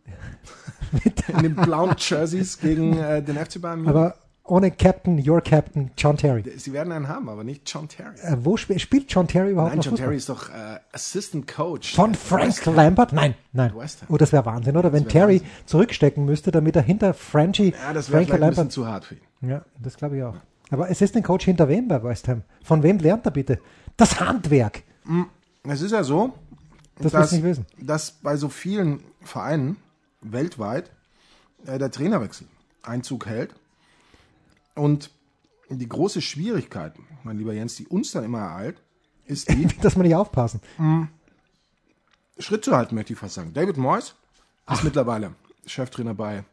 In 1.27 1.43
den 1.43 1.55
blauen 1.55 1.95
Jerseys 1.97 2.59
gegen 2.59 2.97
äh, 2.97 3.21
den 3.21 3.35
FC 3.35 3.59
Bayern 3.59 3.81
München. 3.81 3.95
Aber 3.95 4.15
ohne 4.43 4.69
Captain, 4.69 5.27
your 5.27 5.41
Captain, 5.41 5.89
John 5.97 6.17
Terry. 6.17 6.43
Sie 6.57 6.71
werden 6.71 6.93
einen 6.93 7.07
haben, 7.07 7.29
aber 7.29 7.43
nicht 7.43 7.63
John 7.65 7.87
Terry. 7.87 8.15
Äh, 8.21 8.37
wo 8.41 8.55
sp 8.61 8.77
spielt 8.77 9.11
John 9.11 9.27
Terry 9.27 9.51
überhaupt 9.51 9.71
Nein, 9.73 9.81
John 9.81 9.91
Fußball? 9.93 10.05
Terry 10.05 10.17
ist 10.17 10.29
doch 10.29 10.49
äh, 10.49 10.79
Assistant 10.91 11.47
Coach. 11.47 11.95
Von 11.95 12.13
Frank. 12.13 12.63
Lampard? 12.65 13.11
Nein, 13.13 13.33
nein. 13.53 13.73
Oh, 14.07 14.17
das 14.17 14.31
wäre 14.31 14.45
Wahnsinn, 14.45 14.77
oder? 14.77 14.93
Wenn 14.93 15.07
Terry 15.07 15.39
Wahnsinn. 15.39 15.49
zurückstecken 15.65 16.25
müsste, 16.25 16.51
damit 16.51 16.75
er 16.75 16.83
hinter 16.83 17.15
Franchi, 17.15 17.73
Ja, 17.87 17.93
das 17.93 18.11
wäre 18.11 18.31
ein 18.31 18.49
bisschen 18.49 18.69
zu 18.69 18.87
hart 18.87 19.05
für 19.05 19.15
ihn. 19.15 19.49
Ja, 19.49 19.65
das 19.79 19.97
glaube 19.97 20.17
ich 20.17 20.23
auch. 20.23 20.35
Aber 20.71 20.89
es 20.89 21.01
ist 21.01 21.15
ein 21.15 21.23
Coach 21.23 21.45
hinter 21.45 21.67
wem 21.69 21.87
bei 21.87 22.01
West 22.03 22.27
Ham? 22.27 22.43
Von 22.63 22.81
wem 22.83 22.97
lernt 22.99 23.25
er 23.25 23.31
bitte? 23.31 23.59
Das 23.97 24.19
Handwerk. 24.19 24.83
Es 25.63 25.81
ist 25.81 25.91
ja 25.91 26.03
so, 26.03 26.33
Das 26.99 27.11
dass, 27.11 27.31
nicht 27.31 27.43
wissen. 27.43 27.65
dass 27.79 28.11
bei 28.11 28.35
so 28.35 28.49
vielen 28.49 29.03
Vereinen 29.21 29.77
weltweit 30.21 30.91
äh, 31.65 31.77
der 31.77 31.91
Trainerwechsel 31.91 32.47
Einzug 32.83 33.25
hält. 33.27 33.53
Und 34.75 35.11
die 35.69 35.87
große 35.87 36.21
Schwierigkeit, 36.21 36.93
mein 37.23 37.37
lieber 37.37 37.53
Jens, 37.53 37.75
die 37.75 37.87
uns 37.87 38.11
dann 38.11 38.23
immer 38.23 38.39
ereilt, 38.41 38.81
ist 39.25 39.49
die, 39.49 39.67
Dass 39.81 39.95
wir 39.95 40.03
nicht 40.03 40.15
aufpassen. 40.15 40.61
Schritt 42.37 42.65
zu 42.65 42.75
halten, 42.75 42.95
möchte 42.95 43.13
ich 43.13 43.19
fast 43.19 43.35
sagen. 43.35 43.53
David 43.53 43.77
Moyes 43.77 44.15
ist 44.71 44.83
mittlerweile 44.83 45.33
Cheftrainer 45.65 46.13
bei, 46.13 46.43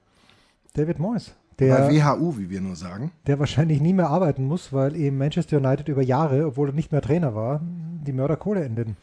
David 0.75 0.99
Moyes, 0.99 1.33
bei 1.71 1.91
der, 1.93 2.19
WHU, 2.19 2.37
wie 2.39 2.51
wir 2.51 2.61
nur 2.61 2.77
sagen. 2.77 3.13
der 3.27 3.39
wahrscheinlich 3.39 3.81
nie 3.81 3.93
mehr 3.93 4.09
arbeiten 4.09 4.45
muss, 4.45 4.73
weil 4.73 4.97
eben 4.97 5.19
Manchester 5.19 5.57
United 5.59 5.89
über 5.89 6.03
Jahre, 6.03 6.47
obwohl 6.47 6.69
er 6.71 6.75
nicht 6.75 6.93
mehr 6.93 7.03
Trainer 7.03 7.35
war, 7.35 7.61
die 7.63 8.13
Mörderkohle 8.13 8.65
in 8.65 8.77
den 8.77 8.97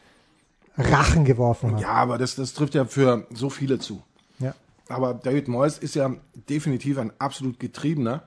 Rachen 0.76 1.24
geworfen 1.24 1.72
hat. 1.72 1.80
Ja, 1.80 1.88
aber 1.88 2.18
das, 2.18 2.36
das 2.36 2.54
trifft 2.54 2.74
ja 2.74 2.84
für 2.84 3.26
so 3.32 3.50
viele 3.50 3.78
zu. 3.78 4.02
Ja. 4.38 4.54
Aber 4.88 5.14
David 5.14 5.48
Moyes 5.48 5.78
ist 5.78 5.94
ja 5.94 6.10
definitiv 6.48 6.98
ein 6.98 7.12
absolut 7.18 7.60
getriebener. 7.60 8.22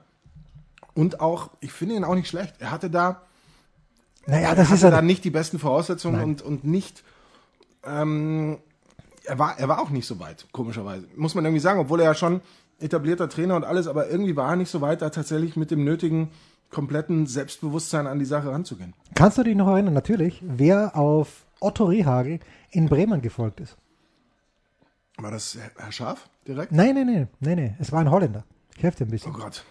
Und 0.94 1.20
auch, 1.20 1.50
ich 1.60 1.72
finde 1.72 1.96
ihn 1.96 2.04
auch 2.04 2.14
nicht 2.14 2.28
schlecht. 2.28 2.54
Er 2.60 2.70
hatte 2.70 2.88
da, 2.90 3.22
Naja, 4.26 4.54
das 4.54 4.66
hatte 4.66 4.74
ist 4.76 4.82
ja 4.82 4.90
da 4.90 5.02
nicht 5.02 5.24
die 5.24 5.30
besten 5.30 5.58
Voraussetzungen 5.58 6.16
Nein. 6.16 6.28
und, 6.28 6.42
und 6.42 6.64
nicht, 6.64 7.02
ähm, 7.84 8.58
er 9.24 9.38
war, 9.38 9.58
er 9.58 9.68
war 9.68 9.80
auch 9.80 9.90
nicht 9.90 10.06
so 10.06 10.20
weit, 10.20 10.46
komischerweise. 10.52 11.08
Muss 11.16 11.34
man 11.34 11.44
irgendwie 11.44 11.60
sagen, 11.60 11.80
obwohl 11.80 12.00
er 12.00 12.06
ja 12.06 12.14
schon 12.14 12.40
etablierter 12.80 13.28
Trainer 13.28 13.56
und 13.56 13.64
alles, 13.64 13.86
aber 13.86 14.08
irgendwie 14.10 14.36
war 14.36 14.50
er 14.50 14.56
nicht 14.56 14.70
so 14.70 14.80
weit, 14.80 15.02
da 15.02 15.10
tatsächlich 15.10 15.56
mit 15.56 15.70
dem 15.70 15.84
nötigen 15.84 16.30
kompletten 16.70 17.26
Selbstbewusstsein 17.26 18.06
an 18.06 18.18
die 18.18 18.24
Sache 18.24 18.50
ranzugehen. 18.50 18.94
Kannst 19.14 19.38
du 19.38 19.42
dich 19.44 19.54
noch 19.54 19.68
erinnern, 19.68 19.94
natürlich, 19.94 20.42
wer 20.44 20.96
auf 20.96 21.44
Otto 21.60 21.84
Rehagel 21.84 22.40
in 22.70 22.88
Bremen 22.88 23.22
gefolgt 23.22 23.60
ist? 23.60 23.76
War 25.16 25.30
das 25.30 25.56
Herr 25.76 25.92
Schaf 25.92 26.28
direkt? 26.48 26.72
Nein, 26.72 26.94
nein, 26.96 27.06
nein, 27.06 27.28
nein, 27.38 27.56
nein. 27.56 27.76
Es 27.78 27.92
war 27.92 28.00
ein 28.00 28.10
Holländer. 28.10 28.44
Ich 28.76 28.82
helfe 28.82 28.98
dir 28.98 29.04
ein 29.04 29.08
Oh 29.08 29.10
bisschen. 29.12 29.32
Gott. 29.32 29.64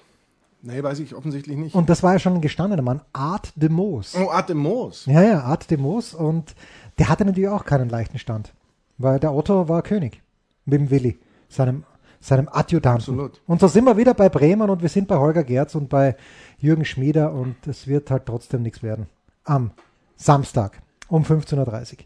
Nee, 0.62 0.82
weiß 0.82 1.00
ich 1.00 1.14
offensichtlich 1.14 1.58
nicht. 1.58 1.76
Und 1.76 1.90
das 1.90 2.02
war 2.04 2.14
ja 2.14 2.20
schon 2.20 2.36
ein 2.36 2.42
gestandener 2.42 2.82
Mann, 2.82 3.02
Art 3.12 3.52
de 3.58 3.68
Moos. 3.68 4.16
oh, 4.16 4.30
Art 4.32 4.48
de 4.48 4.56
Moos. 4.56 5.06
Ja, 5.06 5.22
ja, 5.22 5.42
Art 5.42 5.70
de 5.70 5.78
Moos. 5.78 6.14
Und 6.14 6.56
der 7.00 7.10
hatte 7.10 7.26
natürlich 7.26 7.50
auch 7.50 7.66
keinen 7.66 7.90
leichten 7.90 8.18
Stand. 8.18 8.54
Weil 8.98 9.20
der 9.20 9.34
Otto 9.34 9.68
war 9.68 9.82
König. 9.82 10.22
Mit 10.64 10.80
dem 10.80 10.90
Willi, 10.90 11.20
seinem, 11.50 11.84
seinem 12.24 12.48
Adjutanten. 12.50 13.14
Absolut. 13.14 13.42
Und 13.46 13.60
so 13.60 13.68
sind 13.68 13.84
wir 13.84 13.98
wieder 13.98 14.14
bei 14.14 14.30
Bremen 14.30 14.70
und 14.70 14.82
wir 14.82 14.90
sind 14.90 15.08
bei 15.08 15.18
Holger 15.18 15.44
Gerz 15.44 15.76
und 15.76 15.90
bei 15.90 16.16
Jürgen 16.58 16.86
Schmieder 16.86 17.34
und 17.34 17.56
es 17.68 17.86
wird 17.86 18.10
halt 18.12 18.26
trotzdem 18.26 18.62
nichts 18.62 18.82
werden. 18.82 19.08
Am 19.44 19.72
Samstag 20.16 20.82
um 21.10 21.24
15.30 21.24 21.58
Uhr. 21.94 21.98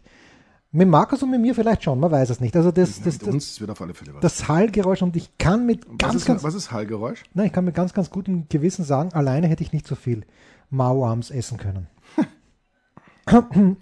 Mit 0.70 0.88
Markus 0.88 1.22
und 1.22 1.30
mit 1.30 1.40
mir 1.40 1.54
vielleicht 1.54 1.84
schon, 1.84 2.00
man 2.00 2.10
weiß 2.10 2.30
es 2.30 2.40
nicht. 2.40 2.56
Also 2.56 2.72
das, 2.72 3.00
das, 3.00 3.18
das, 3.18 3.28
uns 3.28 3.60
wird 3.60 3.70
auf 3.70 3.80
alle 3.80 3.94
Fälle 3.94 4.14
was. 4.14 4.20
das 4.20 4.48
Hallgeräusch 4.48 5.02
und 5.02 5.16
ich 5.16 5.38
kann 5.38 5.64
mit 5.64 5.86
was, 5.88 5.96
ganz, 5.98 6.14
ist, 6.16 6.26
ganz, 6.26 6.42
was 6.42 6.54
ist 6.54 6.72
Hallgeräusch? 6.72 7.22
nein, 7.32 7.46
ich 7.46 7.52
kann 7.52 7.64
mit 7.64 7.74
ganz, 7.74 7.94
ganz 7.94 8.10
gutem 8.10 8.48
Gewissen 8.48 8.84
sagen, 8.84 9.12
alleine 9.12 9.46
hätte 9.46 9.62
ich 9.62 9.72
nicht 9.72 9.86
so 9.86 9.94
viel 9.94 10.24
Mauarms 10.68 11.30
essen 11.30 11.58
können. 11.58 11.86
ähm, 13.56 13.76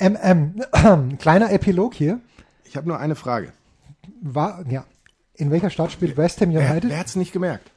ähm, 0.00 1.18
kleiner 1.18 1.52
Epilog 1.52 1.94
hier. 1.94 2.20
Ich 2.64 2.76
habe 2.76 2.88
nur 2.88 2.98
eine 2.98 3.14
Frage. 3.14 3.52
War, 4.22 4.64
ja, 4.68 4.84
in 5.38 5.50
welcher 5.50 5.70
Stadt 5.70 5.92
spielt 5.92 6.16
West 6.16 6.40
Ham 6.40 6.50
United? 6.50 6.90
wer 6.90 6.98
hat's 6.98 7.16
nicht 7.16 7.32
gemerkt? 7.32 7.70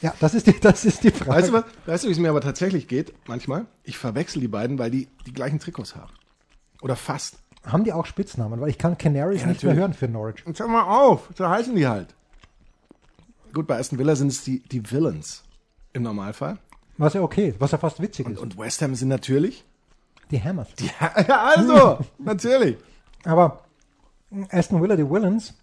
Ja, 0.00 0.12
das 0.20 0.34
ist 0.34 0.46
die, 0.46 0.60
das 0.60 0.84
ist 0.84 1.04
die 1.04 1.10
Frage. 1.10 1.30
Weißt 1.30 1.48
du, 1.48 1.52
was, 1.54 1.64
weißt 1.86 2.04
du, 2.04 2.08
wie 2.08 2.12
es 2.12 2.18
mir 2.18 2.28
aber 2.28 2.42
tatsächlich 2.42 2.86
geht? 2.86 3.14
Manchmal. 3.26 3.64
Ich 3.82 3.96
verwechsel 3.96 4.40
die 4.40 4.48
beiden, 4.48 4.78
weil 4.78 4.90
die 4.90 5.08
die 5.24 5.32
gleichen 5.32 5.58
Trikots 5.58 5.96
haben. 5.96 6.12
Oder 6.82 6.96
fast. 6.96 7.36
Haben 7.64 7.84
die 7.84 7.92
auch 7.92 8.04
Spitznamen? 8.04 8.60
Weil 8.60 8.68
ich 8.68 8.78
kann 8.78 8.98
Canaries 8.98 9.40
Ja, 9.40 9.46
nicht 9.46 9.64
mehr 9.64 9.74
hören 9.74 9.94
für 9.94 10.06
Norwich. 10.06 10.46
Und 10.46 10.56
sag 10.56 10.68
mal 10.68 10.82
auf, 10.82 11.30
so 11.34 11.48
heißen 11.48 11.74
die 11.74 11.86
halt. 11.86 12.14
Gut, 13.54 13.66
bei 13.66 13.78
Aston 13.78 13.98
Villa 13.98 14.14
sind 14.14 14.28
es 14.28 14.44
die, 14.44 14.60
die 14.60 14.88
Villains 14.90 15.42
im 15.94 16.02
Normalfall. 16.02 16.58
Was 16.98 17.14
ja 17.14 17.22
okay, 17.22 17.54
was 17.58 17.70
ja 17.70 17.78
fast 17.78 18.00
witzig 18.00 18.28
ist. 18.28 18.38
Und 18.38 18.58
West 18.58 18.82
Ham 18.82 18.94
sind 18.94 19.08
natürlich. 19.08 19.64
Die 20.30 20.42
Hammers. 20.42 20.68
Ja, 20.80 21.22
ja 21.28 21.44
also, 21.56 21.98
natürlich. 22.18 22.76
Aber 23.24 23.64
Aston 24.50 24.82
Villa, 24.82 24.96
die 24.96 25.08
Villains, 25.08 25.54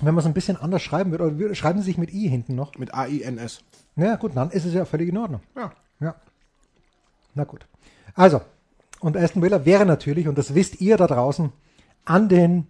wenn 0.00 0.14
man 0.14 0.18
es 0.18 0.26
ein 0.26 0.34
bisschen 0.34 0.56
anders 0.56 0.82
schreiben 0.82 1.10
würde, 1.10 1.24
oder 1.24 1.54
schreiben 1.54 1.80
sie 1.80 1.86
sich 1.86 1.98
mit 1.98 2.12
I 2.12 2.28
hinten 2.28 2.54
noch. 2.54 2.76
Mit 2.76 2.94
A-I-N-S. 2.94 3.60
Na 3.96 4.16
gut, 4.16 4.32
dann 4.36 4.50
ist 4.50 4.64
es 4.64 4.74
ja 4.74 4.84
völlig 4.84 5.08
in 5.08 5.16
Ordnung. 5.18 5.40
Ja. 5.56 5.72
Ja. 6.00 6.14
Na 7.34 7.44
gut. 7.44 7.66
Also, 8.14 8.40
und 9.00 9.16
Aston 9.16 9.42
Villa 9.42 9.64
wäre 9.64 9.86
natürlich, 9.86 10.28
und 10.28 10.38
das 10.38 10.54
wisst 10.54 10.80
ihr 10.80 10.96
da 10.96 11.06
draußen, 11.06 11.52
an 12.04 12.28
den, 12.28 12.66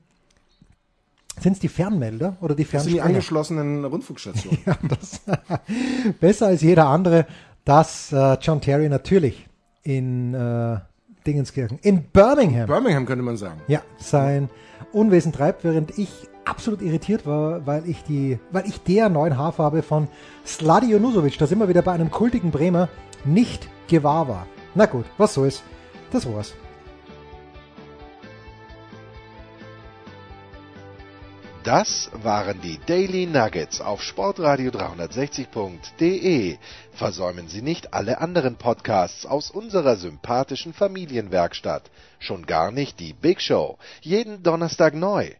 sind 1.41 1.53
es 1.55 1.59
die 1.59 1.69
Fernmelder 1.69 2.37
oder 2.41 2.55
die 2.55 2.65
Das 2.65 2.71
sind 2.85 2.93
die 2.93 2.97
Fernsprecher? 2.97 3.05
angeschlossenen 3.05 3.85
Rundfunkstationen. 3.85 4.59
Ja, 4.67 4.77
das, 4.89 5.21
besser 6.21 6.47
als 6.49 6.63
jeder 6.63 6.87
andere, 6.89 7.27
dass 7.65 8.13
äh, 8.13 8.39
John 8.41 8.61
Terry 8.61 8.89
natürlich 8.89 9.47
in 9.83 10.35
äh, 10.35 10.79
Dingenskirchen, 11.27 11.79
in 11.81 12.05
Birmingham, 12.05 12.67
Birmingham 12.67 13.05
könnte 13.07 13.23
man 13.23 13.37
sagen. 13.37 13.61
ja, 13.69 13.83
sein 13.99 14.49
Unwesen 14.93 15.33
treibt, 15.33 15.65
während 15.65 15.99
ich 15.99 16.11
absolut 16.49 16.83
irritiert 16.83 17.27
war, 17.27 17.67
weil 17.67 17.89
ich 17.89 18.03
die, 18.05 18.39
weil 18.51 18.67
ich 18.67 18.83
der 18.83 19.09
neuen 19.09 19.37
Haarfarbe 19.37 19.83
von 19.83 20.09
Sladi 20.47 20.91
Junusovic, 20.91 21.39
da 21.39 21.47
sind 21.47 21.59
wir 21.59 21.69
wieder 21.69 21.83
bei 21.83 21.93
einem 21.93 22.11
kultigen 22.11 22.51
Bremer, 22.51 22.89
nicht 23.25 23.69
gewahr 23.89 24.29
war. 24.29 24.47
Na 24.75 24.87
gut, 24.87 25.05
was 25.19 25.35
soll's. 25.35 25.63
Das 26.11 26.27
war's. 26.27 26.55
Das 31.65 32.11
waren 32.15 32.63
die 32.63 32.79
Daily 32.87 33.27
Nuggets 33.27 33.83
auf 33.83 34.03
Sportradio 34.03 34.71
360.de. 34.71 36.57
Versäumen 36.93 37.49
Sie 37.49 37.61
nicht 37.61 37.93
alle 37.93 38.23
anderen 38.23 38.57
Podcasts 38.57 39.27
aus 39.27 39.51
unserer 39.51 39.97
sympathischen 39.97 40.73
Familienwerkstatt. 40.73 41.91
Schon 42.21 42.47
gar 42.47 42.71
nicht 42.71 43.01
die 43.01 43.13
Big 43.13 43.43
Show. 43.43 43.77
Jeden 44.01 44.43
Donnerstag 44.43 44.95
neu. 44.95 45.33